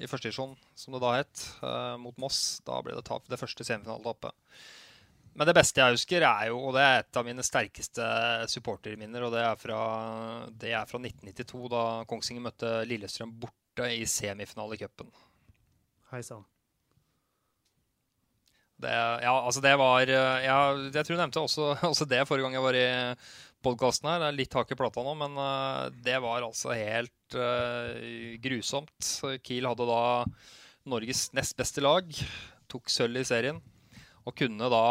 i 0.00 0.08
første 0.08 0.30
divisjon, 0.30 0.56
som 0.72 0.96
det 0.96 1.04
da 1.04 1.12
het, 1.18 1.44
mot 2.00 2.16
Moss. 2.24 2.62
Da 2.64 2.80
ble 2.80 2.96
det 2.96 3.04
tap, 3.12 3.28
det 3.28 3.42
første 3.44 3.68
semifinaletapet. 3.68 4.32
Men 5.40 5.48
det 5.48 5.54
beste 5.56 5.80
jeg 5.80 5.96
husker, 5.96 6.24
er 6.28 6.50
jo, 6.50 6.58
og 6.68 6.74
det 6.76 6.82
er 6.84 6.98
et 7.00 7.16
av 7.16 7.24
mine 7.24 7.40
sterkeste 7.40 8.06
supporterminner, 8.52 9.22
og 9.24 9.32
det 9.32 9.40
er 9.40 9.54
fra, 9.56 9.78
det 10.52 10.74
er 10.76 10.84
fra 10.84 11.00
1992, 11.00 11.60
da 11.72 11.84
Kongsvinger 12.10 12.44
møtte 12.44 12.72
Lillestrøm 12.84 13.32
borte 13.40 13.86
i 13.88 14.02
semifinale 14.04 14.76
i 14.76 14.82
cupen. 14.82 15.08
Hei 16.12 16.20
sann. 16.26 16.44
Det, 18.84 18.92
ja, 18.92 19.32
altså 19.32 19.64
det 19.64 19.72
var 19.80 20.08
eh, 20.08 20.44
ja, 20.44 20.58
Jeg 20.88 21.04
tror 21.04 21.14
jeg 21.14 21.20
nevnte 21.22 21.42
også, 21.46 21.72
også 21.88 22.08
det 22.12 22.20
forrige 22.28 22.44
gang 22.44 22.58
jeg 22.58 22.66
var 22.66 22.80
i 22.82 22.86
podkasten 23.64 24.12
her. 24.12 24.20
Det 24.20 24.28
er 24.28 24.38
litt 24.42 24.60
hakk 24.60 24.76
i 24.76 24.80
plata 24.84 25.08
nå, 25.08 25.16
men 25.24 25.40
eh, 25.40 25.82
det 26.04 26.20
var 26.20 26.44
altså 26.44 26.76
helt 26.76 27.40
uh, 27.40 27.96
grusomt. 28.44 29.12
Kiel 29.40 29.72
hadde 29.72 29.88
da 29.88 30.04
Norges 30.84 31.30
nest 31.32 31.56
beste 31.56 31.80
lag. 31.80 32.12
Tok 32.68 32.92
sølv 32.92 33.24
i 33.24 33.28
serien. 33.32 33.64
Og 34.30 34.38
kunne 34.38 34.70
da 34.70 34.86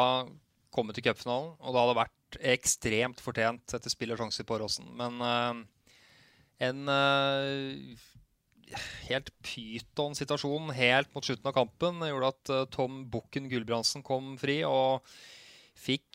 komme 0.73 0.93
til 0.95 1.05
cupfinalen. 1.07 1.55
Og 1.59 1.73
det 1.73 1.81
hadde 1.81 2.01
vært 2.03 2.39
ekstremt 2.53 3.19
fortjent 3.23 3.75
etter 3.75 3.91
spill 3.91 4.13
og 4.13 4.19
sjanser 4.21 4.43
på 4.45 4.55
Åråsen. 4.59 4.87
Men 4.99 5.13
uh, 5.23 5.55
en 6.67 6.79
uh, 6.91 7.73
helt 9.07 9.31
pyton-situasjon 9.45 10.69
helt 10.77 11.09
mot 11.15 11.25
slutten 11.25 11.49
av 11.49 11.55
kampen 11.57 11.93
gjorde 12.05 12.31
at 12.35 12.43
uh, 12.53 12.67
Tom 12.73 12.93
Bukken 13.09 13.49
Gulbrandsen 13.51 14.01
kom 14.05 14.35
fri 14.41 14.57
og 14.67 15.05
fikk 15.79 16.05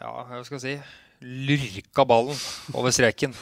Ja, 0.00 0.12
hva 0.30 0.44
skal 0.46 0.60
jeg 0.60 0.64
si 0.64 0.76
lurka 1.20 2.06
ballen 2.08 2.38
over 2.72 2.90
streken. 2.94 3.34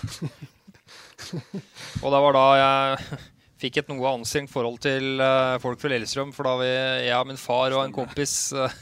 og 2.03 2.09
det 2.11 2.20
var 2.24 2.34
da 2.34 2.47
jeg 2.59 3.18
fikk 3.59 3.81
et 3.83 3.89
noe 3.91 4.13
anstrengt 4.15 4.53
forhold 4.53 4.79
til 4.85 5.19
eh, 5.25 5.57
folk 5.63 5.81
fra 5.83 5.91
Lillestrøm. 5.93 6.31
For 6.37 6.47
da 6.47 6.53
vi, 6.61 6.69
jeg 7.09 7.17
og 7.19 7.27
min 7.31 7.41
far 7.41 7.75
og 7.75 7.85
en 7.87 7.95
kompis 7.97 8.37
eh, 8.55 8.77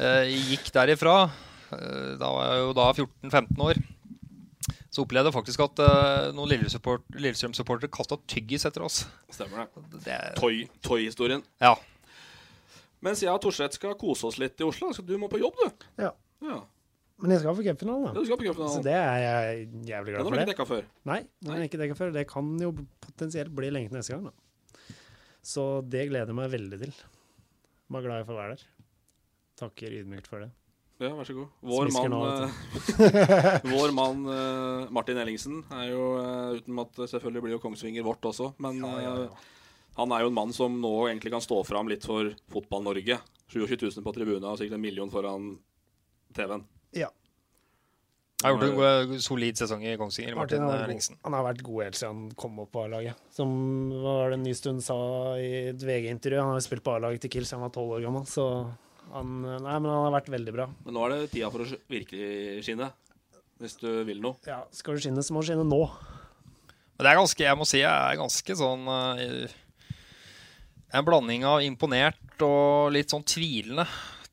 eh, 0.00 0.32
gikk 0.50 0.68
derifra, 0.76 1.16
eh, 1.72 2.12
da 2.20 2.32
var 2.36 2.50
jeg 2.52 2.66
jo 2.66 2.74
da 2.78 2.88
14-15 2.92 3.64
år, 3.68 3.80
så 4.92 5.06
opplevde 5.06 5.30
jeg 5.30 5.36
faktisk 5.38 5.62
at 5.64 5.80
noen 6.36 6.50
Lillestrøm-support- 6.52 7.16
Lillestrøm-supportere 7.16 7.88
kasta 7.96 8.18
tyggis 8.28 8.66
etter 8.68 8.84
oss. 8.84 9.06
Stemmer 9.32 9.64
det. 9.64 10.02
Det, 10.04 10.18
Toy- 10.36 10.66
Toy-historien. 10.84 11.44
ja. 11.64 11.74
Mens 13.02 13.18
jeg 13.24 13.32
og 13.34 13.40
Torstvedt 13.42 13.74
skal 13.74 13.96
kose 13.98 14.28
oss 14.28 14.36
litt 14.38 14.60
i 14.62 14.66
Oslo, 14.68 14.92
så 14.94 15.02
du 15.02 15.16
må 15.18 15.26
på 15.32 15.40
jobb, 15.40 15.56
du. 15.58 15.86
Ja. 16.04 16.12
Ja. 16.46 16.60
Men 17.22 17.30
jeg 17.36 17.42
skal 17.44 17.54
på 17.54 17.62
cupfinalen, 17.68 18.06
Ja, 18.08 18.12
du 18.16 18.24
skal 18.26 18.38
på 18.40 18.46
cupfinalen. 18.48 18.74
Så 18.74 18.82
det 18.82 18.94
er 18.98 19.18
jeg 19.22 19.66
jævlig 19.92 20.14
glad 20.14 20.24
Den 20.24 20.26
glad 20.26 20.26
har 20.26 20.30
du 20.30 20.34
ikke 20.34 20.46
det. 20.46 20.52
dekka 20.56 20.66
før. 20.72 20.86
Nei, 21.06 21.20
den 21.46 21.60
jeg 21.60 21.70
ikke 21.70 21.80
dekka 21.84 21.96
før. 22.00 22.12
Det 22.16 22.24
kan 22.32 22.48
jo 22.60 22.72
potensielt 23.06 23.52
bli 23.54 23.70
lenge 23.70 23.92
til 23.92 23.98
neste 24.00 24.16
gang, 24.16 24.24
da. 24.30 24.96
Så 25.42 25.66
det 25.90 26.08
gleder 26.10 26.30
jeg 26.32 26.38
meg 26.38 26.50
veldig 26.52 26.80
til. 26.82 26.92
Jeg 26.96 27.94
Var 27.94 28.02
glad 28.08 28.20
jeg 28.22 28.26
får 28.32 28.38
være 28.40 28.56
der. 28.56 28.66
Takker 29.62 29.94
ydmykt 30.00 30.26
for 30.30 30.42
det. 30.44 30.50
Ja, 31.02 31.08
vær 31.18 31.26
så 31.26 31.34
god. 31.34 31.48
Vår 31.66 31.88
Smisker 31.90 32.12
mann, 32.12 32.44
eh, 32.46 33.64
vår 33.74 33.94
mann 33.96 34.20
eh, 34.30 34.90
Martin 34.94 35.18
Ellingsen 35.18 35.56
er 35.74 35.88
jo 35.90 36.04
eh, 36.20 36.60
Uten 36.60 36.78
at 36.78 37.00
selvfølgelig 37.10 37.42
blir 37.42 37.54
jo 37.56 37.62
Kongsvinger 37.64 38.04
vårt 38.06 38.22
også, 38.30 38.52
men 38.62 38.78
eh, 38.86 39.48
han 39.98 40.14
er 40.14 40.22
jo 40.22 40.30
en 40.30 40.36
mann 40.36 40.52
som 40.54 40.76
nå 40.80 40.92
egentlig 41.08 41.32
kan 41.34 41.42
stå 41.42 41.58
fram 41.66 41.90
litt 41.90 42.06
for 42.06 42.30
Fotball-Norge. 42.54 43.18
27 43.50 43.74
000 43.82 44.06
på 44.06 44.14
tribunen 44.14 44.46
og 44.48 44.60
sikkert 44.60 44.78
en 44.78 44.84
million 44.84 45.10
foran 45.12 45.50
TV-en. 46.38 46.62
Ja. 46.96 47.08
Har 48.42 48.56
gjort 48.56 48.64
en 48.66 48.74
god, 48.74 49.12
solid 49.22 49.58
sesong 49.58 49.84
i 49.86 49.92
Kongsvinger, 50.00 50.34
Martin 50.34 50.64
Martin 50.64 50.84
Ellingsen. 50.88 51.14
god. 51.14 51.24
Han 51.28 51.36
har 51.36 51.44
vært 51.46 51.60
god 51.62 51.84
helt 51.84 51.98
siden 51.98 52.16
han 52.24 52.32
kom 52.42 52.56
opp 52.64 52.72
på 52.74 52.82
A-laget. 52.88 53.20
Som 53.30 53.52
var 54.02 54.32
det 54.32 54.38
en 54.40 54.46
ny 54.48 54.54
stund 54.58 54.82
sa 54.82 54.96
i 55.38 55.68
et 55.70 55.84
VG-intervju, 55.86 56.40
han 56.40 56.50
har 56.50 56.58
jo 56.58 56.64
spilt 56.66 56.82
på 56.82 56.96
A-laget 56.96 57.22
til 57.22 57.30
Kiel 57.36 57.46
siden 57.46 57.62
han 57.62 57.68
var 57.68 57.76
tolv 57.76 57.94
år 57.98 58.02
gammel, 58.02 58.26
så 58.26 58.48
han, 59.12 59.30
nei, 59.44 59.76
men 59.76 59.86
han 59.92 60.06
har 60.08 60.16
vært 60.16 60.32
veldig 60.34 60.56
bra. 60.56 60.66
Men 60.82 60.96
nå 60.96 61.04
er 61.06 61.14
det 61.14 61.30
tida 61.36 61.52
for 61.54 61.62
å 61.62 61.78
virkelig 61.92 62.64
skinne. 62.66 62.90
Hvis 63.62 63.78
du 63.78 63.88
vil 64.08 64.18
noe. 64.24 64.40
Ja, 64.48 64.64
skal 64.74 64.98
du 64.98 65.04
skinne, 65.04 65.22
så 65.22 65.36
må 65.36 65.44
du 65.44 65.52
skinne 65.52 65.66
nå. 65.68 65.82
Men 66.96 67.06
det 67.06 67.12
er 67.12 67.20
ganske, 67.20 67.44
jeg 67.46 67.58
må 67.60 67.66
si, 67.68 67.78
jeg 67.84 67.92
er 67.92 68.18
ganske 68.18 68.56
sånn 68.58 68.88
eh, 68.90 69.54
En 70.92 71.06
blanding 71.06 71.46
av 71.48 71.62
imponert 71.64 72.42
og 72.44 72.90
litt 72.94 73.14
sånn 73.14 73.22
tvilende 73.24 73.86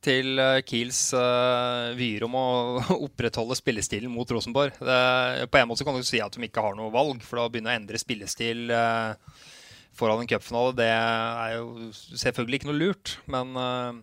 til 0.04 0.40
eh, 0.40 0.62
Kiels 0.66 0.98
uh, 1.16 1.92
vyer 1.98 2.24
om 2.26 2.36
å 2.38 2.46
opprettholde 3.06 3.58
spillestilen 3.58 4.12
mot 4.12 4.28
Rosenborg. 4.32 4.76
Det, 4.80 5.00
på 5.52 5.60
en 5.60 5.70
måte 5.70 5.86
kan 5.86 5.96
du 5.96 6.06
si 6.06 6.22
at 6.22 6.36
de 6.36 6.46
ikke 6.46 6.64
har 6.64 6.76
noe 6.78 6.92
valg, 6.94 7.22
for 7.26 7.42
å 7.42 7.48
begynne 7.52 7.72
å 7.72 7.78
endre 7.78 8.00
spillestil 8.00 8.72
uh, 8.72 9.16
foran 9.96 10.22
en 10.22 10.30
cupfinale, 10.30 10.76
det 10.78 10.90
er 10.90 11.58
jo 11.58 11.90
selvfølgelig 11.94 12.60
ikke 12.60 12.70
noe 12.70 12.80
lurt. 12.80 13.16
Men 13.30 13.52
uh, 13.58 14.00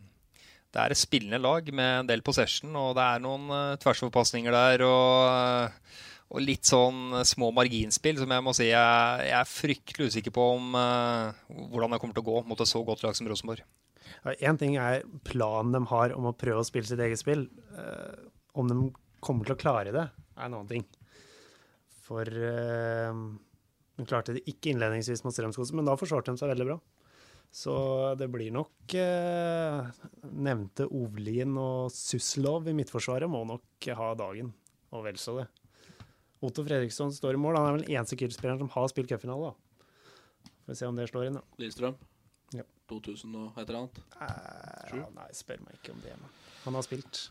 det 0.73 0.83
er 0.83 0.93
et 0.93 0.99
spillende 0.99 1.41
lag 1.41 1.71
med 1.73 2.03
en 2.03 2.11
del 2.11 2.21
possession, 2.25 2.75
og 2.77 2.93
det 2.97 3.07
er 3.07 3.23
noen 3.23 3.49
uh, 3.53 3.79
tversoverpasninger 3.81 4.61
der. 4.61 4.85
og... 4.87 5.25
eh, 5.31 6.05
og 6.27 6.43
litt 6.43 6.67
sånn 6.67 7.21
små 7.23 7.53
marginspill 7.55 8.17
som 8.19 8.31
jeg 8.35 8.43
må 8.43 8.53
si 8.55 8.65
jeg, 8.67 9.27
jeg 9.29 9.37
er 9.37 9.47
fryktelig 9.47 10.09
usikker 10.11 10.33
på 10.35 10.47
om 10.57 10.75
eh, 10.75 11.37
hvordan 11.71 11.95
det 11.95 11.99
kommer 12.03 12.17
til 12.17 12.25
å 12.25 12.27
gå 12.27 12.41
mot 12.49 12.63
et 12.63 12.67
så 12.67 12.81
godt 12.83 13.05
lag 13.05 13.15
som 13.15 13.29
Rosenborg. 13.31 13.63
Én 14.25 14.57
ting 14.59 14.77
er 14.81 15.05
planen 15.27 15.75
de 15.75 15.83
har 15.91 16.13
om 16.15 16.29
å 16.29 16.35
prøve 16.37 16.63
å 16.63 16.67
spille 16.67 16.89
sitt 16.89 17.01
eget 17.03 17.21
spill. 17.21 17.45
Eh, 17.77 18.27
om 18.57 18.69
de 18.69 18.77
kommer 19.23 19.47
til 19.47 19.55
å 19.55 19.59
klare 19.61 19.93
det, 19.93 20.07
er 20.37 20.47
en 20.47 20.57
annen 20.57 20.69
ting. 20.71 20.85
For 22.07 22.27
eh, 22.27 23.21
de 23.97 24.05
klarte 24.07 24.35
det 24.37 24.45
ikke 24.49 24.73
innledningsvis 24.73 25.23
mot 25.25 25.35
Strømskose, 25.35 25.75
men 25.77 25.87
da 25.87 25.97
forsvarte 25.99 26.33
de 26.33 26.41
seg 26.41 26.51
veldig 26.53 26.69
bra. 26.71 26.79
Så 27.53 27.73
det 28.19 28.27
blir 28.29 28.51
nok 28.51 28.93
eh, 28.99 30.01
Nevnte 30.35 30.89
Ovlin 30.91 31.55
og 31.61 31.93
Suslov 31.95 32.67
i 32.67 32.75
midtforsvaret 32.75 33.31
må 33.31 33.45
nok 33.47 33.87
ha 33.97 34.11
dagen, 34.19 34.51
og 34.91 35.07
vel 35.07 35.21
så 35.21 35.39
det. 35.39 35.47
Otto 36.43 36.61
Fredriksson 36.67 37.13
står 37.15 37.33
i 37.33 37.41
mål. 37.41 37.57
Han 37.57 37.69
er 37.69 37.77
vel 37.77 37.87
den 37.87 37.95
eneste 37.95 38.17
Kiel-spilleren 38.19 38.61
som 38.61 38.69
har 38.75 38.91
spilt 38.91 39.09
cupfinale. 39.09 39.53
da. 39.53 40.51
Får 40.67 40.73
vi 40.73 40.77
se 40.77 40.89
om 40.89 40.99
det 40.99 41.07
slår 41.09 41.29
inn, 41.29 41.39
da. 41.39 41.45
Lillestrøm. 41.57 41.97
Ja. 42.87 42.93
2000 42.95 43.33
og 43.35 43.57
et 43.59 43.67
eller 43.67 43.79
annet. 43.83 43.97
Eh, 44.21 44.93
ja, 45.01 45.07
nei, 45.15 45.27
spør 45.35 45.59
meg 45.65 45.75
ikke 45.81 45.91
om 45.95 45.99
det. 46.03 46.13
Men 46.15 46.29
han 46.63 46.77
har 46.79 46.85
spilt. 46.85 47.25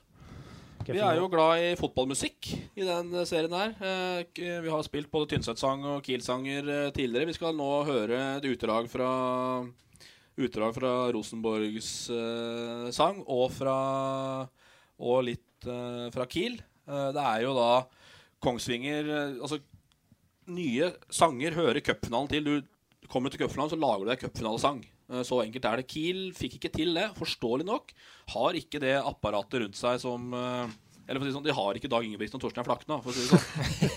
Vi 0.87 1.01
er 1.03 1.17
jo 1.19 1.27
glad 1.33 1.59
i 1.65 1.71
fotballmusikk 1.81 2.51
i 2.79 2.85
den 2.87 3.09
eh, 3.17 3.25
serien 3.27 3.55
her. 3.57 3.73
Eh, 3.81 4.21
Vi 4.37 4.71
har 4.71 4.85
spilt 4.87 5.11
både 5.11 5.31
Tynset-sang 5.33 5.83
og 5.97 6.03
Kiel-sanger 6.07 6.69
eh, 6.69 6.91
tidligere. 6.95 7.27
Vi 7.33 7.35
skal 7.39 7.57
nå 7.57 7.71
høre 7.89 8.21
et 8.37 8.47
utdrag 8.53 8.91
fra 8.93 9.09
Utdrag 10.37 10.75
fra 10.77 10.91
Rosenborgs 11.17 12.11
eh, 12.13 12.91
sang 12.93 13.23
og 13.25 13.47
fra 13.57 13.77
Og 15.01 15.23
litt 15.25 15.65
eh, 15.67 16.11
fra 16.13 16.27
Kiel. 16.29 16.59
Eh, 16.87 17.09
det 17.17 17.25
er 17.25 17.47
jo 17.47 17.55
da 17.57 17.71
Kongsvinger 18.45 19.09
Altså, 19.41 19.59
nye 20.53 20.93
sanger 21.11 21.57
hører 21.57 21.81
cupfinalen 21.83 22.29
til. 22.31 22.45
Du 22.45 23.09
kommer 23.11 23.33
til 23.33 23.41
cupfinalen, 23.41 23.73
så 23.73 23.81
lager 23.81 24.05
du 24.05 24.11
deg 24.13 24.21
cupfinalesang. 24.27 24.85
Eh, 25.11 25.23
Så 25.27 25.39
enkelt 25.45 25.65
er 25.69 25.77
det. 25.83 25.87
Kiel 25.93 26.33
fikk 26.37 26.59
ikke 26.59 26.73
til 26.75 26.95
det, 26.97 27.11
forståelig 27.19 27.67
nok. 27.69 27.93
Har 28.35 28.59
ikke 28.59 28.81
det 28.83 28.97
apparatet 29.01 29.63
rundt 29.63 29.79
seg 29.79 30.01
som 30.03 30.33
eh, 30.35 30.75
Eller 31.07 31.21
for 31.21 31.27
å 31.27 31.31
si 31.31 31.37
sånn, 31.37 31.45
de 31.47 31.55
har 31.55 31.79
ikke 31.79 31.91
Dag 31.93 32.03
Ingebrigtsen 32.09 32.41
og 32.41 32.43
Torstein 32.43 32.67
Flakne, 32.67 32.97
for 33.05 33.13
å 33.13 33.15
si 33.15 33.23
det 33.23 33.31
sånn. 33.31 33.45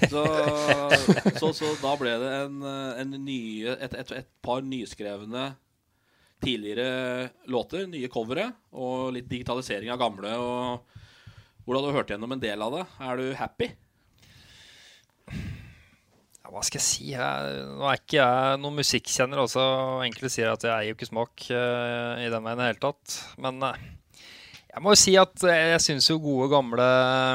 Så, 0.13 0.21
så, 1.39 1.49
så 1.57 1.71
da 1.81 1.95
ble 1.97 2.13
det 2.21 2.29
en, 2.43 2.59
eh, 2.61 3.01
en 3.01 3.17
nye, 3.25 3.73
et, 3.81 3.95
et, 4.03 4.11
et 4.21 4.29
par 4.45 4.61
nyskrevne 4.65 5.47
tidligere 6.39 7.29
låter, 7.51 7.83
nye 7.91 8.07
covere, 8.13 8.45
og 8.71 9.09
litt 9.17 9.27
digitalisering 9.27 9.89
av 9.91 9.99
gamle. 9.99 10.31
og 10.39 11.65
Hvordan 11.65 11.89
du 11.89 11.95
hørte 11.97 12.13
gjennom 12.15 12.31
en 12.37 12.41
del 12.45 12.61
av 12.63 12.77
det? 12.77 12.85
Er 13.03 13.19
du 13.19 13.25
happy? 13.35 13.67
Hva 16.49 16.63
skal 16.65 16.79
jeg 16.79 16.85
si? 16.85 17.07
Jeg, 17.13 17.65
nå 17.77 17.85
er 17.85 17.99
ikke 17.99 18.17
jeg 18.17 18.59
noen 18.63 18.79
musikkkjenner. 18.79 19.43
Også. 19.43 19.63
Enkelte 20.05 20.31
sier 20.33 20.51
at 20.51 20.65
jeg 20.65 20.73
eier 20.73 20.91
jo 20.91 20.97
ikke 20.97 21.09
smak 21.09 21.45
uh, 21.53 22.17
i 22.21 22.29
den 22.31 22.45
veien 22.45 22.57
i 22.57 22.63
det 22.63 22.69
hele 22.71 22.81
tatt. 22.81 23.17
Men 23.41 23.61
uh, 23.61 23.83
jeg 24.69 24.83
må 24.83 24.95
jo 24.95 25.01
si 25.01 25.13
at 25.19 25.45
jeg 25.45 25.83
syns 25.85 26.09
jo 26.09 26.17
gode, 26.23 26.49
gamle 26.51 26.87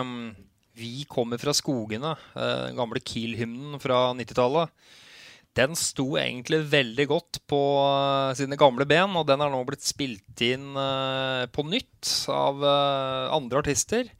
um, 0.03 0.17
Vi 0.79 1.07
kommer 1.11 1.39
fra 1.43 1.55
skogene, 1.55 2.17
uh, 2.35 2.69
gamle 2.75 3.03
Kiel-hymnen 3.03 3.79
fra 3.83 4.09
90-tallet, 4.19 4.75
den 5.55 5.77
sto 5.79 6.17
egentlig 6.19 6.65
veldig 6.67 7.05
godt 7.07 7.39
på 7.47 7.61
sine 8.35 8.57
gamle 8.59 8.89
ben, 8.91 9.13
og 9.15 9.29
den 9.29 9.39
har 9.39 9.53
nå 9.53 9.61
blitt 9.69 9.87
spilt 9.87 10.43
inn 10.43 10.75
på 11.55 11.65
nytt 11.69 12.11
av 12.35 12.59
andre 12.67 13.61
artister. 13.63 14.11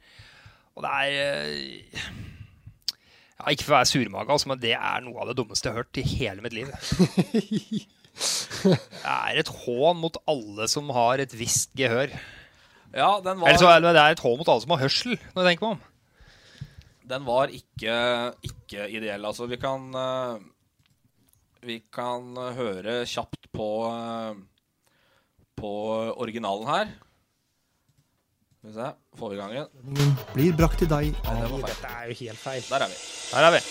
Og 0.79 0.87
det 0.87 0.93
er 0.95 2.31
ja, 3.35 3.51
Ikke 3.51 3.65
for 3.67 3.73
å 3.75 3.79
være 3.79 3.89
surmage, 3.91 4.31
altså, 4.31 4.49
men 4.51 4.61
det 4.63 4.73
er 4.77 5.03
noe 5.05 5.21
av 5.23 5.29
det 5.31 5.37
dummeste 5.39 5.67
jeg 5.67 5.75
har 5.75 5.83
hørt 5.83 5.99
i 5.99 6.05
hele 6.15 6.45
mitt 6.45 6.55
liv. 6.55 6.71
Det 8.15 8.77
er 9.03 9.35
et 9.41 9.49
hån 9.51 9.97
mot 9.99 10.15
alle 10.31 10.69
som 10.71 10.87
har 10.95 11.19
et 11.19 11.33
visst 11.35 11.73
gehør. 11.75 12.13
Ja, 12.95 13.09
den 13.19 13.41
var, 13.41 13.49
Eller 13.49 13.59
så 13.59 13.67
er 13.73 13.81
det 13.83 13.91
er 13.99 14.13
et 14.15 14.21
hån 14.23 14.37
mot 14.39 14.47
alle 14.47 14.63
som 14.63 14.71
har 14.71 14.85
hørsel, 14.85 15.17
når 15.35 15.43
jeg 15.43 15.49
tenker 15.57 15.65
meg 15.65 15.75
om. 15.75 15.81
den 17.11 17.25
var 17.27 17.51
ikke, 17.51 17.97
ikke 18.47 18.87
ideell. 18.87 19.27
Altså, 19.27 19.49
vi 19.51 19.59
kan 19.59 19.89
eh, 19.99 20.37
Vi 21.65 21.79
kan 21.91 22.31
høre 22.55 23.01
kjapt 23.09 23.51
på 23.51 23.67
eh, 23.91 24.39
På 25.59 25.73
originalen 26.15 26.71
her. 26.71 26.95
Skal 28.65 28.73
vi 28.73 28.79
se. 28.89 28.91
Får 29.19 29.29
vi 29.29 29.35
i 29.35 29.39
gang 29.39 29.51
igjen? 29.51 29.67
Blir 30.33 30.53
brakt 30.57 30.79
til 30.81 30.89
deg 30.89 31.11
Nei, 31.13 31.35
det 31.37 31.45
av 31.45 31.51
var 31.51 31.59
feil. 31.61 31.69
Dette 31.69 31.87
er 31.93 32.05
jo 32.09 32.13
helt 32.23 32.39
feil. 32.41 32.63
Der 32.71 32.79
er 32.81 32.89
vi. 32.89 32.95
Der 33.29 33.43
er 33.45 33.51
vi. 33.53 33.61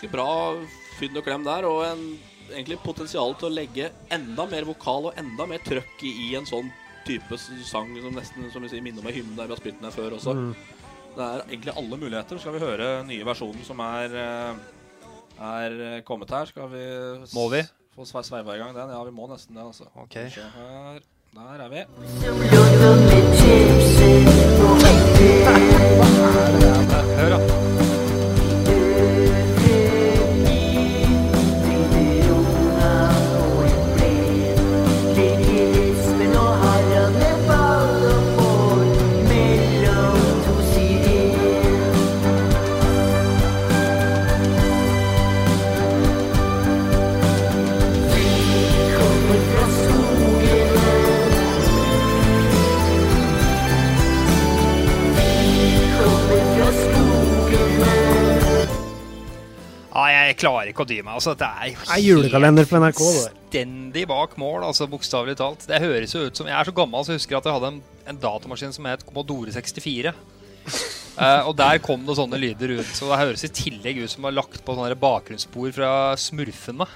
Ganske 0.00 0.16
bra 0.16 0.56
fynd 0.96 1.18
og 1.20 1.24
klem 1.26 1.42
der, 1.44 1.66
og 1.68 1.82
en, 1.84 1.98
egentlig 2.54 2.78
potensial 2.80 3.34
til 3.36 3.50
å 3.50 3.52
legge 3.52 3.90
enda 4.16 4.46
mer 4.48 4.64
vokal 4.64 5.10
og 5.10 5.18
enda 5.20 5.44
mer 5.50 5.60
trøkk 5.60 6.00
i, 6.08 6.30
en 6.38 6.46
sånn 6.48 6.70
type 7.04 7.36
sang 7.68 7.90
som 8.00 8.16
nesten 8.16 8.48
som 8.54 8.64
vi 8.64 8.70
sier, 8.72 8.80
minner 8.84 9.04
om 9.04 9.10
en 9.10 9.14
hymne 9.18 9.36
der 9.36 9.44
vi 9.50 9.52
har 9.52 9.60
spilt 9.60 9.76
den 9.76 9.84
her 9.90 9.92
før 9.92 10.16
også. 10.16 10.32
Mm. 10.38 10.54
Det 11.18 11.26
er 11.26 11.44
egentlig 11.50 11.74
alle 11.76 11.98
muligheter. 12.00 12.40
Skal 12.40 12.56
vi 12.56 12.62
høre 12.64 12.88
nye 13.10 13.26
versjonen 13.28 13.60
som 13.68 13.76
er, 13.84 14.08
eh, 14.24 14.56
er 15.50 15.76
kommet 16.08 16.32
her? 16.32 16.48
Skal 16.48 16.72
vi 16.72 16.80
s- 17.26 17.34
Må 17.36 17.44
vi? 17.52 17.60
få 17.94 18.02
sve- 18.08 18.24
sveiva 18.24 18.56
i 18.56 18.58
gang 18.58 18.72
den? 18.74 18.88
Ja, 18.96 19.04
vi 19.04 19.10
må 19.12 19.28
nesten 19.28 19.52
det, 19.54 19.60
altså. 19.68 19.84
Ok. 20.00 20.16
Skal 20.16 20.30
se 20.30 20.40
her. 20.56 21.00
Der 21.36 21.60
er 21.60 21.68
vi. 21.68 21.84
Hør, 27.20 27.36
da. 27.36 27.69
Jeg 60.14 60.38
klarer 60.40 60.70
ikke 60.70 60.84
å 60.84 60.88
dy 60.88 61.00
meg. 61.02 61.16
Altså, 61.18 61.34
det 61.38 61.48
er 61.48 61.70
jo 61.72 61.84
er 61.86 62.02
julekalender 62.04 62.68
på 62.68 62.80
NRK, 62.80 63.04
fullstendig 63.50 64.06
bak 64.08 64.36
mål, 64.38 64.64
altså 64.64 64.86
bokstavelig 64.90 65.36
talt. 65.40 65.66
Det 65.66 65.80
høres 65.82 66.14
jo 66.14 66.26
ut 66.26 66.36
som 66.36 66.46
Jeg 66.46 66.58
er 66.58 66.68
så 66.68 66.74
gammel, 66.74 67.04
så 67.04 67.14
jeg 67.14 67.22
husker 67.22 67.40
at 67.40 67.48
jeg 67.48 67.56
hadde 67.56 67.72
en, 67.74 67.80
en 68.06 68.20
datamaskin 68.20 68.72
som 68.72 68.86
het 68.86 69.02
Commodore 69.06 69.50
64. 69.52 70.12
uh, 71.18 71.42
og 71.48 71.56
der 71.58 71.80
kom 71.82 72.06
det 72.06 72.16
sånne 72.18 72.38
lyder 72.38 72.76
ut. 72.78 72.92
Så 72.94 73.10
det 73.10 73.18
høres 73.24 73.44
i 73.44 73.50
tillegg 73.50 74.04
ut 74.04 74.12
som 74.12 74.22
det 74.22 74.28
var 74.30 74.38
lagt 74.38 74.62
på 74.64 74.78
sånne 74.78 75.00
bakgrunnsspor 75.02 75.74
fra 75.74 75.92
Smurfene. 76.20 76.86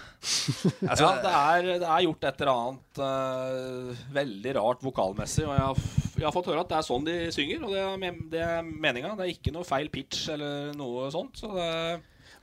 Altså, 0.86 1.04
ja, 1.08 1.12
det 1.24 1.34
er, 1.34 1.68
det 1.82 1.90
er 1.90 2.06
gjort 2.06 2.30
et 2.30 2.46
eller 2.46 2.54
annet 2.54 3.02
uh, 3.02 4.08
veldig 4.14 4.56
rart 4.60 4.86
vokalmessig. 4.86 5.48
Og 5.48 5.54
jeg 5.58 5.66
har, 5.66 5.84
jeg 6.14 6.28
har 6.28 6.38
fått 6.38 6.54
høre 6.54 6.62
at 6.62 6.70
det 6.70 6.80
er 6.80 6.88
sånn 6.92 7.10
de 7.10 7.20
synger, 7.34 7.66
og 7.66 7.74
det 7.74 7.84
er, 7.84 8.18
det 8.38 8.48
er 8.48 8.64
meninga. 8.64 9.16
Det 9.18 9.26
er 9.26 9.36
ikke 9.36 9.54
noe 9.58 9.66
feil 9.66 9.90
pitch 9.90 10.28
eller 10.36 10.74
noe 10.78 11.10
sånt. 11.14 11.42
Så 11.42 11.50
det 11.58 11.70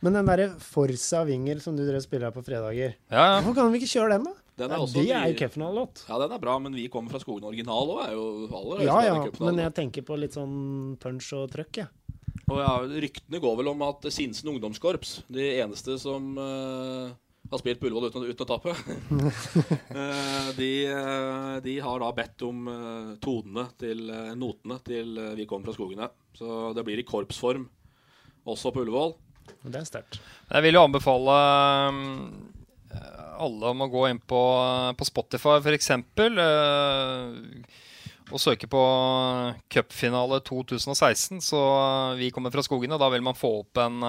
Men 0.02 0.18
den 0.18 0.30
derre 0.30 0.48
Forsa 0.62 1.22
Winger 1.28 1.60
som 1.62 1.76
du 1.78 1.84
dere 1.86 2.02
spiller 2.02 2.34
på 2.34 2.42
fredager, 2.46 2.96
Ja, 3.12 3.26
ja. 3.26 3.42
hvorfor 3.42 3.60
kan 3.62 3.74
vi 3.74 3.82
ikke 3.82 3.92
kjøre 3.94 4.16
den, 4.18 4.26
da? 4.26 4.38
Den 4.62 4.74
er 4.74 4.82
også 4.84 5.00
det 5.00 5.14
er 5.16 5.30
jo 5.32 5.38
cupfinalelåt. 5.40 6.04
Ja, 6.10 6.18
den 6.22 6.34
er 6.36 6.42
bra, 6.42 6.58
men 6.62 6.76
vi 6.76 6.88
kommer 6.92 7.14
fra 7.14 7.22
skogen 7.22 7.46
original 7.48 7.94
òg, 7.96 8.02
er 8.08 8.14
jo 8.18 8.82
Ja 8.84 9.00
ja, 9.06 9.16
men 9.40 9.62
jeg 9.62 9.74
tenker 9.78 10.06
på 10.06 10.18
litt 10.20 10.38
sånn 10.38 10.98
punch 11.02 11.32
og 11.38 11.50
trøkk, 11.54 11.84
jeg. 11.84 11.90
Og 12.52 12.60
ja, 12.60 12.72
Ryktene 13.06 13.40
går 13.42 13.58
vel 13.62 13.72
om 13.72 13.84
at 13.86 14.06
Sinsen 14.12 14.52
ungdomskorps, 14.52 15.22
de 15.32 15.46
eneste 15.62 15.96
som 16.02 16.34
uh, 16.36 17.14
har 17.52 17.62
spilt 17.62 17.80
på 17.80 17.88
Ullevål 17.88 18.10
uten, 18.12 18.26
uten 18.28 18.46
å 18.46 18.50
tape, 18.50 18.74
uh, 18.76 20.50
de, 20.60 20.72
uh, 20.92 21.56
de 21.64 21.78
har 21.86 22.04
da 22.04 22.12
bedt 22.18 22.46
om 22.48 22.68
tonene 23.24 23.70
til 23.80 24.12
notene 24.36 24.82
til 24.84 25.22
Vi 25.40 25.48
kommer 25.48 25.70
fra 25.70 25.78
skogene. 25.78 26.12
Så 26.36 26.72
det 26.76 26.84
blir 26.88 27.00
i 27.00 27.08
korpsform 27.08 27.70
også 28.52 28.74
på 28.76 28.84
Ullevål. 28.84 29.16
Det 29.62 29.78
er 29.78 29.88
sterkt. 29.88 30.20
Jeg 30.50 30.66
vil 30.66 30.78
jo 30.78 30.84
anbefale 30.88 31.38
um, 31.92 32.02
alle 33.42 33.72
om 33.74 33.86
å 33.86 33.92
gå 33.92 34.08
inn 34.10 34.20
på, 34.20 34.42
på 34.98 35.08
Spotify, 35.08 35.60
f.eks. 35.62 35.92
Uh, 36.18 37.40
og 38.32 38.40
søke 38.40 38.70
på 38.72 38.82
cupfinale 39.74 40.40
2016. 40.48 41.42
Så 41.44 41.62
vi 42.18 42.32
kommer 42.34 42.54
fra 42.54 42.64
skogene. 42.66 43.00
Da 43.02 43.10
vil 43.12 43.26
man 43.26 43.38
få 43.38 43.58
opp 43.66 43.82
en 43.84 44.00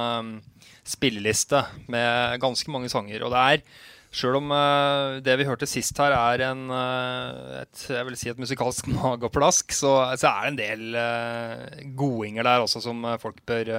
spilleliste 0.87 1.65
med 1.91 2.39
ganske 2.43 2.71
mange 2.71 2.93
sanger. 2.93 3.27
Og 3.27 3.35
det 3.35 3.43
er 3.43 3.67
Sjøl 4.13 4.37
om 4.43 4.51
uh, 4.53 5.23
det 5.25 5.39
vi 5.41 5.47
hørte 5.49 5.67
sist 5.69 5.97
her 6.03 6.13
er 6.13 6.43
en, 6.51 6.67
uh, 6.69 7.63
et, 7.63 7.85
jeg 7.89 8.05
vil 8.05 8.19
si 8.21 8.29
et 8.29 8.43
musikalsk 8.43 8.91
mageplask, 8.99 9.73
så, 9.73 9.95
så 10.21 10.35
er 10.35 10.43
det 10.45 10.51
en 10.51 10.61
del 10.61 10.99
uh, 11.01 11.81
godinger 11.97 12.45
der 12.45 12.67
også 12.67 12.85
som 12.85 13.01
folk 13.23 13.41
bør 13.49 13.73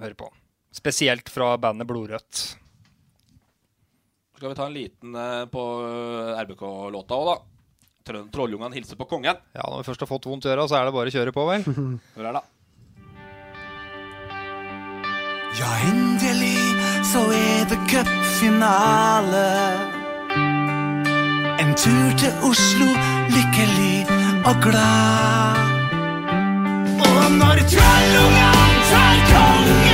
høre 0.00 0.16
på. 0.16 0.30
Spesielt 0.74 1.28
fra 1.30 1.54
bandet 1.62 1.86
Blodrødt. 1.86 2.44
Skal 4.34 4.50
vi 4.50 4.56
ta 4.58 4.66
en 4.66 4.74
liten 4.74 5.14
eh, 5.14 5.44
på 5.48 5.62
eh, 5.86 6.40
RBK-låta 6.42 7.14
òg, 7.20 7.28
da. 7.30 7.36
Trollungene 8.34 8.74
hilser 8.76 8.98
på 9.00 9.06
kongen. 9.08 9.38
Ja, 9.54 9.62
Når 9.70 9.80
vi 9.80 9.86
først 9.86 10.02
har 10.04 10.10
fått 10.10 10.26
vondt 10.28 10.44
i 10.44 10.50
øra, 10.52 10.66
så 10.68 10.76
er 10.76 10.88
det 10.90 10.96
bare 10.96 11.08
å 11.08 11.14
kjøre 11.14 11.32
på, 11.32 11.46
vel? 11.48 11.64
Hør 12.18 12.28
her, 12.28 12.36
da. 12.36 12.42
Ja, 15.54 15.70
endelig 15.86 16.58
så 17.06 17.22
er 17.30 17.68
det 17.70 17.78
cupfinale. 17.88 19.46
En 21.62 21.72
tur 21.78 22.16
til 22.18 22.44
Oslo, 22.50 22.90
lykkelig 23.30 24.20
og 24.50 24.62
glad. 24.66 25.62
Og 27.06 27.26
når 27.38 27.62
trollungene 27.70 28.80
tar 28.90 29.22
kongen 29.30 29.93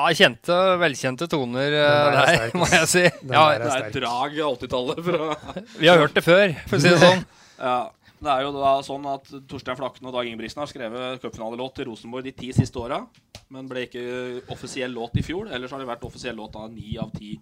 Ja, 0.00 0.16
kjente, 0.16 0.56
velkjente 0.80 1.28
toner 1.28 1.74
eh, 1.76 2.10
der 2.16 2.34
er 2.48 2.52
må 2.56 2.66
jeg 2.72 2.88
si. 2.88 3.02
Ja, 3.04 3.44
er 3.52 3.62
Det 3.64 3.70
er 3.76 3.86
et 3.90 3.96
drag 4.00 4.36
i 4.38 4.44
80-tallet. 4.46 5.00
fra- 5.04 5.64
vi 5.80 5.88
har 5.92 5.98
hørt 6.00 6.14
det 6.16 6.24
før, 6.24 6.54
for 6.70 6.78
å 6.78 6.80
si 6.84 6.88
det 6.94 7.00
sånn. 7.06 7.24
Ja, 7.60 7.78
det 8.20 8.28
er 8.32 8.42
jo 8.46 8.50
da 8.56 8.72
sånn 8.84 9.04
at 9.12 9.28
Torstein 9.48 9.76
Flakken 9.78 10.08
og 10.08 10.12
Dag 10.16 10.28
Ingebrigtsen 10.28 10.60
har 10.62 10.68
skrevet 10.70 11.20
cupfinalelåt 11.22 11.74
til 11.76 11.88
Rosenborg 11.88 12.24
de 12.26 12.32
ti 12.36 12.50
siste 12.56 12.80
åra, 12.80 12.98
men 13.52 13.68
ble 13.68 13.86
ikke 13.86 14.02
offisiell 14.52 14.92
låt 14.96 15.16
i 15.20 15.24
fjor. 15.26 15.48
Ellers 15.52 15.72
har 15.74 15.80
det 15.82 15.88
vært 15.88 16.04
offisiell 16.08 16.36
låt 16.38 16.56
av 16.60 16.68
ni 16.72 16.94
av 17.00 17.12
ti 17.16 17.34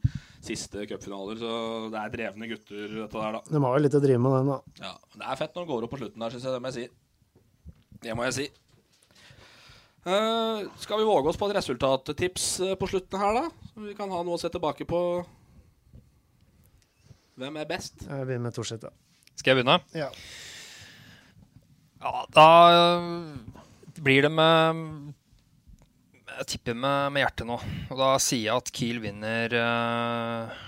siste 0.42 0.86
cupfinaler. 0.90 1.38
Så 1.42 1.50
det 1.92 1.98
er 2.02 2.14
drevne 2.14 2.48
gutter, 2.50 2.86
dette 3.02 3.18
der, 3.18 3.36
da. 3.38 3.42
De 3.50 3.62
har 3.66 3.74
jo 3.78 3.82
litt 3.86 3.98
å 3.98 4.02
drive 4.06 4.22
med, 4.22 4.38
den, 4.38 4.54
da. 4.54 4.86
Ja, 4.86 4.94
det 5.18 5.26
er 5.34 5.40
fett 5.42 5.54
når 5.58 5.66
det 5.66 5.72
går 5.74 5.86
opp 5.88 5.94
på 5.96 6.00
slutten 6.04 6.24
der, 6.26 6.34
syns 6.36 6.46
jeg. 6.48 6.54
Det 6.56 6.62
må 6.62 6.70
jeg 6.72 6.78
si. 6.78 6.88
Det 8.06 8.14
må 8.18 8.28
jeg 8.28 8.36
si. 8.38 8.48
Eh, 10.06 10.68
skal 10.78 11.00
vi 11.00 11.04
våge 11.08 11.28
oss 11.28 11.36
på 11.36 11.48
et 11.48 11.56
resultattips 11.58 12.46
eh, 12.64 12.74
på 12.78 12.86
slutten 12.90 13.18
her, 13.20 13.34
da? 13.34 13.70
Så 13.72 13.82
vi 13.82 13.96
kan 13.98 14.10
ha 14.14 14.22
noe 14.22 14.38
å 14.38 14.40
se 14.40 14.50
tilbake 14.52 14.86
på. 14.88 15.00
Hvem 17.38 17.58
er 17.60 17.68
best? 17.70 18.04
Jeg 18.06 18.26
begynner 18.26 18.48
med 18.48 18.56
Torstedt, 18.56 18.86
da. 18.86 18.92
Skal 19.38 19.52
jeg 19.52 19.60
begynne? 19.60 19.78
Ja. 19.94 20.08
Ja, 21.98 22.24
da 22.34 22.46
øh, 22.74 23.38
blir 23.98 24.22
det 24.22 24.30
med 24.30 24.82
Jeg 26.28 26.46
tipper 26.52 26.76
med, 26.78 27.12
med 27.14 27.24
hjertet 27.24 27.48
nå. 27.48 27.58
Og 27.90 27.98
da 27.98 28.12
sier 28.22 28.44
jeg 28.46 28.62
at 28.62 28.70
Kiel 28.74 29.00
vinner 29.02 29.54
eh, 29.58 30.60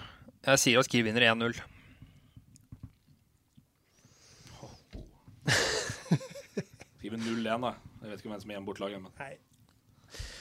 Jeg 0.49 0.63
sier 0.63 0.83
at 0.83 0.91
Kiel 0.91 1.07
vinner 1.07 1.29
1-0. 1.31 1.61
Skriver 6.99 7.23
0-1, 7.23 7.63
da. 7.65 7.90
Jeg 8.01 8.09
vet 8.11 8.21
ikke 8.23 8.31
hvem 8.33 8.41
som 8.43 8.51
er 8.51 8.57
hjemme 8.57 8.69
bortelaget, 8.71 9.03
men 9.05 9.13
Nei. 9.21 9.35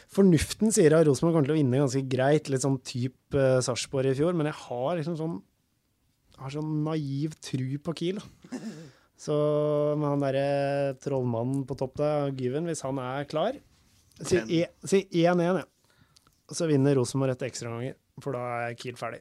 Fornuften 0.10 0.72
sier 0.74 0.96
at 0.98 1.06
Rosenborg 1.06 1.36
kommer 1.36 1.50
til 1.50 1.54
å 1.54 1.60
vinne 1.60 1.82
ganske 1.84 2.02
greit, 2.10 2.48
litt 2.50 2.64
sånn 2.64 2.80
type 2.88 3.38
uh, 3.38 3.60
Sarpsborg 3.62 4.10
i 4.10 4.16
fjor, 4.18 4.34
men 4.38 4.48
jeg 4.50 4.58
har 4.64 4.96
liksom 4.98 5.18
sånn 5.20 5.36
har 6.40 6.54
sånn 6.56 6.70
naiv 6.86 7.34
tru 7.44 7.76
på 7.84 7.94
Kiel. 8.00 8.22
da. 8.22 8.60
Så 9.20 9.36
med 10.00 10.08
han 10.08 10.22
derre 10.24 10.94
trollmannen 11.04 11.66
på 11.68 11.76
topp 11.76 11.98
der, 12.00 12.30
Gyven, 12.40 12.70
hvis 12.72 12.80
han 12.88 13.02
er 13.04 13.26
klar 13.28 13.58
Si 14.24 14.38
Ten. 14.38 14.48
e- 14.48 14.88
si 14.88 15.02
1-1, 15.12 15.42
ja. 15.60 15.66
Og 16.50 16.56
så 16.56 16.66
vinner 16.72 16.96
Rosenborg 16.96 17.36
etter 17.36 17.50
ekstraomganger, 17.52 17.98
for 18.24 18.36
da 18.36 18.46
er 18.70 18.78
Kiel 18.80 18.96
ferdig. 19.00 19.20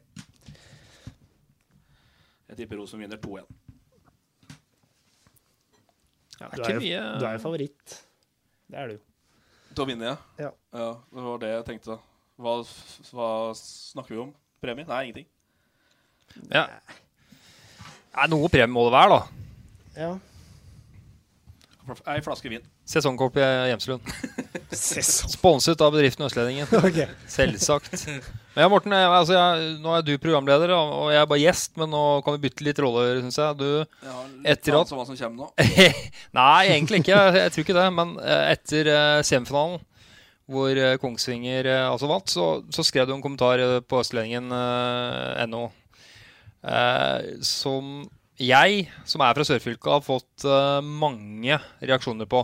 jeg 2.48 2.60
tipper 2.62 2.78
Rosenborg 2.80 3.08
vinner 3.08 3.20
2-1. 3.20 3.56
Ja, 6.38 6.48
Det 6.54 6.56
du, 6.56 6.62
er 6.62 6.78
jo, 6.78 7.02
du 7.18 7.26
er 7.26 7.34
jo 7.34 7.42
favoritt. 7.42 7.98
Det 8.68 8.78
er 8.78 8.92
du. 8.92 8.96
Til 9.72 9.84
å 9.84 9.88
vinne, 9.88 10.12
ja. 10.12 10.16
Ja. 10.40 10.52
ja. 10.76 10.88
Det 11.14 11.24
var 11.24 11.42
det 11.42 11.52
jeg 11.54 11.66
tenkte. 11.70 11.98
Hva, 12.38 12.54
hva 13.16 13.28
snakker 13.58 14.14
vi 14.14 14.22
om? 14.26 14.32
Premie? 14.62 14.86
Nei, 14.88 15.02
ingenting. 15.08 15.28
Ja. 16.52 16.66
Nei, 18.16 18.26
noe 18.32 18.50
premie 18.52 18.70
må 18.70 18.84
det 18.88 18.94
være, 18.94 19.16
da. 19.16 19.46
Ja. 19.98 20.10
Ei 22.12 22.20
flaske 22.20 22.50
vin. 22.52 22.64
Sesongkort 22.88 23.32
på 23.32 23.40
Hjemselund. 23.40 24.04
Sesong. 24.76 25.32
Sponset 25.32 25.80
av 25.84 25.94
bedriften 25.96 26.26
Østlendingen. 26.28 26.68
Ok. 26.84 27.00
Selvsagt. 27.32 28.04
Ja, 28.58 28.66
Morten, 28.66 28.90
jeg, 28.90 29.06
altså 29.06 29.36
jeg, 29.36 29.66
nå 29.78 29.92
er 29.94 30.02
du 30.02 30.16
programleder, 30.18 30.72
og 30.74 31.12
jeg 31.12 31.20
er 31.20 31.28
bare 31.30 31.42
gjest, 31.44 31.76
men 31.78 31.92
nå 31.94 32.00
kan 32.26 32.34
vi 32.34 32.40
bytte 32.48 32.64
litt 32.66 32.78
roller, 32.82 33.20
syns 33.22 33.36
jeg. 33.38 33.54
Du, 33.60 33.68
ja, 34.02 34.14
litt 34.32 34.48
etter 34.50 34.74
at 34.80 34.90
hva 34.90 35.04
som 35.06 35.18
kommer 35.20 35.44
nå. 35.44 35.66
Nei, 36.40 36.62
egentlig 36.72 37.04
ikke. 37.04 37.12
Jeg, 37.14 37.36
jeg 37.38 37.52
tror 37.54 37.64
ikke 37.64 37.76
det. 37.76 37.84
Men 37.94 38.16
eh, 38.18 38.42
etter 38.56 38.90
eh, 38.90 39.18
semifinalen, 39.28 39.84
hvor 40.50 40.80
eh, 40.82 40.96
Kongsvinger 40.98 41.68
altså 41.84 42.08
vant, 42.10 42.32
så, 42.34 42.46
så 42.74 42.82
skrev 42.82 43.06
du 43.06 43.12
en 43.14 43.22
kommentar 43.22 43.62
på 43.86 44.00
østlendingen.no 44.02 45.60
eh, 46.66 47.28
som 47.46 48.08
jeg, 48.42 48.88
som 49.06 49.22
er 49.22 49.38
fra 49.38 49.46
sørfylket, 49.46 49.92
har 49.92 50.02
fått 50.02 50.48
eh, 50.48 50.80
mange 50.82 51.60
reaksjoner 51.78 52.26
på. 52.30 52.42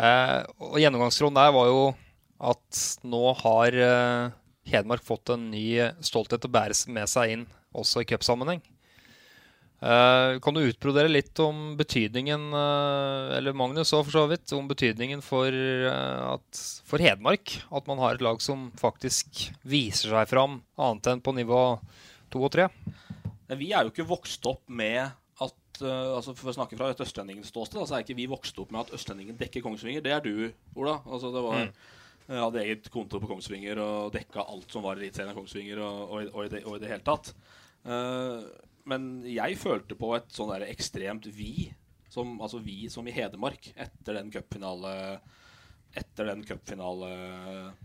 Eh, 0.00 0.38
og 0.64 0.80
gjennomgangstråden 0.80 1.36
der 1.42 1.52
var 1.58 1.68
jo 1.68 1.84
at 2.54 2.80
nå 3.04 3.22
har 3.44 3.78
Hedmark 4.68 5.04
fått 5.04 5.32
en 5.34 5.50
ny 5.52 5.66
stolthet 6.04 6.46
å 6.46 6.52
bære 6.52 6.76
med 6.92 7.10
seg 7.10 7.34
inn, 7.34 7.44
også 7.76 8.02
i 8.02 8.08
cupsammenheng. 8.08 8.62
Uh, 9.84 10.40
kan 10.40 10.56
du 10.56 10.62
utbrodere 10.64 11.10
litt 11.10 11.36
om 11.44 11.74
betydningen, 11.76 12.46
uh, 12.56 13.34
eller 13.36 13.52
Magnus 13.52 13.92
òg 13.92 14.06
for 14.06 14.16
så 14.16 14.22
vidt, 14.30 14.46
om 14.56 14.70
betydningen 14.70 15.20
for, 15.20 15.52
uh, 15.52 16.38
at, 16.38 16.60
for 16.88 17.02
Hedmark 17.04 17.58
at 17.68 17.90
man 17.90 18.00
har 18.00 18.16
et 18.16 18.24
lag 18.24 18.40
som 18.40 18.70
faktisk 18.80 19.50
viser 19.68 20.14
seg 20.14 20.30
fram, 20.30 20.62
annet 20.80 21.10
enn 21.12 21.20
på 21.20 21.34
nivå 21.36 21.60
to 22.32 22.46
og 22.46 22.54
tre? 22.54 22.70
Vi 23.52 23.74
er 23.74 23.84
jo 23.84 23.92
ikke 23.92 24.08
vokst 24.08 24.46
opp 24.48 24.64
med 24.72 25.02
at 25.44 25.82
eh, 25.82 26.14
altså 26.14 26.32
For 26.38 26.48
å 26.48 26.54
snakke 26.56 26.78
fra 26.78 26.88
et 26.92 27.02
østlendingens 27.02 27.50
ståsted, 27.52 27.82
så 27.84 27.98
er 27.98 28.06
ikke 28.06 28.16
vi 28.16 28.30
vokst 28.30 28.58
opp 28.62 28.72
med 28.72 28.86
at 28.86 28.94
østlendingen 28.96 29.36
dekker 29.36 29.64
Kongsvinger. 29.64 30.04
Det 30.04 30.14
er 30.14 30.24
du, 30.24 30.48
Ola. 30.78 31.00
Altså, 31.04 31.32
det 31.34 31.42
var, 31.44 31.68
Mm. 31.68 31.72
Jeg 32.24 32.40
hadde 32.40 32.62
eget 32.62 32.90
kontor 32.92 33.20
på 33.20 33.28
Kongsvinger 33.28 33.80
og 33.82 34.12
dekka 34.14 34.46
alt 34.48 34.72
som 34.72 34.84
var 34.86 34.96
Eliteserien 34.96 35.32
av 35.32 35.38
Kongsvinger, 35.38 35.80
og, 35.84 36.02
og, 36.08 36.28
og, 36.32 36.42
i 36.46 36.52
det, 36.52 36.62
og 36.64 36.76
i 36.78 36.82
det 36.82 36.92
hele 36.92 37.04
tatt. 37.04 37.32
Uh, 37.84 38.44
men 38.88 39.08
jeg 39.28 39.60
følte 39.60 39.96
på 39.98 40.14
et 40.16 40.30
sånn 40.32 40.52
der 40.54 40.66
ekstremt 40.70 41.28
vi, 41.36 41.68
som, 42.12 42.36
altså 42.40 42.60
vi 42.64 42.86
som 42.92 43.04
i 43.08 43.14
Hedmark, 43.14 43.72
etter 43.76 44.20
den 44.20 44.32
cupfinale 44.32 44.94
Etter 45.94 46.26
den 46.26 46.40
cupfinale 46.42 47.08
uh, 47.14 47.82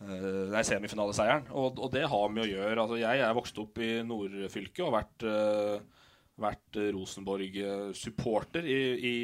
Nei, 0.00 0.62
semifinaleseieren. 0.64 1.50
Og, 1.52 1.76
og 1.76 1.90
det 1.92 2.06
har 2.08 2.30
med 2.32 2.46
å 2.46 2.48
gjøre 2.48 2.84
altså 2.86 2.96
Jeg 2.96 3.20
er 3.20 3.34
vokst 3.36 3.58
opp 3.60 3.76
i 3.84 3.90
nordfylket 4.06 4.86
og 4.86 4.94
vært, 4.94 5.26
uh, 5.28 6.06
vært 6.40 6.78
eh, 6.80 6.88
Rosenborg-supporter 6.96 8.64
i, 8.64 8.80
i 9.04 9.14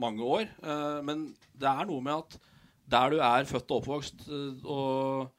mange 0.00 0.24
år. 0.24 0.48
Eh, 0.64 1.00
men 1.04 1.26
det 1.52 1.68
er 1.68 1.88
noe 1.90 2.04
med 2.04 2.22
at 2.22 2.38
der 2.90 3.14
du 3.14 3.22
er 3.24 3.48
født 3.48 3.70
og 3.72 3.80
oppvokst, 3.80 4.26
eh, 4.28 4.68
og, 4.68 5.32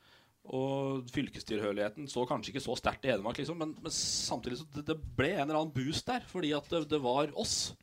og 0.55 1.09
fylkestilhørigheten 1.13 2.09
står 2.11 2.29
kanskje 2.29 2.53
ikke 2.53 2.65
så 2.65 2.75
sterkt 2.79 3.05
i 3.07 3.13
Hedmark, 3.13 3.39
liksom, 3.41 3.59
men, 3.61 3.73
men 3.81 3.93
samtidig 3.93 4.59
så 4.61 4.67
det, 4.75 4.85
det 4.91 4.99
ble 5.17 5.33
en 5.35 5.47
eller 5.47 5.61
annen 5.61 5.75
boost 5.75 6.07
der, 6.09 6.25
fordi 6.29 6.53
at 6.57 6.69
det, 6.73 6.85
det 6.91 7.01
var 7.03 7.33
oss. 7.37 7.73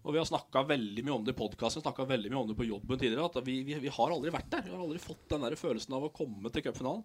Og 0.00 0.14
vi 0.14 0.20
har 0.20 0.24
snakka 0.24 0.62
veldig 0.64 1.02
mye 1.04 1.16
om 1.18 1.24
det 1.26 1.34
i 1.34 1.36
podkasten, 1.36 1.84
veldig 1.84 2.30
mye 2.32 2.40
om 2.40 2.48
det 2.48 2.56
på 2.56 2.64
jobben 2.64 2.96
tidligere. 2.96 3.26
At 3.28 3.44
vi, 3.44 3.58
vi, 3.66 3.76
vi 3.82 3.92
har 3.92 4.14
aldri 4.14 4.32
vært 4.32 4.48
der. 4.48 4.64
Vi 4.64 4.72
har 4.72 4.80
aldri 4.80 5.02
fått 5.02 5.26
den 5.28 5.44
der 5.44 5.58
følelsen 5.60 5.92
av 5.98 6.06
å 6.06 6.12
komme 6.14 6.48
til 6.54 6.64
cupfinalen. 6.64 7.04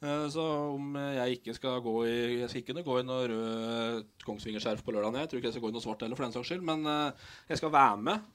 Eh, 0.00 0.24
Så 0.32 0.46
om 0.72 0.94
jeg 0.96 1.36
ikke 1.36 1.54
skal 1.58 1.82
gå 1.84 1.94
i 2.08 2.16
Jeg 2.40 2.48
skal 2.48 2.62
ikke 2.62 2.86
gå 2.86 2.98
i 3.00 3.04
noe 3.04 3.28
rød 3.28 4.08
Kongsvinger-skjerf 4.24 4.80
på 4.86 4.94
lørdag. 4.96 5.20
Jeg 5.20 5.32
tror 5.32 5.42
ikke 5.42 5.50
jeg 5.50 5.58
skal 5.58 5.66
gå 5.66 5.72
i 5.72 5.76
noe 5.76 5.84
svart 5.84 6.04
heller, 6.06 6.16
for 6.16 6.24
den 6.24 6.36
saks 6.38 6.48
skyld. 6.48 6.64
Men 6.64 6.88
eh, 6.88 7.28
jeg 7.52 7.60
skal 7.60 7.74
være 7.76 8.00
med 8.08 8.30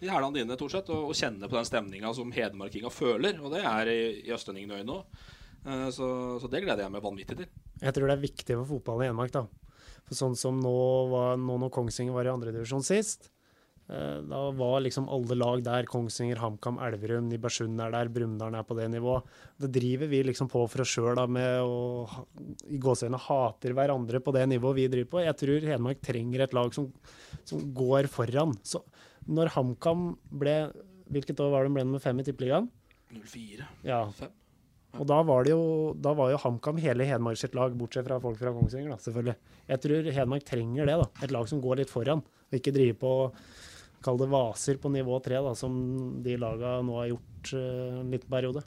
i 0.00 0.10
hælene 0.10 0.40
dine 0.40 0.56
Torseth, 0.60 0.90
og, 0.94 1.10
og 1.10 1.18
kjenne 1.18 1.48
på 1.48 1.58
den 1.58 1.66
stemninga 1.68 2.14
som 2.14 2.30
hedmarkinga 2.34 2.92
føler. 2.92 3.40
Og 3.42 3.52
det 3.56 3.64
er 3.66 3.92
i, 3.94 3.98
i 4.28 4.32
Østlendingen-øyne 4.36 5.02
Uh, 5.66 5.88
Så, 5.90 6.06
så 6.38 6.46
det 6.46 6.62
gleder 6.62 6.84
jeg 6.84 6.92
meg 6.94 7.02
vanvittig 7.02 7.34
til. 7.40 7.48
Jeg 7.82 7.94
tror 7.94 8.06
det 8.06 8.14
er 8.14 8.22
viktig 8.22 8.54
for 8.60 8.68
fotballen 8.76 9.08
i 9.08 9.10
Hedmark, 9.10 9.32
da. 9.34 9.42
For 10.06 10.14
sånn 10.16 10.36
som 10.38 10.60
nå, 10.62 10.76
var, 11.10 11.34
nå 11.36 11.58
når 11.64 11.72
Kongsvinger 11.74 12.14
var 12.14 12.28
i 12.28 12.30
andredivisjon 12.30 12.86
sist, 12.86 13.26
eh, 13.90 14.20
da 14.22 14.42
var 14.56 14.78
liksom 14.86 15.10
alle 15.12 15.36
lag 15.36 15.64
der, 15.66 15.88
Kongsvinger, 15.90 16.38
HamKam, 16.40 16.78
Elverum, 16.86 17.26
Nibersund 17.28 17.82
er 17.82 17.90
der, 17.92 18.12
Brumunddal 18.14 18.54
er 18.54 18.68
på 18.70 18.78
det 18.78 18.86
nivået. 18.94 19.26
Det 19.60 19.72
driver 19.74 20.12
vi 20.14 20.22
liksom 20.30 20.48
på 20.48 20.62
for 20.70 20.86
oss 20.86 20.94
sjøl 20.94 21.20
med 21.26 21.58
å 21.66 22.06
i 22.70 22.78
gåsehudene 22.78 23.20
hater 23.26 23.74
hverandre 23.76 24.22
på 24.22 24.38
det 24.38 24.46
nivået 24.54 24.78
vi 24.78 24.88
driver 24.94 25.12
på. 25.16 25.24
Jeg 25.26 25.40
tror 25.42 25.70
Hedmark 25.74 26.00
trenger 26.06 26.46
et 26.46 26.56
lag 26.56 26.70
som, 26.72 26.88
som 27.42 27.66
går 27.82 28.08
foran. 28.14 28.54
Så 28.62 28.86
når 29.28 29.54
HamKam 29.56 30.12
ble 30.40 30.58
Hvilket 31.08 31.38
år 31.40 31.48
var 31.52 31.64
det 31.64 31.70
de 31.70 31.76
ble 31.78 31.82
nummer 31.86 32.02
fem 32.04 32.18
i 32.20 32.24
Tippeligaen? 32.26 32.66
04. 33.16 33.64
Ja. 33.88 34.02
Fem. 34.12 34.34
Og 34.96 35.06
da 35.08 35.22
var 35.24 35.46
det 35.46 35.54
jo, 35.54 35.62
da 35.96 36.12
var 36.16 36.32
jo 36.32 36.40
HamKam 36.42 36.76
hele 36.80 37.06
Hedmark 37.08 37.38
sitt 37.40 37.56
lag, 37.56 37.72
bortsett 37.76 38.04
fra 38.04 38.18
folk 38.20 38.36
fra 38.40 38.52
Kongsvinger, 38.52 38.92
da, 38.92 38.98
selvfølgelig. 39.00 39.34
Jeg 39.68 39.82
tror 39.84 40.08
Hedmark 40.18 40.46
trenger 40.48 40.88
det, 40.88 40.96
da. 41.00 41.08
Et 41.24 41.32
lag 41.32 41.48
som 41.48 41.62
går 41.64 41.80
litt 41.80 41.92
foran, 41.92 42.20
og 42.24 42.58
ikke 42.58 42.74
driver 42.76 43.00
på 43.00 43.12
Kall 44.04 44.18
det 44.20 44.28
vaser 44.30 44.76
på 44.78 44.92
nivå 44.94 45.16
tre, 45.24 45.40
da, 45.42 45.54
som 45.58 45.72
de 46.22 46.36
laga 46.38 46.76
nå 46.86 47.00
har 47.00 47.08
gjort 47.10 47.54
eh, 47.58 47.96
en 47.98 48.12
liten 48.14 48.30
periode. 48.30 48.62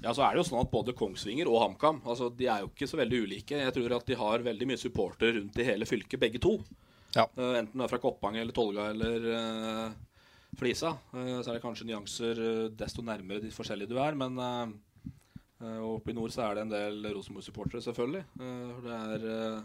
Ja, 0.00 0.14
så 0.16 0.24
er 0.24 0.32
det 0.32 0.40
jo 0.40 0.46
sånn 0.48 0.62
at 0.62 0.72
Både 0.72 0.94
Kongsvinger 0.96 1.48
og 1.50 1.60
HamKam 1.62 2.00
altså, 2.02 2.30
de 2.32 2.48
er 2.50 2.64
jo 2.64 2.70
ikke 2.72 2.88
så 2.90 2.98
veldig 2.98 3.20
ulike. 3.26 3.60
Jeg 3.60 3.74
tror 3.76 3.94
at 3.98 4.08
de 4.08 4.16
har 4.18 4.46
veldig 4.46 4.68
mye 4.70 4.80
supporter 4.80 5.36
rundt 5.36 5.60
i 5.60 5.68
hele 5.68 5.88
fylket, 5.88 6.20
begge 6.20 6.40
to. 6.42 6.56
Ja. 7.14 7.28
Eh, 7.36 7.58
enten 7.60 7.78
du 7.78 7.84
er 7.84 7.90
fra 7.90 8.00
Koppang 8.02 8.36
eller 8.40 8.54
Tolga 8.54 8.88
eller 8.90 9.28
eh, 9.34 9.92
Flisa. 10.58 10.94
Eh, 11.14 11.38
så 11.40 11.50
er 11.50 11.56
det 11.56 11.62
kanskje 11.62 11.86
nyanser 11.88 12.42
desto 12.74 13.04
nærmere 13.06 13.44
de 13.44 13.52
forskjellige 13.54 13.92
du 13.92 14.00
er. 14.02 14.18
Men 14.18 14.38
oppe 15.64 16.12
i 16.12 16.16
nord 16.16 16.34
så 16.34 16.44
er 16.44 16.58
det 16.58 16.64
en 16.64 16.74
del 16.74 17.06
Rosenborg-supportere, 17.14 17.80
selvfølgelig. 17.84 18.24
For 18.36 18.84
det 18.84 18.96
er 19.14 19.62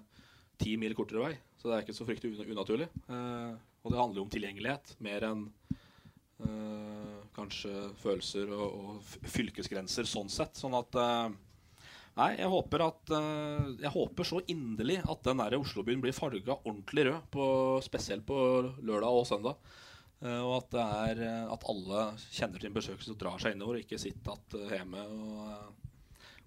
ti 0.61 0.75
mil 0.79 0.93
kortere 0.95 1.23
vei, 1.25 1.33
så 1.59 1.67
det 1.67 1.75
er 1.75 1.83
ikke 1.83 1.95
så 1.97 2.07
fryktelig 2.07 2.37
un 2.37 2.53
unaturlig. 2.53 2.87
Og 3.09 3.91
det 3.91 3.99
handler 3.99 4.21
jo 4.21 4.25
om 4.27 4.31
tilgjengelighet 4.31 4.93
mer 5.03 5.25
enn 5.27 5.43
kanskje 7.35 7.73
følelser 7.99 8.53
og, 8.55 9.01
fylkesgrenser 9.27 10.07
sånn 10.07 10.31
sett. 10.31 10.55
Sånn 10.61 10.77
at 10.77 10.95
Nei, 12.19 12.33
jeg 12.35 12.51
håper 12.51 12.83
at 12.83 13.11
eh, 13.15 13.67
Jeg 13.85 13.93
håper 13.93 14.27
så 14.27 14.41
inderlig 14.51 14.99
at 15.07 15.21
den 15.27 15.39
der 15.39 15.59
Oslobyen 15.59 16.01
blir 16.03 16.15
farga 16.15 16.57
ordentlig 16.57 17.07
rød, 17.07 17.19
på, 17.31 17.45
spesielt 17.85 18.25
på 18.27 18.39
lørdag 18.83 19.19
og 19.21 19.27
søndag. 19.29 19.59
Eh, 20.19 20.41
og 20.43 20.57
at 20.57 20.73
det 20.73 20.87
er 21.03 21.21
eh, 21.27 21.53
at 21.53 21.67
alle 21.71 22.07
kjenner 22.25 22.63
sin 22.63 22.75
besøkelse 22.75 23.13
og 23.13 23.21
drar 23.21 23.39
seg 23.39 23.55
innover, 23.55 23.79
og 23.79 23.85
ikke 23.85 24.01
sitter 24.01 24.65
hjemme. 24.75 25.05
Og, 25.05 25.85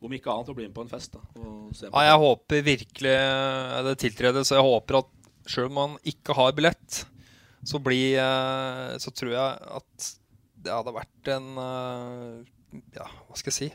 om 0.02 0.16
ikke 0.16 0.32
annet 0.32 0.50
å 0.50 0.56
bli 0.58 0.66
med 0.66 0.74
på 0.74 0.82
en 0.82 0.90
fest. 0.90 1.14
da 1.14 1.22
og 1.38 1.72
se 1.78 1.88
på 1.88 1.94
Ja, 1.94 2.10
jeg 2.10 2.20
håper 2.24 2.64
virkelig 2.66 3.16
det 3.86 3.94
tiltredes. 4.02 4.50
Jeg 4.50 4.66
håper 4.66 4.98
at 4.98 5.12
sjøl 5.46 5.70
om 5.70 5.78
man 5.78 5.94
ikke 6.02 6.34
har 6.36 6.52
billett, 6.58 7.04
så, 7.62 7.78
blir, 7.78 8.18
så 8.98 9.12
tror 9.14 9.30
jeg 9.30 9.70
at 9.78 10.08
det 10.66 10.74
hadde 10.74 10.94
vært 10.96 11.30
en 11.30 11.48
Ja, 12.96 13.06
hva 13.06 13.38
skal 13.38 13.52
jeg 13.52 13.58
si? 13.60 13.70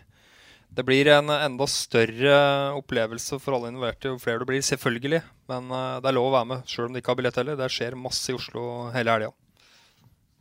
Det 0.78 0.84
blir 0.86 1.08
en 1.10 1.32
enda 1.34 1.66
større 1.66 2.34
opplevelse 2.78 3.40
for 3.42 3.58
alle 3.58 3.72
involverte 3.72 4.12
jo 4.12 4.20
flere 4.22 4.44
det 4.44 4.50
blir, 4.52 4.62
selvfølgelig. 4.62 5.24
Men 5.50 5.72
eh, 5.74 5.96
det 6.04 6.12
er 6.12 6.16
lov 6.20 6.30
å 6.30 6.36
være 6.36 6.50
med 6.52 6.70
sjøl 6.70 6.92
om 6.92 6.94
de 6.94 7.02
ikke 7.02 7.16
har 7.16 7.18
billett 7.18 7.40
heller. 7.42 7.58
Det 7.58 7.70
skjer 7.74 7.98
masse 7.98 8.30
i 8.30 8.36
Oslo 8.38 8.66
hele 8.94 9.16
helga. 9.16 9.32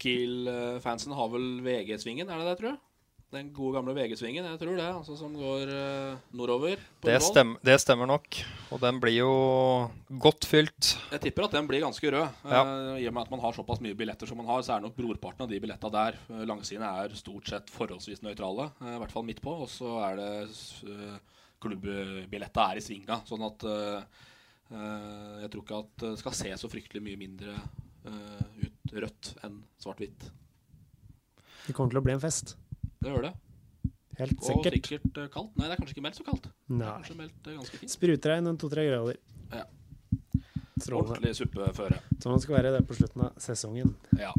Kiel-fansen 0.05 1.15
har 1.17 1.31
vel 1.33 1.47
VG-svingen, 1.65 2.29
er 2.29 2.43
det 2.43 2.51
det, 2.51 2.57
tror 2.61 2.71
jeg? 2.75 2.81
Den 3.35 3.49
gode 3.53 3.75
gamle 3.75 3.93
VG-svingen, 3.97 4.47
jeg 4.47 4.59
tror 4.61 4.77
det. 4.79 4.87
Altså 4.87 5.17
Som 5.19 5.33
går 5.35 5.71
uh, 5.73 6.19
nordover. 6.37 6.79
på 7.01 7.09
Det, 7.09 7.17
Ullevål. 7.17 7.27
stem, 7.27 7.55
det 7.67 7.77
stemmer 7.83 8.07
nok. 8.07 8.39
Og 8.71 8.81
den 8.81 9.01
blir 9.03 9.17
jo 9.19 9.33
godt 10.23 10.47
fylt. 10.47 10.93
Jeg 11.11 11.25
tipper 11.25 11.49
at 11.49 11.57
den 11.59 11.67
blir 11.67 11.83
ganske 11.83 12.13
rød. 12.15 12.43
Ja. 12.47 12.63
Uh, 12.63 12.93
I 13.03 13.09
og 13.11 13.17
med 13.17 13.27
at 13.27 13.33
man 13.35 13.43
har 13.43 13.57
såpass 13.57 13.83
mye 13.83 13.99
billetter 13.99 14.31
som 14.31 14.39
man 14.39 14.47
har, 14.47 14.63
så 14.63 14.77
er 14.77 14.85
nok 14.87 14.95
brorparten 14.97 15.43
av 15.43 15.51
de 15.51 15.59
billettene 15.61 15.97
der. 15.99 16.21
Uh, 16.31 16.45
Langsidene 16.47 16.93
er 17.03 17.19
stort 17.19 17.51
sett 17.51 17.73
forholdsvis 17.75 18.23
nøytrale, 18.23 18.71
eh, 18.85 18.95
i 18.95 19.01
hvert 19.03 19.13
fall 19.17 19.27
midt 19.27 19.43
på. 19.43 19.57
Og 19.67 19.69
så 19.75 19.97
er 20.07 20.23
det 20.23 20.31
uh, 20.87 21.19
Klubbbilletta 21.63 22.71
er 22.71 22.81
i 22.81 22.85
svinga, 22.85 23.21
sånn 23.27 23.45
at 23.47 23.65
eh, 23.67 24.25
eh, 24.71 25.37
jeg 25.45 25.53
tror 25.53 25.65
ikke 25.65 25.81
at 25.83 26.05
det 26.05 26.13
skal 26.21 26.37
se 26.37 26.53
så 26.61 26.71
fryktelig 26.71 27.03
mye 27.05 27.21
mindre 27.21 27.55
eh, 27.57 28.67
ut 28.67 28.97
rødt 29.07 29.33
enn 29.47 29.63
svart-hvitt. 29.83 30.29
Det 31.67 31.75
kommer 31.75 31.95
til 31.95 32.01
å 32.03 32.05
bli 32.07 32.15
en 32.15 32.23
fest. 32.23 32.55
Det 33.07 33.13
gjør 33.15 33.27
det. 33.29 33.35
Helt 34.17 34.39
Og 34.41 34.47
sikkert. 34.49 34.77
sikkert 34.81 35.19
eh, 35.23 35.29
kaldt. 35.31 35.53
Nei, 35.55 35.69
det 35.69 35.75
er 35.77 35.81
kanskje 35.81 35.95
ikke 35.95 36.05
meldt 36.07 36.19
så 36.19 36.25
kaldt. 36.27 36.49
Nei. 36.73 36.89
kanskje 36.89 37.17
meldt 37.21 37.47
eh, 37.47 37.57
ganske 37.61 37.81
fint. 37.83 37.93
Sprutregn 37.93 38.51
en 38.51 38.59
to-tre 38.59 38.87
grader. 38.89 39.21
Ja. 39.53 39.65
Strålende. 40.81 41.15
Ordentlig 41.15 41.35
suppeføre. 41.39 42.01
Sånn 42.19 42.35
det 42.35 42.43
skal 42.45 42.57
være 42.59 42.73
det 42.75 42.83
på 42.89 42.97
slutten 42.99 43.27
av 43.29 43.39
sesongen. 43.41 43.95
Ja. 44.19 44.33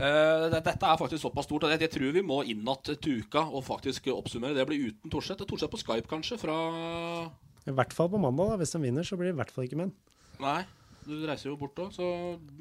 Uh, 0.00 0.46
dette 0.48 0.72
er 0.72 0.96
faktisk 0.96 1.20
såpass 1.20 1.44
stort 1.44 1.66
at 1.68 1.82
jeg 1.84 1.92
tror 1.92 2.14
vi 2.16 2.22
må 2.24 2.38
inn 2.48 2.62
igjen 2.64 2.96
til 3.04 3.20
uka 3.20 3.42
og 3.44 3.66
faktisk 3.66 4.08
oppsummere. 4.14 4.56
Det 4.56 4.64
blir 4.70 4.88
uten 4.88 5.12
Thorseth. 5.12 5.44
Thorseth 5.44 5.74
på 5.74 5.82
Skype, 5.82 6.08
kanskje, 6.08 6.38
fra 6.40 6.56
I 7.68 7.74
hvert 7.76 7.92
fall 7.92 8.08
på 8.08 8.22
mandag. 8.22 8.54
da. 8.54 8.60
Hvis 8.62 8.72
de 8.72 8.80
vinner, 8.86 9.04
så 9.04 9.18
blir 9.20 9.28
det 9.28 9.36
i 9.36 9.40
hvert 9.42 9.52
fall 9.52 9.68
ikke 9.68 9.82
menn. 9.82 9.92
Nei, 10.40 10.62
du 11.10 11.26
reiser 11.28 11.50
jo 11.50 11.56
bort 11.60 11.74
òg, 11.82 11.90
så 11.92 12.06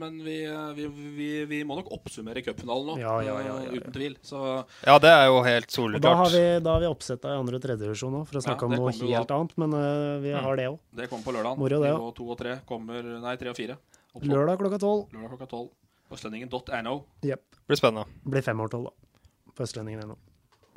Men 0.01 0.17
vi, 0.25 0.35
eh, 0.49 0.73
vi, 0.77 0.87
vi, 1.15 1.27
vi 1.45 1.59
må 1.63 1.77
nok 1.79 1.91
oppsummere 1.95 2.41
cupfinalen 2.43 2.89
nå, 2.91 2.97
Ja, 2.99 3.13
ja, 3.21 3.35
ja, 3.39 3.45
ja, 3.45 3.57
ja. 3.67 3.71
uten 3.79 3.93
tvil. 3.95 4.17
Så 4.25 4.41
Ja, 4.85 4.97
det 4.99 5.09
er 5.13 5.25
jo 5.29 5.41
helt 5.45 5.69
soleklart. 5.71 6.01
da 6.01 6.15
har 6.15 6.29
vi, 6.33 6.43
da 6.65 6.73
har 6.75 6.79
vi 6.83 6.89
oppsetta 6.91 7.33
i 7.35 7.39
andre 7.39 7.55
og 7.59 7.63
tredjevisjon 7.67 8.17
òg, 8.21 8.27
for 8.27 8.39
å 8.39 8.41
Ja, 8.41 8.47
snakke 8.49 8.65
om 8.65 8.75
noe 8.75 8.91
helt 8.91 9.31
annet. 9.37 9.53
Men 9.57 9.73
uh, 9.73 10.19
vi 10.23 10.33
Mm. 10.33 10.43
har 10.43 10.55
det 10.57 10.67
òg. 10.69 10.79
det 10.95 11.09
kommer 11.09 11.23
på 11.23 11.33
lørdag. 11.37 11.57
Moro, 11.57 11.81
det 11.83 11.93
òg. 11.93 12.15
to 12.15 12.29
og 12.31 12.37
tre 12.37 12.59
kommer 12.67 13.03
Nei, 13.21 13.35
tre 13.37 13.49
og 13.49 13.55
fire. 13.55 13.77
Lørdag 14.19 14.57
klokka 14.59 14.79
tolv. 14.79 15.07
Lørdag 15.13 15.29
klokka 15.37 15.47
tolv. 15.47 15.69
Østlendingen.no. 16.11 17.03
Yep. 17.23 17.41
Blir 17.67 17.77
spennende. 17.77 18.05
Blir 18.25 18.41
fem 18.41 18.59
år 18.59 18.69
tolv, 18.73 18.85
da. 18.89 19.51
På 19.55 19.63
østlendingen.no. 19.63 20.15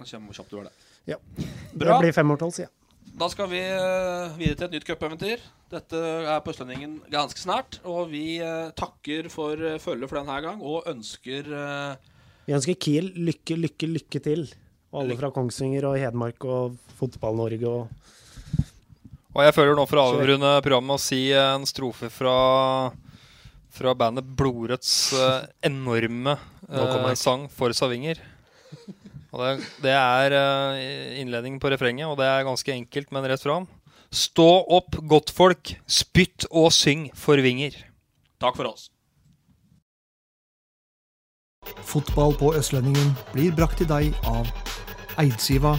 Kommer 0.03 0.29
hvor 0.29 0.35
kjapt 0.37 0.51
du 0.51 0.59
er 0.59 0.65
det. 0.65 0.73
Ja. 1.07 1.17
Bra. 1.75 1.97
Det 1.97 2.01
blir 2.05 2.13
fem 2.13 2.31
år 2.31 2.39
tolv, 2.39 2.53
sier 2.53 2.67
jeg. 2.67 2.73
Da 3.13 3.29
skal 3.29 3.49
vi 3.51 3.61
eh, 3.61 4.37
videre 4.39 4.57
til 4.57 4.67
et 4.67 4.75
nytt 4.79 4.87
cupeventyr. 4.89 5.43
Dette 5.73 5.99
er 6.01 6.41
på 6.41 6.53
Østlendingen 6.53 6.97
ganske 7.13 7.41
snart. 7.41 7.77
Og 7.85 8.09
vi 8.13 8.39
eh, 8.41 8.71
takker 8.79 9.29
for 9.33 9.53
uh, 9.53 9.77
følget 9.83 10.09
for 10.09 10.21
denne 10.21 10.39
gang, 10.45 10.63
og 10.65 10.89
ønsker 10.89 11.51
eh, 11.53 12.09
Vi 12.49 12.57
ønsker 12.57 12.79
Kiel 12.81 13.13
lykke, 13.17 13.59
lykke, 13.61 13.91
lykke 13.99 14.23
til. 14.25 14.47
Og 14.93 15.03
alle 15.03 15.19
fra 15.21 15.33
Kongsvinger 15.33 15.87
og 15.91 15.99
Hedmark 16.01 16.45
og 16.49 16.81
Fotball-Norge 16.99 17.69
og 17.69 17.93
Og 19.33 19.45
jeg 19.45 19.57
føler 19.57 19.77
nå 19.77 19.87
for 19.89 20.01
å 20.01 20.09
avrunde 20.13 20.57
programmet 20.65 20.91
med 20.93 21.01
å 21.01 21.05
si 21.05 21.23
en 21.37 21.69
strofe 21.69 22.11
fra, 22.13 22.35
fra 23.73 23.95
bandet 23.97 24.29
Blodrødts 24.41 24.97
eh, 25.17 25.47
enorme 25.69 26.39
eh, 26.69 27.15
sang 27.17 27.49
'For 27.49 27.77
Savinger'. 27.77 28.21
Og 29.33 29.41
det, 29.41 29.53
det 29.81 29.93
er 29.97 30.35
eh, 30.37 31.21
innledningen 31.23 31.61
på 31.61 31.71
refrenget, 31.73 32.09
og 32.09 32.19
det 32.21 32.29
er 32.29 32.45
ganske 32.45 32.75
enkelt, 32.75 33.13
men 33.15 33.29
rett 33.31 33.45
fram. 33.45 33.69
Stå 34.13 34.49
opp, 34.77 34.99
godtfolk, 35.09 35.73
spytt 35.89 36.45
og 36.51 36.69
syng 36.77 37.09
for 37.17 37.41
vinger. 37.41 37.79
Takk 38.43 38.59
for 38.59 38.69
oss. 38.69 38.91
Fotball 41.89 42.37
på 42.37 42.53
Østlendingen 42.59 43.15
blir 43.33 43.55
brakt 43.57 43.81
til 43.81 43.89
deg 43.89 44.13
av 44.29 44.51
Eidsiva 45.23 45.79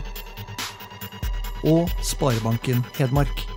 og 1.67 1.91
Sparebanken 2.03 2.81
Hedmark. 2.97 3.52